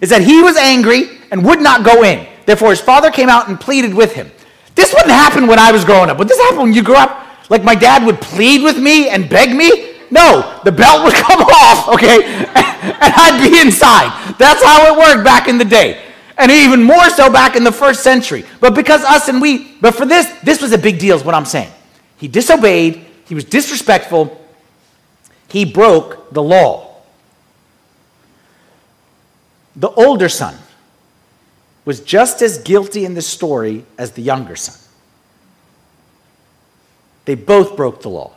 Is 0.00 0.10
that 0.10 0.22
he 0.22 0.42
was 0.42 0.56
angry 0.56 1.18
and 1.30 1.44
would 1.44 1.60
not 1.60 1.84
go 1.84 2.02
in. 2.02 2.26
Therefore, 2.44 2.70
his 2.70 2.80
father 2.80 3.10
came 3.10 3.28
out 3.28 3.48
and 3.48 3.58
pleaded 3.58 3.94
with 3.94 4.12
him. 4.12 4.30
This 4.74 4.92
wouldn't 4.92 5.12
happen 5.12 5.46
when 5.46 5.58
I 5.58 5.72
was 5.72 5.84
growing 5.84 6.10
up. 6.10 6.18
Would 6.18 6.28
this 6.28 6.38
happen 6.38 6.58
when 6.58 6.74
you 6.74 6.82
grew 6.82 6.96
up? 6.96 7.25
Like, 7.48 7.62
my 7.62 7.74
dad 7.74 8.04
would 8.04 8.20
plead 8.20 8.62
with 8.62 8.78
me 8.78 9.08
and 9.08 9.28
beg 9.28 9.54
me? 9.54 9.94
No, 10.10 10.60
the 10.64 10.72
belt 10.72 11.04
would 11.04 11.14
come 11.26 11.40
off, 11.40 11.88
okay, 11.94 12.24
and 12.24 13.12
I'd 13.14 13.50
be 13.50 13.60
inside. 13.60 14.34
That's 14.38 14.62
how 14.62 14.92
it 14.92 14.98
worked 14.98 15.24
back 15.24 15.48
in 15.48 15.58
the 15.58 15.64
day. 15.64 16.02
And 16.38 16.50
even 16.50 16.82
more 16.82 17.08
so 17.10 17.32
back 17.32 17.56
in 17.56 17.64
the 17.64 17.72
first 17.72 18.02
century. 18.02 18.44
But 18.60 18.74
because 18.74 19.02
us 19.04 19.28
and 19.28 19.40
we, 19.40 19.76
but 19.80 19.94
for 19.94 20.04
this, 20.04 20.26
this 20.40 20.60
was 20.60 20.72
a 20.72 20.78
big 20.78 20.98
deal, 20.98 21.16
is 21.16 21.24
what 21.24 21.34
I'm 21.34 21.46
saying. 21.46 21.72
He 22.18 22.28
disobeyed, 22.28 23.04
he 23.26 23.34
was 23.34 23.44
disrespectful, 23.44 24.40
he 25.48 25.64
broke 25.64 26.32
the 26.32 26.42
law. 26.42 26.96
The 29.76 29.90
older 29.90 30.28
son 30.28 30.56
was 31.84 32.00
just 32.00 32.42
as 32.42 32.58
guilty 32.58 33.04
in 33.04 33.14
this 33.14 33.26
story 33.26 33.84
as 33.98 34.12
the 34.12 34.22
younger 34.22 34.56
son. 34.56 34.76
They 37.26 37.34
both 37.34 37.76
broke 37.76 38.00
the 38.00 38.08
law. 38.08 38.32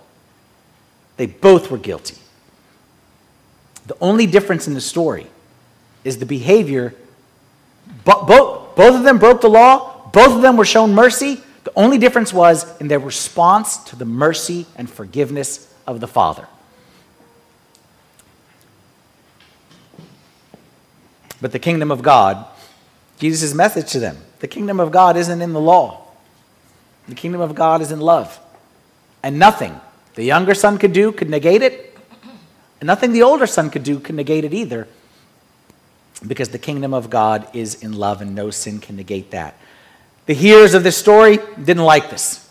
They 1.15 1.27
both 1.27 1.71
were 1.71 1.77
guilty. 1.77 2.17
The 3.87 3.95
only 4.01 4.25
difference 4.25 4.67
in 4.67 4.73
the 4.73 4.81
story 4.81 5.27
is 6.03 6.17
the 6.17 6.25
behavior. 6.25 6.93
Bo- 8.03 8.25
both, 8.25 8.75
both 8.75 8.95
of 8.95 9.03
them 9.03 9.17
broke 9.17 9.41
the 9.41 9.49
law, 9.49 10.09
both 10.11 10.35
of 10.35 10.41
them 10.41 10.57
were 10.57 10.65
shown 10.65 10.93
mercy. 10.93 11.41
The 11.63 11.71
only 11.75 11.97
difference 11.97 12.33
was 12.33 12.79
in 12.79 12.87
their 12.87 12.99
response 12.99 13.77
to 13.85 13.95
the 13.95 14.05
mercy 14.05 14.65
and 14.75 14.89
forgiveness 14.89 15.71
of 15.85 15.99
the 15.99 16.07
Father. 16.07 16.47
But 21.41 21.51
the 21.51 21.59
kingdom 21.59 21.91
of 21.91 22.01
God, 22.01 22.45
Jesus' 23.19 23.53
message 23.53 23.91
to 23.91 23.99
them, 23.99 24.17
the 24.39 24.47
kingdom 24.47 24.79
of 24.79 24.91
God 24.91 25.15
isn't 25.15 25.41
in 25.41 25.53
the 25.53 25.59
law. 25.59 26.07
The 27.07 27.15
kingdom 27.15 27.41
of 27.41 27.55
God 27.55 27.81
is 27.81 27.91
in 27.91 27.99
love. 27.99 28.39
And 29.23 29.37
nothing 29.39 29.79
the 30.15 30.23
younger 30.23 30.53
son 30.53 30.77
could 30.77 30.93
do 30.93 31.11
could 31.11 31.29
negate 31.29 31.61
it, 31.61 31.97
and 32.79 32.87
nothing 32.87 33.11
the 33.11 33.23
older 33.23 33.47
son 33.47 33.69
could 33.69 33.83
do 33.83 33.99
could 33.99 34.15
negate 34.15 34.45
it 34.45 34.53
either, 34.53 34.87
because 36.25 36.49
the 36.49 36.59
kingdom 36.59 36.93
of 36.93 37.09
God 37.09 37.47
is 37.53 37.83
in 37.83 37.93
love, 37.93 38.21
and 38.21 38.35
no 38.35 38.49
sin 38.49 38.79
can 38.79 38.95
negate 38.95 39.31
that. 39.31 39.57
The 40.25 40.33
hearers 40.33 40.73
of 40.73 40.83
this 40.83 40.97
story 40.97 41.39
didn't 41.57 41.83
like 41.83 42.09
this. 42.09 42.49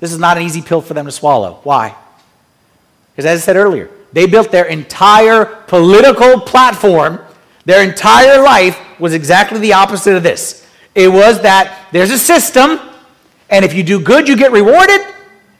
This 0.00 0.12
is 0.12 0.18
not 0.18 0.36
an 0.36 0.42
easy 0.42 0.62
pill 0.62 0.80
for 0.80 0.94
them 0.94 1.06
to 1.06 1.12
swallow. 1.12 1.60
Why? 1.62 1.94
Because, 3.12 3.26
as 3.26 3.42
I 3.42 3.44
said 3.44 3.56
earlier, 3.56 3.90
they 4.12 4.26
built 4.26 4.50
their 4.50 4.66
entire 4.66 5.44
political 5.44 6.40
platform, 6.40 7.20
their 7.64 7.82
entire 7.82 8.42
life 8.42 8.78
was 8.98 9.14
exactly 9.14 9.58
the 9.58 9.72
opposite 9.72 10.16
of 10.16 10.22
this. 10.22 10.66
It 10.94 11.08
was 11.08 11.42
that 11.42 11.88
there's 11.92 12.10
a 12.10 12.18
system, 12.18 12.80
and 13.50 13.64
if 13.64 13.74
you 13.74 13.82
do 13.82 14.00
good, 14.00 14.28
you 14.28 14.36
get 14.36 14.52
rewarded, 14.52 15.00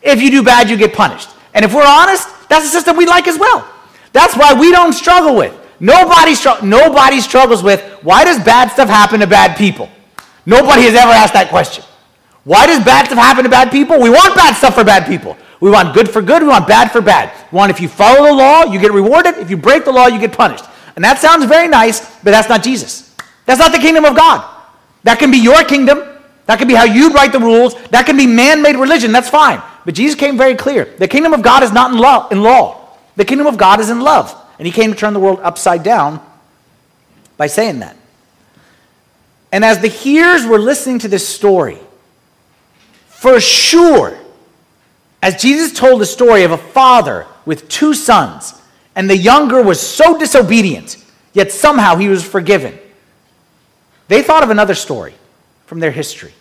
if 0.06 0.22
you 0.22 0.30
do 0.30 0.42
bad, 0.42 0.70
you 0.70 0.76
get 0.76 0.92
punished. 0.92 1.28
And 1.54 1.64
if 1.64 1.74
we're 1.74 1.86
honest, 1.86 2.28
that's 2.48 2.64
a 2.64 2.68
system 2.68 2.96
we 2.96 3.06
like 3.06 3.26
as 3.26 3.38
well. 3.38 3.66
That's 4.12 4.36
why 4.36 4.54
we 4.54 4.70
don't 4.70 4.92
struggle 4.92 5.36
with. 5.36 5.54
Nobody, 5.80 6.34
str- 6.34 6.64
nobody 6.64 7.20
struggles 7.20 7.62
with 7.62 7.82
why 8.02 8.24
does 8.24 8.42
bad 8.42 8.70
stuff 8.70 8.88
happen 8.88 9.20
to 9.20 9.26
bad 9.26 9.56
people? 9.56 9.90
Nobody 10.46 10.82
has 10.82 10.94
ever 10.94 11.10
asked 11.12 11.34
that 11.34 11.48
question. 11.48 11.84
Why 12.44 12.66
does 12.66 12.84
bad 12.84 13.06
stuff 13.06 13.18
happen 13.18 13.44
to 13.44 13.50
bad 13.50 13.72
people? 13.72 14.00
We 14.00 14.08
want 14.08 14.34
bad 14.36 14.54
stuff 14.54 14.74
for 14.74 14.84
bad 14.84 15.06
people. 15.06 15.36
We 15.60 15.70
want 15.70 15.94
good 15.94 16.08
for 16.08 16.22
good, 16.22 16.42
we 16.42 16.48
want 16.48 16.68
bad 16.68 16.92
for 16.92 17.00
bad. 17.00 17.32
We 17.50 17.56
want 17.56 17.70
if 17.70 17.80
you 17.80 17.88
follow 17.88 18.26
the 18.26 18.32
law, 18.32 18.64
you 18.64 18.78
get 18.78 18.92
rewarded. 18.92 19.38
If 19.38 19.50
you 19.50 19.56
break 19.56 19.84
the 19.84 19.92
law, 19.92 20.06
you 20.06 20.18
get 20.18 20.32
punished. 20.32 20.64
And 20.94 21.04
that 21.04 21.18
sounds 21.18 21.44
very 21.44 21.68
nice, 21.68 22.00
but 22.22 22.30
that's 22.30 22.48
not 22.48 22.62
Jesus. 22.62 23.14
That's 23.44 23.60
not 23.60 23.72
the 23.72 23.78
kingdom 23.78 24.04
of 24.04 24.16
God. 24.16 24.44
That 25.04 25.18
can 25.18 25.30
be 25.30 25.38
your 25.38 25.62
kingdom. 25.64 26.02
That 26.46 26.58
can 26.58 26.68
be 26.68 26.74
how 26.74 26.84
you 26.84 27.12
write 27.12 27.32
the 27.32 27.40
rules. 27.40 27.74
That 27.90 28.06
can 28.06 28.16
be 28.16 28.26
man 28.26 28.62
made 28.62 28.76
religion. 28.76 29.12
That's 29.12 29.28
fine. 29.28 29.60
But 29.86 29.94
Jesus 29.94 30.18
came 30.18 30.36
very 30.36 30.56
clear. 30.56 30.84
The 30.98 31.06
kingdom 31.06 31.32
of 31.32 31.42
God 31.42 31.62
is 31.62 31.72
not 31.72 31.92
in 31.92 31.98
law, 31.98 32.28
in 32.28 32.42
law. 32.42 32.88
The 33.14 33.24
kingdom 33.24 33.46
of 33.46 33.56
God 33.56 33.78
is 33.78 33.88
in 33.88 34.00
love. 34.00 34.34
And 34.58 34.66
he 34.66 34.72
came 34.72 34.92
to 34.92 34.98
turn 34.98 35.14
the 35.14 35.20
world 35.20 35.38
upside 35.42 35.84
down 35.84 36.20
by 37.36 37.46
saying 37.46 37.78
that. 37.78 37.96
And 39.52 39.64
as 39.64 39.80
the 39.80 39.88
hearers 39.88 40.44
were 40.44 40.58
listening 40.58 40.98
to 40.98 41.08
this 41.08 41.26
story, 41.26 41.78
for 43.06 43.38
sure, 43.38 44.18
as 45.22 45.40
Jesus 45.40 45.72
told 45.72 46.00
the 46.00 46.06
story 46.06 46.42
of 46.42 46.50
a 46.50 46.58
father 46.58 47.24
with 47.44 47.68
two 47.68 47.94
sons, 47.94 48.60
and 48.96 49.08
the 49.08 49.16
younger 49.16 49.62
was 49.62 49.80
so 49.80 50.18
disobedient, 50.18 50.96
yet 51.32 51.52
somehow 51.52 51.94
he 51.94 52.08
was 52.08 52.24
forgiven, 52.24 52.76
they 54.08 54.20
thought 54.20 54.42
of 54.42 54.50
another 54.50 54.74
story 54.74 55.14
from 55.66 55.78
their 55.78 55.92
history. 55.92 56.32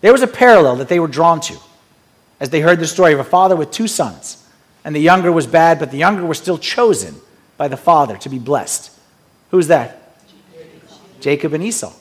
There 0.00 0.12
was 0.12 0.22
a 0.22 0.26
parallel 0.26 0.76
that 0.76 0.88
they 0.88 1.00
were 1.00 1.06
drawn 1.06 1.40
to 1.42 1.58
as 2.42 2.50
they 2.50 2.60
heard 2.60 2.80
the 2.80 2.86
story 2.88 3.12
of 3.12 3.20
a 3.20 3.24
father 3.24 3.54
with 3.54 3.70
two 3.70 3.86
sons. 3.86 4.44
And 4.84 4.96
the 4.96 5.00
younger 5.00 5.30
was 5.30 5.46
bad, 5.46 5.78
but 5.78 5.92
the 5.92 5.96
younger 5.96 6.26
was 6.26 6.38
still 6.38 6.58
chosen 6.58 7.14
by 7.56 7.68
the 7.68 7.76
father 7.76 8.16
to 8.16 8.28
be 8.28 8.40
blessed. 8.40 8.90
Who's 9.52 9.68
that? 9.68 10.18
Jacob 11.20 11.52
and 11.52 11.62
Esau. 11.62 11.92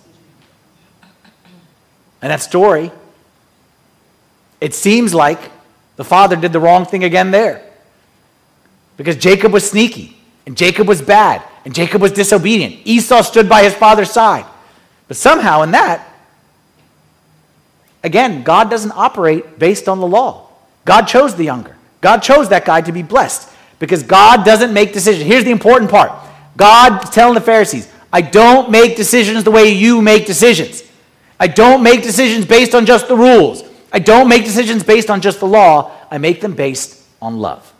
And 2.23 2.31
that 2.31 2.41
story, 2.41 2.91
it 4.59 4.73
seems 4.73 5.13
like 5.13 5.39
the 5.95 6.03
father 6.03 6.35
did 6.35 6.53
the 6.53 6.59
wrong 6.59 6.85
thing 6.85 7.03
again 7.03 7.29
there. 7.29 7.63
Because 8.97 9.17
Jacob 9.17 9.53
was 9.53 9.69
sneaky, 9.69 10.17
and 10.47 10.57
Jacob 10.57 10.87
was 10.87 11.03
bad, 11.03 11.43
and 11.65 11.75
Jacob 11.75 12.01
was 12.01 12.13
disobedient. 12.13 12.81
Esau 12.83 13.21
stood 13.21 13.47
by 13.47 13.61
his 13.61 13.75
father's 13.75 14.09
side. 14.09 14.45
But 15.07 15.17
somehow 15.17 15.61
in 15.61 15.71
that, 15.71 16.10
Again, 18.03 18.43
God 18.43 18.69
doesn't 18.69 18.91
operate 18.91 19.59
based 19.59 19.87
on 19.87 19.99
the 19.99 20.07
law. 20.07 20.49
God 20.85 21.03
chose 21.03 21.35
the 21.35 21.43
younger. 21.43 21.77
God 22.01 22.19
chose 22.19 22.49
that 22.49 22.65
guy 22.65 22.81
to 22.81 22.91
be 22.91 23.03
blessed 23.03 23.49
because 23.79 24.03
God 24.03 24.43
doesn't 24.43 24.73
make 24.73 24.93
decisions. 24.93 25.25
Here's 25.25 25.43
the 25.43 25.51
important 25.51 25.91
part 25.91 26.11
God's 26.57 27.09
telling 27.09 27.35
the 27.35 27.41
Pharisees, 27.41 27.91
I 28.11 28.21
don't 28.21 28.71
make 28.71 28.95
decisions 28.95 29.43
the 29.43 29.51
way 29.51 29.71
you 29.71 30.01
make 30.01 30.25
decisions. 30.25 30.83
I 31.39 31.47
don't 31.47 31.81
make 31.81 32.03
decisions 32.03 32.45
based 32.45 32.75
on 32.75 32.85
just 32.85 33.07
the 33.07 33.15
rules. 33.15 33.63
I 33.91 33.99
don't 33.99 34.27
make 34.27 34.45
decisions 34.45 34.83
based 34.83 35.09
on 35.09 35.21
just 35.21 35.39
the 35.39 35.47
law. 35.47 35.91
I 36.09 36.17
make 36.17 36.41
them 36.41 36.53
based 36.53 37.03
on 37.21 37.39
love. 37.39 37.73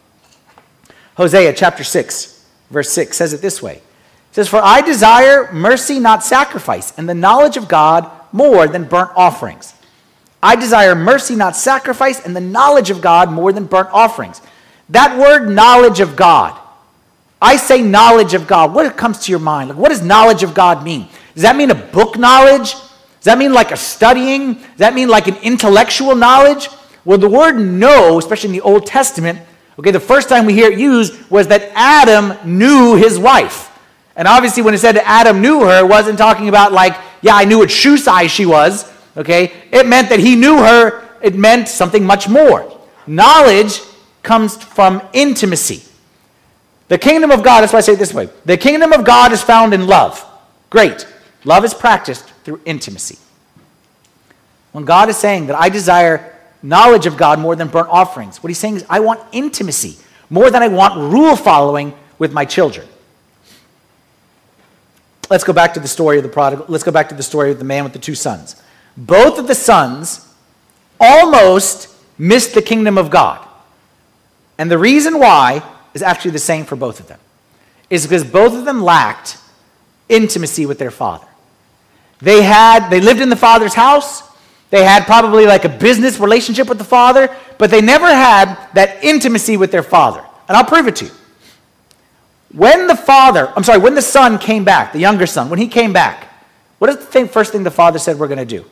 Hosea 1.16 1.54
chapter 1.54 1.84
6, 1.84 2.46
verse 2.70 2.90
6 2.90 3.16
says 3.16 3.34
it 3.34 3.42
this 3.42 3.62
way. 3.62 3.76
It 3.76 4.36
says, 4.36 4.48
For 4.48 4.62
I 4.64 4.82
desire 4.82 5.52
mercy, 5.52 6.00
not 6.00 6.24
sacrifice, 6.24 6.98
and 6.98 7.08
the 7.08 7.14
knowledge 7.14 7.58
of 7.58 7.68
God 7.68 8.10
more 8.32 8.68
than 8.68 8.86
burnt 8.86 9.12
offerings. 9.16 9.74
I 10.44 10.56
desire 10.56 10.96
mercy, 10.96 11.36
not 11.36 11.56
sacrifice, 11.56 12.20
and 12.26 12.36
the 12.36 12.42
knowledge 12.42 12.90
of 12.90 13.02
God 13.02 13.32
more 13.32 13.54
than 13.54 13.66
burnt 13.66 13.90
offerings. 13.92 14.42
That 14.90 15.18
word, 15.18 15.50
knowledge 15.50 16.00
of 16.00 16.16
God, 16.16 16.60
I 17.42 17.58
say 17.58 17.82
knowledge 17.82 18.34
of 18.34 18.48
God. 18.48 18.74
What 18.74 18.96
comes 18.98 19.20
to 19.20 19.32
your 19.32 19.40
mind? 19.40 19.70
Like, 19.70 19.78
what 19.78 19.90
does 19.90 20.02
knowledge 20.04 20.44
of 20.44 20.54
God 20.54 20.84
mean? 20.84 21.08
Does 21.34 21.44
that 21.44 21.56
mean 21.56 21.72
a 21.72 21.76
book 21.76 22.18
knowledge? 22.18 22.74
Does 22.74 23.26
that 23.26 23.38
mean 23.38 23.54
like 23.54 23.72
a 23.72 23.78
studying? 23.78 24.56
Does 24.56 24.78
that 24.78 24.94
mean 24.94 25.08
like 25.08 25.28
an 25.28 25.38
intellectual 25.38 26.16
knowledge? 26.16 26.70
Well, 27.06 27.18
the 27.18 27.30
word 27.30 27.54
know, 27.54 28.20
especially 28.20 28.50
in 28.50 28.54
the 28.54 28.62
Old 28.62 28.86
Testament, 28.86 29.40
okay, 29.80 29.92
the 29.92 30.00
first 30.00 30.30
time 30.30 30.46
we 30.46 30.54
hear 30.54 30.72
it 30.72 30.78
used 30.78 31.30
was 31.32 31.48
that 31.48 31.72
Adam 31.74 32.58
knew 32.58 32.96
his 32.96 33.18
wife. 33.18 33.70
And 34.16 34.28
obviously, 34.28 34.62
when 34.62 34.74
it 34.74 34.80
said 34.80 34.96
that 34.96 35.08
Adam 35.08 35.42
knew 35.42 35.62
her, 35.62 35.80
it 35.80 35.88
wasn't 35.88 36.18
talking 36.18 36.50
about 36.50 36.74
like, 36.74 36.96
yeah, 37.22 37.36
I 37.36 37.46
knew 37.46 37.60
what 37.60 37.72
shoe 37.72 37.98
size 37.98 38.30
she 38.30 38.46
was, 38.46 38.91
okay? 39.16 39.52
It 39.72 39.88
meant 39.88 40.10
that 40.10 40.20
he 40.20 40.36
knew 40.36 40.58
her, 40.58 41.08
it 41.22 41.36
meant 41.36 41.68
something 41.68 42.04
much 42.04 42.28
more. 42.28 42.80
Knowledge 43.08 43.82
comes 44.24 44.56
from 44.58 45.02
intimacy. 45.14 45.84
The 46.88 46.98
kingdom 46.98 47.32
of 47.32 47.44
God, 47.44 47.62
that's 47.62 47.74
why 47.74 47.80
I 47.80 47.82
say 47.82 47.94
it 47.94 48.00
this 48.00 48.14
way 48.14 48.30
the 48.46 48.58
kingdom 48.58 48.94
of 48.94 49.06
God 49.06 49.32
is 49.32 49.42
found 49.42 49.74
in 49.74 49.88
love. 49.88 50.26
Great. 50.70 51.08
Love 51.44 51.66
is 51.66 51.74
practiced 51.74 52.26
through 52.44 52.62
intimacy. 52.66 53.18
When 54.72 54.86
God 54.86 55.10
is 55.10 55.18
saying 55.18 55.48
that 55.48 55.56
I 55.56 55.70
desire 55.70 56.36
knowledge 56.62 57.06
of 57.06 57.18
God 57.18 57.40
more 57.40 57.56
than 57.56 57.68
burnt 57.68 57.90
offerings, 57.90 58.42
what 58.44 58.50
he's 58.50 58.58
saying 58.58 58.76
is 58.76 58.86
I 58.90 59.00
want 59.00 59.22
intimacy 59.32 59.98
more 60.30 60.50
than 60.50 60.64
I 60.64 60.68
want 60.68 60.96
rule 60.96 61.36
following 61.36 61.94
with 62.18 62.32
my 62.32 62.46
children. 62.46 62.88
Let's 65.30 65.44
go 65.44 65.54
back 65.54 65.74
to 65.76 65.80
the 65.80 65.88
story 65.88 66.18
of 66.18 66.24
the 66.24 66.30
prodigal. 66.30 66.66
Let's 66.68 66.84
go 66.84 66.92
back 66.92 67.10
to 67.10 67.16
the 67.16 67.24
story 67.24 67.52
of 67.52 67.58
the 67.58 67.66
man 67.66 67.84
with 67.84 67.94
the 67.94 68.00
two 68.00 68.16
sons. 68.16 68.62
Both 68.98 69.40
of 69.40 69.48
the 69.48 69.56
sons 69.56 70.28
almost 71.00 71.90
missed 72.18 72.54
the 72.54 72.62
kingdom 72.62 72.98
of 72.98 73.10
God. 73.10 73.46
And 74.58 74.70
the 74.70 74.78
reason 74.78 75.20
why 75.20 75.64
is 75.94 76.02
actually 76.02 76.32
the 76.32 76.40
same 76.40 76.66
for 76.66 76.76
both 76.76 77.00
of 77.00 77.08
them. 77.08 77.20
Is 77.90 78.06
because 78.06 78.24
both 78.24 78.54
of 78.54 78.66
them 78.66 78.82
lacked 78.82 79.38
intimacy 80.08 80.66
with 80.66 80.78
their 80.78 80.92
father. 80.92 81.28
They 82.20 82.44
had 82.44 82.90
they 82.90 83.02
lived 83.02 83.22
in 83.22 83.30
the 83.30 83.36
father's 83.36 83.74
house. 83.74 84.24
They 84.70 84.84
had 84.84 85.06
probably 85.06 85.46
like 85.46 85.66
a 85.66 85.70
business 85.70 86.20
relationship 86.20 86.70
with 86.70 86.78
the 86.78 86.86
father, 86.86 87.36
but 87.58 87.72
they 87.72 87.82
never 87.82 88.08
had 88.08 88.70
that 88.74 89.04
intimacy 89.04 89.58
with 89.58 89.72
their 89.72 89.84
father. 89.84 90.24
And 90.48 90.56
I'll 90.56 90.64
prove 90.64 90.88
it 90.88 90.96
to 90.98 91.06
you. 91.06 91.12
When 92.54 92.88
the 92.88 92.96
father, 92.96 93.52
I'm 93.56 93.64
sorry, 93.64 93.80
when 93.80 93.96
the 93.96 94.02
son 94.02 94.38
came 94.38 94.64
back, 94.64 94.94
the 94.94 95.00
younger 95.00 95.26
son, 95.26 95.50
when 95.50 95.60
he 95.60 95.68
came 95.68 95.92
back, 95.92 96.28
what 96.80 96.90
is 96.90 96.98
the 96.98 97.06
thing, 97.06 97.28
first 97.28 97.52
thing 97.52 97.64
the 97.64 97.72
father 97.72 98.00
said 98.00 98.18
we're 98.18 98.28
going 98.28 98.38
to 98.38 98.46
do? 98.46 98.66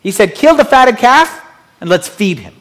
He 0.00 0.10
said, 0.10 0.34
kill 0.34 0.56
the 0.56 0.64
fatted 0.64 0.96
calf 0.96 1.44
and 1.80 1.88
let's 1.88 2.08
feed 2.08 2.40
him. 2.40 2.54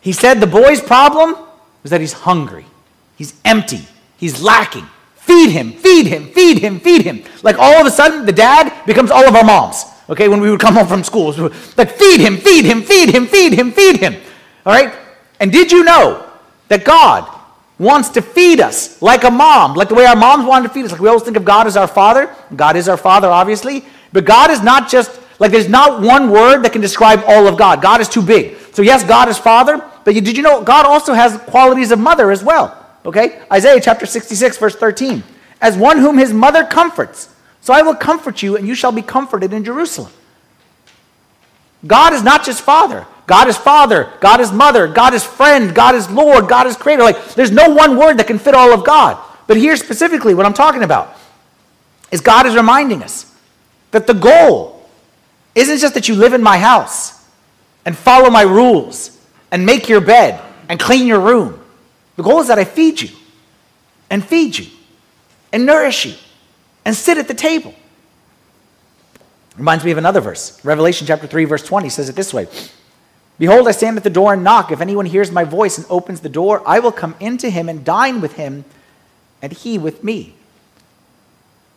He 0.00 0.12
said 0.12 0.40
the 0.40 0.46
boy's 0.46 0.80
problem 0.80 1.36
was 1.82 1.90
that 1.90 2.00
he's 2.00 2.12
hungry, 2.12 2.66
he's 3.16 3.34
empty, 3.44 3.80
he's 4.16 4.42
lacking. 4.42 4.86
Feed 5.26 5.50
him, 5.50 5.72
feed 5.72 6.06
him, 6.06 6.28
feed 6.28 6.58
him, 6.58 6.78
feed 6.78 7.02
him. 7.02 7.24
Like 7.42 7.58
all 7.58 7.80
of 7.80 7.84
a 7.84 7.90
sudden, 7.90 8.24
the 8.26 8.32
dad 8.32 8.86
becomes 8.86 9.10
all 9.10 9.26
of 9.26 9.34
our 9.34 9.42
moms. 9.42 9.84
Okay, 10.08 10.28
when 10.28 10.40
we 10.40 10.48
would 10.48 10.60
come 10.60 10.74
home 10.74 10.86
from 10.86 11.02
school, 11.02 11.32
like 11.76 11.90
feed 11.90 12.20
him, 12.20 12.36
feed 12.36 12.64
him, 12.64 12.80
feed 12.82 13.12
him, 13.12 13.26
feed 13.26 13.52
him, 13.52 13.72
feed 13.72 13.96
him. 13.96 14.14
All 14.64 14.72
right? 14.72 14.94
And 15.40 15.50
did 15.50 15.72
you 15.72 15.82
know 15.82 16.30
that 16.68 16.84
God 16.84 17.28
wants 17.76 18.10
to 18.10 18.22
feed 18.22 18.60
us 18.60 19.02
like 19.02 19.24
a 19.24 19.30
mom, 19.32 19.74
like 19.74 19.88
the 19.88 19.96
way 19.96 20.06
our 20.06 20.14
moms 20.14 20.46
wanted 20.46 20.68
to 20.68 20.74
feed 20.74 20.84
us? 20.84 20.92
Like 20.92 21.00
we 21.00 21.08
always 21.08 21.24
think 21.24 21.36
of 21.36 21.44
God 21.44 21.66
as 21.66 21.76
our 21.76 21.88
father. 21.88 22.32
God 22.54 22.76
is 22.76 22.88
our 22.88 22.96
father, 22.96 23.26
obviously. 23.26 23.84
But 24.16 24.24
God 24.24 24.50
is 24.50 24.62
not 24.62 24.88
just, 24.88 25.20
like 25.38 25.50
there's 25.50 25.68
not 25.68 26.00
one 26.00 26.30
word 26.30 26.62
that 26.62 26.72
can 26.72 26.80
describe 26.80 27.22
all 27.26 27.46
of 27.46 27.58
God. 27.58 27.82
God 27.82 28.00
is 28.00 28.08
too 28.08 28.22
big. 28.22 28.56
So, 28.72 28.80
yes, 28.80 29.04
God 29.04 29.28
is 29.28 29.36
father, 29.36 29.84
but 30.06 30.14
you, 30.14 30.22
did 30.22 30.38
you 30.38 30.42
know 30.42 30.62
God 30.62 30.86
also 30.86 31.12
has 31.12 31.36
qualities 31.36 31.90
of 31.90 31.98
mother 31.98 32.30
as 32.30 32.42
well? 32.42 32.82
Okay? 33.04 33.42
Isaiah 33.52 33.78
chapter 33.78 34.06
66, 34.06 34.56
verse 34.56 34.74
13. 34.74 35.22
As 35.60 35.76
one 35.76 35.98
whom 35.98 36.16
his 36.16 36.32
mother 36.32 36.64
comforts. 36.64 37.28
So 37.60 37.74
I 37.74 37.82
will 37.82 37.94
comfort 37.94 38.42
you, 38.42 38.56
and 38.56 38.66
you 38.66 38.74
shall 38.74 38.90
be 38.90 39.02
comforted 39.02 39.52
in 39.52 39.64
Jerusalem. 39.64 40.10
God 41.86 42.14
is 42.14 42.22
not 42.22 42.42
just 42.42 42.62
father. 42.62 43.06
God 43.26 43.48
is 43.48 43.58
father. 43.58 44.10
God 44.22 44.40
is 44.40 44.50
mother. 44.50 44.88
God 44.88 45.12
is 45.12 45.24
friend. 45.24 45.74
God 45.74 45.94
is 45.94 46.10
Lord. 46.10 46.48
God 46.48 46.66
is 46.66 46.74
creator. 46.74 47.02
Like, 47.02 47.34
there's 47.34 47.50
no 47.50 47.68
one 47.68 47.98
word 47.98 48.16
that 48.16 48.28
can 48.28 48.38
fit 48.38 48.54
all 48.54 48.72
of 48.72 48.82
God. 48.82 49.22
But 49.46 49.58
here 49.58 49.76
specifically, 49.76 50.32
what 50.32 50.46
I'm 50.46 50.54
talking 50.54 50.84
about 50.84 51.18
is 52.10 52.22
God 52.22 52.46
is 52.46 52.54
reminding 52.54 53.02
us 53.02 53.35
that 53.90 54.06
the 54.06 54.14
goal 54.14 54.88
isn't 55.54 55.78
just 55.78 55.94
that 55.94 56.08
you 56.08 56.14
live 56.14 56.32
in 56.32 56.42
my 56.42 56.58
house 56.58 57.24
and 57.84 57.96
follow 57.96 58.30
my 58.30 58.42
rules 58.42 59.18
and 59.50 59.64
make 59.64 59.88
your 59.88 60.00
bed 60.00 60.40
and 60.68 60.78
clean 60.78 61.06
your 61.06 61.20
room. 61.20 61.60
The 62.16 62.22
goal 62.22 62.40
is 62.40 62.48
that 62.48 62.58
I 62.58 62.64
feed 62.64 63.00
you 63.00 63.10
and 64.10 64.24
feed 64.24 64.58
you 64.58 64.66
and 65.52 65.64
nourish 65.64 66.04
you 66.04 66.14
and 66.84 66.94
sit 66.94 67.18
at 67.18 67.28
the 67.28 67.34
table. 67.34 67.74
Reminds 69.56 69.84
me 69.84 69.90
of 69.90 69.98
another 69.98 70.20
verse. 70.20 70.62
Revelation 70.64 71.06
chapter 71.06 71.26
3, 71.26 71.44
verse 71.44 71.62
20 71.62 71.88
says 71.88 72.08
it 72.08 72.16
this 72.16 72.34
way 72.34 72.46
Behold, 73.38 73.68
I 73.68 73.72
stand 73.72 73.96
at 73.96 74.04
the 74.04 74.10
door 74.10 74.32
and 74.32 74.42
knock. 74.44 74.72
If 74.72 74.80
anyone 74.80 75.06
hears 75.06 75.30
my 75.30 75.44
voice 75.44 75.78
and 75.78 75.86
opens 75.90 76.20
the 76.20 76.28
door, 76.28 76.62
I 76.66 76.78
will 76.78 76.92
come 76.92 77.14
into 77.20 77.50
him 77.50 77.68
and 77.68 77.84
dine 77.84 78.20
with 78.20 78.34
him, 78.34 78.64
and 79.42 79.52
he 79.52 79.78
with 79.78 80.02
me. 80.02 80.34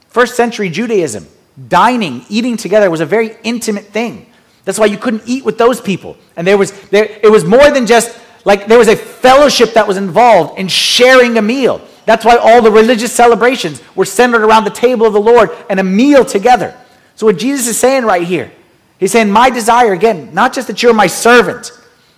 First 0.08 0.36
century 0.36 0.70
Judaism, 0.70 1.28
dining, 1.68 2.26
eating 2.30 2.58
together 2.58 2.90
was 2.90 3.02
a 3.02 3.06
very 3.06 3.36
intimate 3.44 3.86
thing. 3.86 4.26
That's 4.66 4.80
why 4.80 4.86
you 4.86 4.98
couldn't 4.98 5.24
eat 5.26 5.44
with 5.44 5.58
those 5.58 5.82
people. 5.82 6.18
And 6.36 6.46
there 6.46 6.58
was 6.58 6.72
there 6.90 7.06
it 7.24 7.32
was 7.32 7.44
more 7.44 7.72
than 7.72 7.86
just 7.86 8.18
like 8.46 8.68
there 8.68 8.78
was 8.78 8.88
a 8.88 8.96
fellowship 8.96 9.74
that 9.74 9.88
was 9.88 9.98
involved 9.98 10.60
in 10.60 10.68
sharing 10.68 11.38
a 11.38 11.42
meal. 11.42 11.82
That's 12.06 12.26
why 12.26 12.38
all 12.38 12.62
the 12.62 12.72
religious 12.72 13.12
celebrations 13.12 13.82
were 13.96 14.06
centered 14.06 14.44
around 14.44 14.64
the 14.64 14.72
table 14.72 15.06
of 15.06 15.14
the 15.14 15.22
Lord 15.22 15.52
and 15.70 15.80
a 15.80 15.84
meal 15.84 16.26
together. 16.26 16.76
So 17.16 17.26
what 17.26 17.38
Jesus 17.38 17.68
is 17.68 17.78
saying 17.78 18.06
right 18.06 18.26
here, 18.26 18.52
he's 18.98 19.12
saying 19.12 19.30
my 19.30 19.50
desire 19.50 19.94
again, 19.94 20.34
not 20.34 20.54
just 20.54 20.68
that 20.68 20.82
you're 20.82 20.94
my 20.94 21.08
servant, 21.08 21.72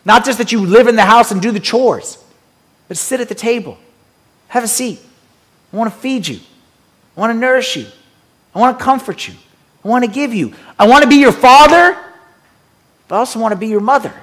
not 0.05 0.23
just 0.23 0.37
that 0.37 0.51
you 0.51 0.65
live 0.65 0.87
in 0.87 0.95
the 0.95 1.05
house 1.05 1.31
and 1.31 1.41
do 1.41 1.51
the 1.51 1.59
chores, 1.59 2.23
but 2.87 2.97
sit 2.97 3.19
at 3.19 3.29
the 3.29 3.35
table. 3.35 3.77
Have 4.47 4.63
a 4.63 4.67
seat. 4.67 5.01
I 5.73 5.77
want 5.77 5.93
to 5.93 5.99
feed 5.99 6.27
you. 6.27 6.39
I 7.15 7.19
want 7.19 7.33
to 7.33 7.39
nourish 7.39 7.77
you. 7.77 7.87
I 8.53 8.59
want 8.59 8.77
to 8.77 8.83
comfort 8.83 9.27
you. 9.27 9.35
I 9.83 9.87
want 9.87 10.05
to 10.05 10.11
give 10.11 10.33
you. 10.33 10.53
I 10.77 10.87
want 10.87 11.03
to 11.03 11.09
be 11.09 11.17
your 11.17 11.31
father 11.31 11.97
but 13.11 13.17
I 13.17 13.19
also 13.19 13.39
want 13.39 13.51
to 13.51 13.57
be 13.57 13.67
your 13.67 13.81
mother. 13.81 14.13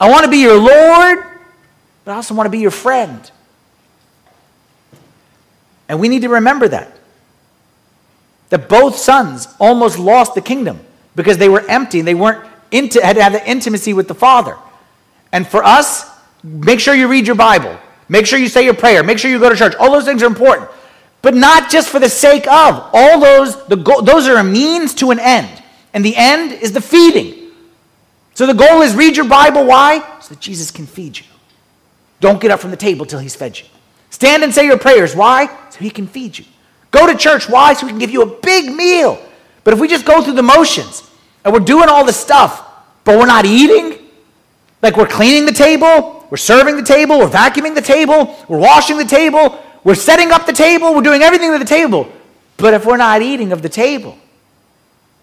I 0.00 0.08
want 0.08 0.24
to 0.24 0.30
be 0.30 0.38
your 0.38 0.56
Lord, 0.56 1.18
but 2.06 2.12
I 2.12 2.14
also 2.14 2.32
want 2.32 2.46
to 2.46 2.50
be 2.50 2.60
your 2.60 2.70
friend. 2.70 3.30
And 5.86 6.00
we 6.00 6.08
need 6.08 6.22
to 6.22 6.30
remember 6.30 6.68
that. 6.68 6.98
That 8.48 8.70
both 8.70 8.96
sons 8.96 9.46
almost 9.60 9.98
lost 9.98 10.34
the 10.34 10.40
kingdom 10.40 10.80
because 11.16 11.36
they 11.36 11.50
were 11.50 11.60
empty 11.68 11.98
and 11.98 12.08
they 12.08 12.14
weren't 12.14 12.48
into, 12.70 13.04
had 13.04 13.16
to 13.16 13.22
have 13.22 13.34
the 13.34 13.46
intimacy 13.46 13.92
with 13.92 14.08
the 14.08 14.14
Father. 14.14 14.56
And 15.30 15.46
for 15.46 15.62
us, 15.62 16.08
make 16.42 16.80
sure 16.80 16.94
you 16.94 17.08
read 17.08 17.26
your 17.26 17.36
Bible. 17.36 17.78
Make 18.08 18.24
sure 18.24 18.38
you 18.38 18.48
say 18.48 18.64
your 18.64 18.72
prayer. 18.72 19.02
Make 19.02 19.18
sure 19.18 19.30
you 19.30 19.38
go 19.38 19.50
to 19.50 19.56
church. 19.56 19.74
All 19.74 19.92
those 19.92 20.06
things 20.06 20.22
are 20.22 20.28
important. 20.28 20.70
But 21.26 21.34
not 21.34 21.70
just 21.70 21.88
for 21.88 21.98
the 21.98 22.08
sake 22.08 22.46
of. 22.46 22.88
All 22.92 23.18
those, 23.18 23.66
the 23.66 23.74
those 23.74 24.28
are 24.28 24.36
a 24.36 24.44
means 24.44 24.94
to 24.94 25.10
an 25.10 25.18
end. 25.18 25.60
And 25.92 26.04
the 26.04 26.14
end 26.14 26.52
is 26.52 26.70
the 26.70 26.80
feeding. 26.80 27.50
So 28.34 28.46
the 28.46 28.54
goal 28.54 28.82
is 28.82 28.94
read 28.94 29.16
your 29.16 29.26
Bible. 29.26 29.64
Why? 29.64 30.20
So 30.20 30.34
that 30.34 30.40
Jesus 30.40 30.70
can 30.70 30.86
feed 30.86 31.18
you. 31.18 31.24
Don't 32.20 32.40
get 32.40 32.52
up 32.52 32.60
from 32.60 32.70
the 32.70 32.76
table 32.76 33.04
till 33.06 33.18
he's 33.18 33.34
fed 33.34 33.58
you. 33.58 33.64
Stand 34.10 34.44
and 34.44 34.54
say 34.54 34.66
your 34.66 34.78
prayers. 34.78 35.16
Why? 35.16 35.48
So 35.70 35.80
he 35.80 35.90
can 35.90 36.06
feed 36.06 36.38
you. 36.38 36.44
Go 36.92 37.08
to 37.08 37.18
church. 37.18 37.48
Why? 37.48 37.72
So 37.72 37.86
he 37.86 37.90
can 37.90 37.98
give 37.98 38.12
you 38.12 38.22
a 38.22 38.40
big 38.40 38.72
meal. 38.72 39.20
But 39.64 39.74
if 39.74 39.80
we 39.80 39.88
just 39.88 40.04
go 40.04 40.22
through 40.22 40.34
the 40.34 40.44
motions 40.44 41.10
and 41.44 41.52
we're 41.52 41.58
doing 41.58 41.88
all 41.88 42.04
the 42.04 42.12
stuff, 42.12 42.64
but 43.02 43.18
we're 43.18 43.26
not 43.26 43.44
eating, 43.44 43.98
like 44.80 44.96
we're 44.96 45.08
cleaning 45.08 45.44
the 45.44 45.50
table, 45.50 46.24
we're 46.30 46.36
serving 46.36 46.76
the 46.76 46.84
table, 46.84 47.18
we're 47.18 47.28
vacuuming 47.28 47.74
the 47.74 47.82
table, 47.82 48.36
we're 48.48 48.60
washing 48.60 48.96
the 48.96 49.04
table, 49.04 49.60
we're 49.86 49.94
setting 49.94 50.32
up 50.32 50.46
the 50.46 50.52
table, 50.52 50.92
we're 50.96 51.00
doing 51.00 51.22
everything 51.22 51.52
with 51.52 51.60
the 51.60 51.64
table. 51.64 52.10
But 52.56 52.74
if 52.74 52.84
we're 52.84 52.96
not 52.96 53.22
eating 53.22 53.52
of 53.52 53.62
the 53.62 53.68
table, 53.68 54.18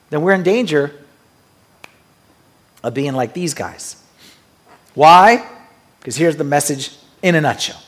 then 0.09 0.21
we're 0.21 0.31
in 0.31 0.41
danger 0.41 0.95
of 2.81 2.93
being 2.93 3.11
like 3.11 3.33
these 3.33 3.53
guys. 3.53 4.01
Why? 4.93 5.45
Because 5.99 6.15
here's 6.15 6.37
the 6.37 6.45
message 6.45 6.95
in 7.21 7.35
a 7.35 7.41
nutshell 7.41 7.81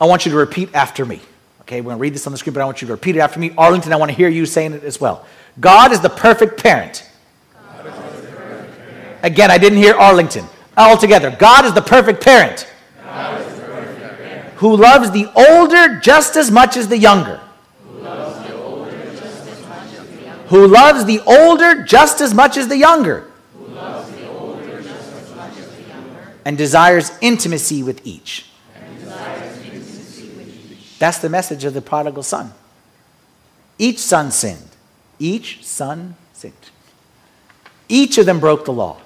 I 0.00 0.06
want 0.06 0.24
you 0.24 0.30
to 0.30 0.38
repeat 0.38 0.72
after 0.72 1.04
me. 1.04 1.20
Okay, 1.62 1.80
we're 1.80 1.86
going 1.86 1.96
to 1.96 2.00
read 2.00 2.14
this 2.14 2.28
on 2.28 2.32
the 2.32 2.38
screen, 2.38 2.54
but 2.54 2.60
I 2.60 2.64
want 2.64 2.80
you 2.80 2.86
to 2.86 2.92
repeat 2.92 3.16
it 3.16 3.18
after 3.18 3.40
me. 3.40 3.52
Arlington, 3.58 3.92
I 3.92 3.96
want 3.96 4.12
to 4.12 4.16
hear 4.16 4.28
you 4.28 4.46
saying 4.46 4.74
it 4.74 4.84
as 4.84 5.00
well. 5.00 5.26
God 5.58 5.90
is 5.90 5.98
the 5.98 6.10
perfect 6.10 6.62
parent. 6.62 7.10
Again, 9.24 9.50
I 9.50 9.58
didn't 9.58 9.78
hear 9.78 9.94
Arlington. 9.94 10.46
All 10.76 10.96
together. 10.96 11.34
God 11.36 11.64
is 11.64 11.74
the 11.74 11.82
perfect 11.82 12.22
parent. 12.22 12.68
Who 14.62 14.76
loves 14.76 15.10
the 15.10 15.28
older 15.34 15.98
just 15.98 16.36
as 16.36 16.48
much 16.48 16.76
as 16.76 16.86
the 16.86 16.96
younger. 16.96 17.40
Who 20.46 20.68
loves 20.68 21.04
the 21.04 21.20
older 21.24 21.82
just 21.82 22.20
as 22.20 22.32
much 22.32 22.56
as 22.56 22.68
the 22.68 22.76
younger. 22.76 23.28
And 26.44 26.56
desires 26.56 27.10
intimacy 27.20 27.82
with 27.82 28.06
each. 28.06 28.46
That's 31.00 31.18
the 31.18 31.28
message 31.28 31.64
of 31.64 31.74
the 31.74 31.82
prodigal 31.82 32.22
son. 32.22 32.52
Each 33.78 33.98
son 33.98 34.30
sinned. 34.30 34.68
Each 35.18 35.66
son 35.66 36.14
sinned. 36.34 36.54
Each 37.88 38.16
of 38.16 38.26
them 38.26 38.38
broke 38.38 38.64
the 38.64 38.72
law. 38.72 38.98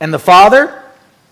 And 0.00 0.12
the 0.12 0.18
father 0.18 0.82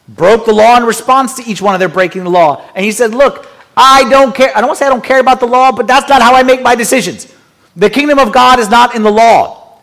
broke 0.06 0.46
the 0.46 0.52
law 0.52 0.76
in 0.76 0.84
response 0.84 1.34
to 1.34 1.42
each 1.42 1.60
one 1.60 1.74
of 1.74 1.80
their 1.80 1.88
breaking 1.88 2.22
the 2.22 2.30
law. 2.30 2.64
And 2.76 2.84
he 2.84 2.92
said, 2.92 3.12
Look, 3.12 3.48
I 3.76 4.08
don't 4.08 4.34
care. 4.34 4.50
I 4.56 4.60
don't 4.60 4.68
want 4.68 4.78
to 4.78 4.84
say 4.84 4.86
I 4.86 4.90
don't 4.90 5.04
care 5.04 5.20
about 5.20 5.40
the 5.40 5.46
law, 5.46 5.72
but 5.72 5.86
that's 5.86 6.08
not 6.08 6.22
how 6.22 6.34
I 6.34 6.42
make 6.42 6.62
my 6.62 6.74
decisions. 6.74 7.32
The 7.76 7.90
kingdom 7.90 8.18
of 8.18 8.32
God 8.32 8.58
is 8.60 8.68
not 8.68 8.94
in 8.94 9.02
the 9.02 9.10
law. 9.10 9.80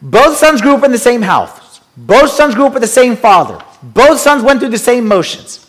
Both 0.00 0.38
sons 0.38 0.62
grew 0.62 0.74
up 0.74 0.84
in 0.84 0.92
the 0.92 0.98
same 0.98 1.22
house. 1.22 1.80
Both 1.96 2.30
sons 2.30 2.54
grew 2.54 2.66
up 2.66 2.72
with 2.72 2.82
the 2.82 2.88
same 2.88 3.16
father. 3.16 3.62
Both 3.82 4.20
sons 4.20 4.42
went 4.42 4.60
through 4.60 4.70
the 4.70 4.78
same 4.78 5.06
motions. 5.06 5.66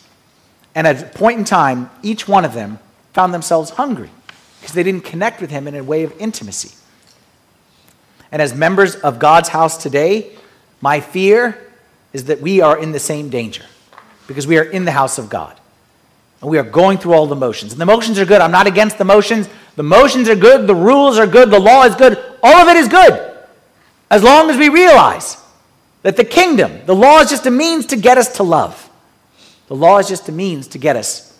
And 0.75 0.87
at 0.87 1.01
a 1.01 1.05
point 1.05 1.39
in 1.39 1.45
time, 1.45 1.89
each 2.03 2.27
one 2.27 2.45
of 2.45 2.53
them 2.53 2.79
found 3.13 3.33
themselves 3.33 3.71
hungry 3.71 4.11
because 4.59 4.73
they 4.73 4.83
didn't 4.83 5.03
connect 5.03 5.41
with 5.41 5.49
him 5.49 5.67
in 5.67 5.75
a 5.75 5.83
way 5.83 6.03
of 6.03 6.13
intimacy. 6.19 6.75
And 8.31 8.41
as 8.41 8.53
members 8.53 8.95
of 8.95 9.19
God's 9.19 9.49
house 9.49 9.81
today, 9.81 10.35
my 10.81 10.99
fear 10.99 11.59
is 12.13 12.25
that 12.25 12.41
we 12.41 12.61
are 12.61 12.77
in 12.77 12.91
the 12.91 12.99
same 12.99 13.29
danger 13.29 13.65
because 14.27 14.45
we 14.45 14.57
are 14.57 14.63
in 14.63 14.85
the 14.85 14.91
house 14.91 15.17
of 15.17 15.29
God. 15.29 15.59
And 16.41 16.49
we 16.49 16.57
are 16.57 16.63
going 16.63 16.97
through 16.97 17.13
all 17.13 17.27
the 17.27 17.35
motions. 17.35 17.71
And 17.73 17.81
the 17.81 17.85
motions 17.85 18.17
are 18.19 18.25
good. 18.25 18.41
I'm 18.41 18.51
not 18.51 18.67
against 18.67 18.97
the 18.97 19.05
motions. 19.05 19.49
The 19.75 19.83
motions 19.83 20.29
are 20.29 20.35
good. 20.35 20.67
The 20.67 20.75
rules 20.75 21.17
are 21.17 21.27
good. 21.27 21.49
The 21.51 21.59
law 21.59 21.83
is 21.83 21.95
good. 21.95 22.17
All 22.41 22.55
of 22.55 22.67
it 22.69 22.77
is 22.77 22.87
good. 22.87 23.37
As 24.09 24.23
long 24.23 24.49
as 24.49 24.57
we 24.57 24.69
realize 24.69 25.37
that 26.01 26.17
the 26.17 26.23
kingdom, 26.23 26.85
the 26.85 26.95
law 26.95 27.19
is 27.19 27.29
just 27.29 27.45
a 27.45 27.51
means 27.51 27.85
to 27.87 27.97
get 27.97 28.17
us 28.17 28.37
to 28.37 28.43
love. 28.43 28.89
The 29.67 29.75
law 29.75 29.99
is 29.99 30.07
just 30.07 30.29
a 30.29 30.31
means 30.31 30.67
to 30.69 30.77
get 30.77 30.95
us 30.95 31.37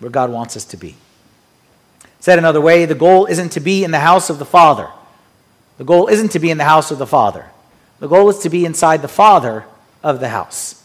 where 0.00 0.10
God 0.10 0.30
wants 0.30 0.56
us 0.56 0.64
to 0.66 0.76
be. 0.76 0.96
Said 2.18 2.38
another 2.38 2.60
way, 2.60 2.84
the 2.84 2.94
goal 2.94 3.26
isn't 3.26 3.52
to 3.52 3.60
be 3.60 3.84
in 3.84 3.90
the 3.90 4.00
house 4.00 4.28
of 4.28 4.38
the 4.38 4.44
Father. 4.44 4.90
The 5.78 5.84
goal 5.84 6.08
isn't 6.08 6.32
to 6.32 6.38
be 6.38 6.50
in 6.50 6.58
the 6.58 6.64
house 6.64 6.90
of 6.90 6.98
the 6.98 7.06
Father. 7.06 7.46
The 8.00 8.08
goal 8.08 8.28
is 8.28 8.40
to 8.40 8.50
be 8.50 8.66
inside 8.66 9.00
the 9.00 9.08
Father 9.08 9.64
of 10.02 10.20
the 10.20 10.28
house. 10.28 10.84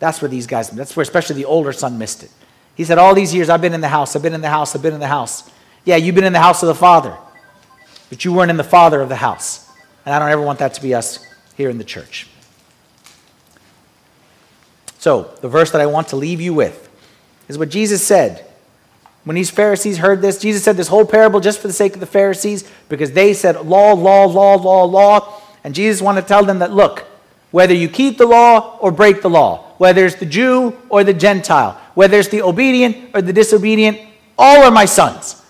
That's 0.00 0.20
where 0.20 0.28
these 0.28 0.46
guys, 0.46 0.68
that's 0.68 0.94
where 0.96 1.02
especially 1.02 1.36
the 1.36 1.46
older 1.46 1.72
son 1.72 1.96
missed 1.96 2.24
it. 2.24 2.30
He 2.74 2.84
said, 2.84 2.98
All 2.98 3.14
these 3.14 3.34
years 3.34 3.48
I've 3.48 3.60
been 3.60 3.74
in 3.74 3.80
the 3.80 3.88
house, 3.88 4.16
I've 4.16 4.22
been 4.22 4.34
in 4.34 4.40
the 4.40 4.48
house, 4.48 4.74
I've 4.74 4.82
been 4.82 4.94
in 4.94 5.00
the 5.00 5.06
house. 5.06 5.50
Yeah, 5.84 5.96
you've 5.96 6.14
been 6.14 6.24
in 6.24 6.32
the 6.32 6.40
house 6.40 6.62
of 6.62 6.66
the 6.66 6.74
Father, 6.74 7.16
but 8.08 8.24
you 8.24 8.32
weren't 8.32 8.50
in 8.50 8.56
the 8.56 8.64
Father 8.64 9.00
of 9.00 9.08
the 9.08 9.16
house. 9.16 9.70
And 10.06 10.14
I 10.14 10.18
don't 10.18 10.30
ever 10.30 10.42
want 10.42 10.58
that 10.58 10.74
to 10.74 10.82
be 10.82 10.94
us 10.94 11.24
here 11.56 11.70
in 11.70 11.78
the 11.78 11.84
church. 11.84 12.26
So, 14.98 15.34
the 15.40 15.48
verse 15.48 15.70
that 15.72 15.80
I 15.80 15.86
want 15.86 16.08
to 16.08 16.16
leave 16.16 16.40
you 16.40 16.54
with 16.54 16.88
is 17.48 17.58
what 17.58 17.68
Jesus 17.68 18.04
said 18.04 18.46
when 19.24 19.36
these 19.36 19.50
Pharisees 19.50 19.98
heard 19.98 20.20
this, 20.20 20.38
Jesus 20.38 20.62
said 20.62 20.76
this 20.76 20.88
whole 20.88 21.06
parable 21.06 21.40
just 21.40 21.60
for 21.60 21.66
the 21.66 21.72
sake 21.72 21.94
of 21.94 22.00
the 22.00 22.06
Pharisees 22.06 22.70
because 22.88 23.12
they 23.12 23.32
said 23.32 23.64
law, 23.64 23.94
law, 23.94 24.26
law, 24.26 24.54
law, 24.56 24.84
law. 24.84 25.40
And 25.64 25.74
Jesus 25.74 26.02
wanted 26.02 26.22
to 26.22 26.28
tell 26.28 26.44
them 26.44 26.58
that, 26.58 26.72
look, 26.72 27.06
whether 27.50 27.72
you 27.72 27.88
keep 27.88 28.18
the 28.18 28.26
law 28.26 28.78
or 28.80 28.90
break 28.90 29.22
the 29.22 29.30
law, 29.30 29.72
whether 29.78 30.04
it's 30.04 30.16
the 30.16 30.26
Jew 30.26 30.76
or 30.90 31.04
the 31.04 31.14
Gentile, 31.14 31.80
whether 31.94 32.18
it's 32.18 32.28
the 32.28 32.42
obedient 32.42 33.14
or 33.14 33.22
the 33.22 33.32
disobedient, 33.32 33.98
all 34.36 34.64
are 34.64 34.70
my 34.70 34.84
sons. 34.84 35.42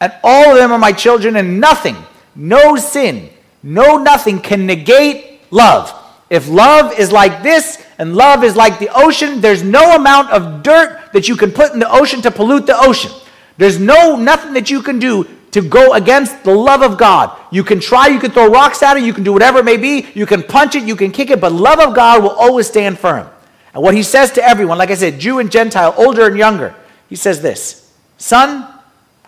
And 0.00 0.12
all 0.24 0.52
of 0.52 0.56
them 0.56 0.72
are 0.72 0.78
my 0.78 0.92
children, 0.92 1.36
and 1.36 1.60
nothing, 1.60 1.96
no 2.34 2.76
sin, 2.76 3.30
no 3.62 3.98
nothing 3.98 4.40
can 4.40 4.66
negate 4.66 5.40
love. 5.50 5.94
If 6.30 6.48
love 6.48 6.98
is 6.98 7.12
like 7.12 7.42
this 7.42 7.84
and 7.98 8.16
love 8.16 8.42
is 8.42 8.56
like 8.56 8.78
the 8.78 8.88
ocean, 8.94 9.40
there's 9.40 9.62
no 9.62 9.94
amount 9.94 10.30
of 10.30 10.62
dirt 10.62 11.12
that 11.12 11.28
you 11.28 11.36
can 11.36 11.52
put 11.52 11.72
in 11.72 11.78
the 11.78 11.90
ocean 11.90 12.22
to 12.22 12.30
pollute 12.30 12.66
the 12.66 12.76
ocean. 12.76 13.12
There's 13.58 13.78
no 13.78 14.16
nothing 14.16 14.54
that 14.54 14.70
you 14.70 14.82
can 14.82 14.98
do 14.98 15.28
to 15.50 15.60
go 15.60 15.92
against 15.92 16.42
the 16.42 16.54
love 16.54 16.82
of 16.82 16.96
God. 16.96 17.38
You 17.52 17.62
can 17.62 17.78
try, 17.78 18.06
you 18.06 18.18
can 18.18 18.30
throw 18.30 18.50
rocks 18.50 18.82
at 18.82 18.96
it, 18.96 19.04
you 19.04 19.12
can 19.12 19.22
do 19.22 19.32
whatever 19.32 19.58
it 19.58 19.64
may 19.64 19.76
be, 19.76 20.08
you 20.14 20.24
can 20.24 20.42
punch 20.42 20.74
it, 20.74 20.84
you 20.84 20.96
can 20.96 21.10
kick 21.12 21.30
it, 21.30 21.40
but 21.40 21.52
love 21.52 21.78
of 21.78 21.94
God 21.94 22.22
will 22.22 22.30
always 22.30 22.66
stand 22.66 22.98
firm. 22.98 23.28
And 23.74 23.82
what 23.82 23.94
he 23.94 24.02
says 24.02 24.32
to 24.32 24.44
everyone, 24.44 24.78
like 24.78 24.90
I 24.90 24.94
said, 24.94 25.18
Jew 25.18 25.38
and 25.38 25.50
Gentile, 25.50 25.94
older 25.96 26.26
and 26.26 26.36
younger, 26.36 26.74
he 27.08 27.16
says 27.16 27.40
this 27.42 27.92
Son, 28.18 28.66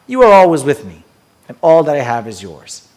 you 0.07 0.22
are 0.22 0.32
always 0.32 0.64
with 0.64 0.84
me, 0.84 1.03
and 1.49 1.57
all 1.61 1.82
that 1.84 1.97
I 1.97 2.03
have 2.03 2.26
is 2.28 2.42
yours. 2.42 2.88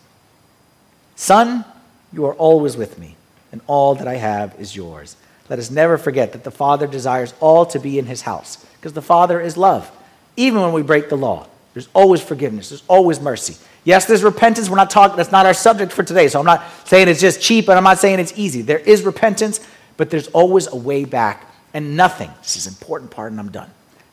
Son, 1.15 1.65
you 2.11 2.25
are 2.25 2.33
always 2.35 2.77
with 2.77 2.99
me 2.99 3.17
and 3.51 3.61
all 3.67 3.95
that 3.95 4.07
I 4.07 4.15
have 4.15 4.55
is 4.59 4.75
yours. 4.75 5.15
Let 5.49 5.59
us 5.59 5.71
never 5.71 5.97
forget 5.97 6.33
that 6.33 6.43
the 6.43 6.51
Father 6.51 6.87
desires 6.87 7.33
all 7.39 7.65
to 7.67 7.79
be 7.79 7.97
in 7.97 8.05
his 8.05 8.21
house, 8.21 8.65
because 8.75 8.93
the 8.93 9.01
Father 9.01 9.39
is 9.39 9.57
love. 9.57 9.89
Even 10.35 10.61
when 10.61 10.73
we 10.73 10.81
break 10.81 11.09
the 11.09 11.17
law, 11.17 11.47
there's 11.73 11.89
always 11.93 12.21
forgiveness, 12.21 12.69
there's 12.69 12.83
always 12.87 13.19
mercy. 13.19 13.55
Yes, 13.83 14.05
there's 14.05 14.23
repentance. 14.23 14.69
We're 14.69 14.75
not 14.75 14.89
talking, 14.89 15.15
that's 15.15 15.31
not 15.31 15.45
our 15.45 15.53
subject 15.53 15.93
for 15.93 16.03
today. 16.03 16.27
So 16.27 16.39
I'm 16.39 16.45
not 16.45 16.65
saying 16.85 17.07
it's 17.07 17.21
just 17.21 17.41
cheap, 17.41 17.69
and 17.69 17.77
I'm 17.77 17.83
not 17.83 17.99
saying 17.99 18.19
it's 18.19 18.33
easy. 18.35 18.61
There 18.61 18.79
is 18.79 19.03
repentance, 19.03 19.65
but 19.97 20.09
there's 20.09 20.27
always 20.29 20.67
a 20.67 20.75
way 20.75 21.05
back. 21.05 21.51
And 21.73 21.97
nothing, 21.97 22.31
this 22.41 22.55
is 22.55 22.65
an 22.65 22.73
important 22.73 23.11
part, 23.11 23.31
and 23.31 23.39
I'm 23.39 23.51
done. 23.51 23.69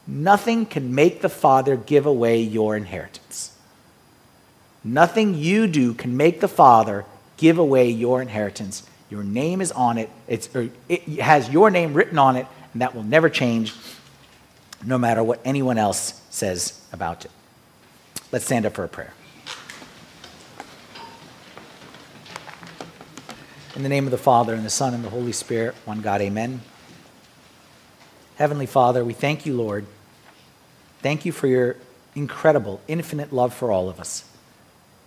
Nothing 0.06 0.66
can 0.66 0.94
make 0.94 1.22
the 1.22 1.28
Father 1.28 1.76
give 1.76 2.04
away 2.04 2.40
your 2.40 2.76
inheritance. 2.76 3.56
Nothing 4.82 5.34
you 5.34 5.66
do 5.66 5.94
can 5.94 6.16
make 6.16 6.40
the 6.40 6.48
Father 6.48 7.06
give 7.36 7.58
away 7.58 7.88
your 7.88 8.20
inheritance 8.20 8.82
your 9.14 9.22
name 9.22 9.60
is 9.60 9.70
on 9.70 9.96
it. 9.98 10.10
It's, 10.26 10.48
it 10.88 11.02
has 11.20 11.48
your 11.48 11.70
name 11.70 11.94
written 11.94 12.18
on 12.18 12.34
it, 12.34 12.46
and 12.72 12.82
that 12.82 12.96
will 12.96 13.04
never 13.04 13.28
change 13.28 13.72
no 14.84 14.98
matter 14.98 15.22
what 15.22 15.40
anyone 15.44 15.78
else 15.78 16.20
says 16.30 16.84
about 16.92 17.24
it. 17.24 17.30
Let's 18.32 18.44
stand 18.44 18.66
up 18.66 18.74
for 18.74 18.82
a 18.82 18.88
prayer. 18.88 19.14
In 23.76 23.82
the 23.82 23.88
name 23.88 24.04
of 24.04 24.12
the 24.12 24.18
Father, 24.18 24.54
and 24.54 24.64
the 24.64 24.70
Son, 24.70 24.94
and 24.94 25.02
the 25.02 25.10
Holy 25.10 25.32
Spirit, 25.32 25.74
one 25.84 26.00
God, 26.00 26.20
amen. 26.20 26.60
Heavenly 28.36 28.66
Father, 28.66 29.04
we 29.04 29.14
thank 29.14 29.46
you, 29.46 29.56
Lord. 29.56 29.84
Thank 31.00 31.24
you 31.24 31.32
for 31.32 31.48
your 31.48 31.76
incredible, 32.14 32.80
infinite 32.86 33.32
love 33.32 33.52
for 33.52 33.72
all 33.72 33.88
of 33.88 33.98
us. 33.98 34.24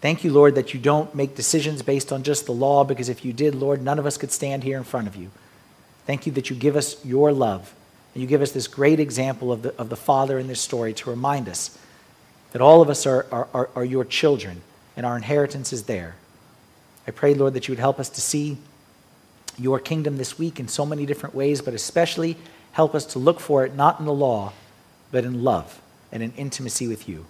Thank 0.01 0.25
you, 0.25 0.33
Lord, 0.33 0.55
that 0.55 0.73
you 0.73 0.81
don't 0.81 1.15
make 1.15 1.33
decisions 1.33 1.81
based 1.81 2.11
on 2.11 2.23
just 2.23 2.45
the 2.45 2.51
law, 2.51 2.83
because 2.83 3.07
if 3.07 3.23
you 3.23 3.31
did, 3.31 3.55
Lord, 3.55 3.81
none 3.81 3.99
of 3.99 4.05
us 4.05 4.17
could 4.17 4.33
stand 4.33 4.65
here 4.65 4.77
in 4.77 4.83
front 4.83 5.07
of 5.07 5.15
you. 5.15 5.31
Thank 6.05 6.25
you 6.25 6.33
that 6.33 6.49
you 6.49 6.55
give 6.57 6.75
us 6.75 7.03
your 7.05 7.31
love. 7.31 7.73
And 8.13 8.21
you 8.21 8.27
give 8.27 8.41
us 8.41 8.51
this 8.51 8.67
great 8.67 8.99
example 8.99 9.49
of 9.49 9.61
the, 9.61 9.73
of 9.77 9.87
the 9.87 9.95
Father 9.95 10.37
in 10.37 10.47
this 10.47 10.59
story 10.59 10.93
to 10.93 11.09
remind 11.09 11.47
us 11.47 11.77
that 12.51 12.61
all 12.61 12.81
of 12.81 12.89
us 12.89 13.05
are, 13.05 13.27
are, 13.31 13.47
are, 13.53 13.69
are 13.75 13.85
your 13.85 14.03
children 14.03 14.61
and 14.97 15.05
our 15.05 15.15
inheritance 15.15 15.71
is 15.71 15.83
there. 15.83 16.15
I 17.07 17.11
pray, 17.11 17.33
Lord, 17.33 17.53
that 17.53 17.67
you 17.67 17.71
would 17.71 17.79
help 17.79 17.99
us 17.99 18.09
to 18.09 18.21
see 18.21 18.57
your 19.57 19.79
kingdom 19.79 20.17
this 20.17 20.37
week 20.37 20.59
in 20.59 20.67
so 20.67 20.85
many 20.85 21.05
different 21.05 21.33
ways, 21.33 21.61
but 21.61 21.73
especially 21.73 22.37
help 22.73 22.93
us 22.93 23.05
to 23.05 23.19
look 23.19 23.39
for 23.39 23.65
it 23.65 23.73
not 23.73 23.99
in 23.99 24.05
the 24.05 24.13
law, 24.13 24.53
but 25.11 25.23
in 25.23 25.43
love 25.43 25.81
and 26.11 26.21
in 26.21 26.31
intimacy 26.33 26.87
with 26.87 27.07
you. 27.07 27.25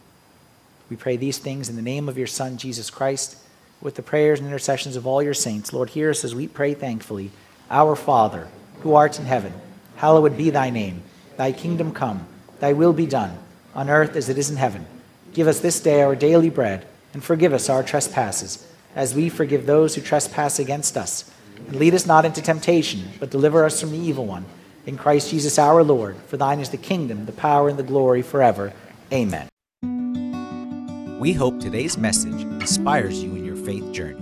We 0.90 0.96
pray 0.96 1.18
these 1.18 1.38
things 1.38 1.70
in 1.70 1.76
the 1.76 1.82
name 1.82 2.10
of 2.10 2.18
your 2.18 2.28
Son, 2.28 2.58
Jesus 2.58 2.90
Christ, 2.90 3.38
with 3.82 3.96
the 3.96 4.02
prayers 4.02 4.40
and 4.40 4.48
intercessions 4.48 4.96
of 4.96 5.06
all 5.06 5.22
your 5.22 5.34
saints. 5.34 5.72
Lord, 5.72 5.92
hear 5.92 6.10
us 6.10 6.24
as 6.24 6.34
we 6.34 6.48
pray 6.48 6.74
thankfully. 6.74 7.32
Our 7.70 7.96
Father, 7.96 8.48
who 8.82 8.96
art 8.96 9.20
in 9.20 9.26
heaven, 9.26 9.54
hallowed 9.98 10.38
be 10.38 10.50
thy 10.50 10.70
name. 10.70 11.04
Thy 11.36 11.52
kingdom 11.52 11.92
come, 11.92 12.26
thy 12.60 12.74
will 12.74 12.94
be 12.94 13.06
done, 13.06 13.38
on 13.76 13.90
earth 13.90 14.16
as 14.16 14.30
it 14.30 14.38
is 14.38 14.50
in 14.50 14.58
heaven. 14.58 14.88
Give 15.34 15.48
us 15.48 15.60
this 15.60 15.80
day 15.80 16.02
our 16.02 16.16
daily 16.16 16.50
bread, 16.50 16.88
and 17.14 17.24
forgive 17.24 17.54
us 17.54 17.70
our 17.70 17.84
trespasses, 17.84 18.66
as 18.98 19.14
we 19.14 19.30
forgive 19.30 19.66
those 19.66 19.93
who 19.93 20.02
trespass 20.02 20.58
against 20.58 20.98
us. 20.98 21.32
And 21.68 21.76
lead 21.76 21.93
us 21.93 22.08
not 22.08 22.26
into 22.26 22.41
temptation, 22.41 23.04
but 23.20 23.30
deliver 23.30 23.64
us 23.64 23.80
from 23.80 23.91
the 23.91 23.98
evil 23.98 24.26
one. 24.26 24.45
In 24.88 24.98
Christ 24.98 25.30
Jesus 25.30 25.60
our 25.60 25.84
Lord, 25.84 26.18
for 26.28 26.38
thine 26.38 26.60
is 26.60 26.72
the 26.72 26.78
kingdom, 26.78 27.28
the 27.28 27.32
power, 27.32 27.70
and 27.70 27.78
the 27.78 27.84
glory 27.84 28.24
forever. 28.24 28.74
Amen. 29.14 29.48
We 31.20 31.34
hope 31.34 31.60
today's 31.60 31.98
message 31.98 32.41
inspires 32.41 33.24
you 33.24 33.36
in 33.36 33.45
your 33.45 33.56
faith 33.56 33.91
journey. 33.91 34.22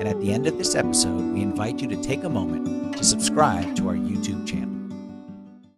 And 0.00 0.08
at 0.08 0.18
the 0.20 0.32
end 0.32 0.46
of 0.46 0.56
this 0.56 0.74
episode, 0.74 1.34
we 1.34 1.42
invite 1.42 1.80
you 1.80 1.88
to 1.88 2.02
take 2.02 2.24
a 2.24 2.28
moment 2.28 2.96
to 2.96 3.04
subscribe 3.04 3.76
to 3.76 3.88
our 3.88 3.94
YouTube 3.94 4.46
channel. 4.46 4.65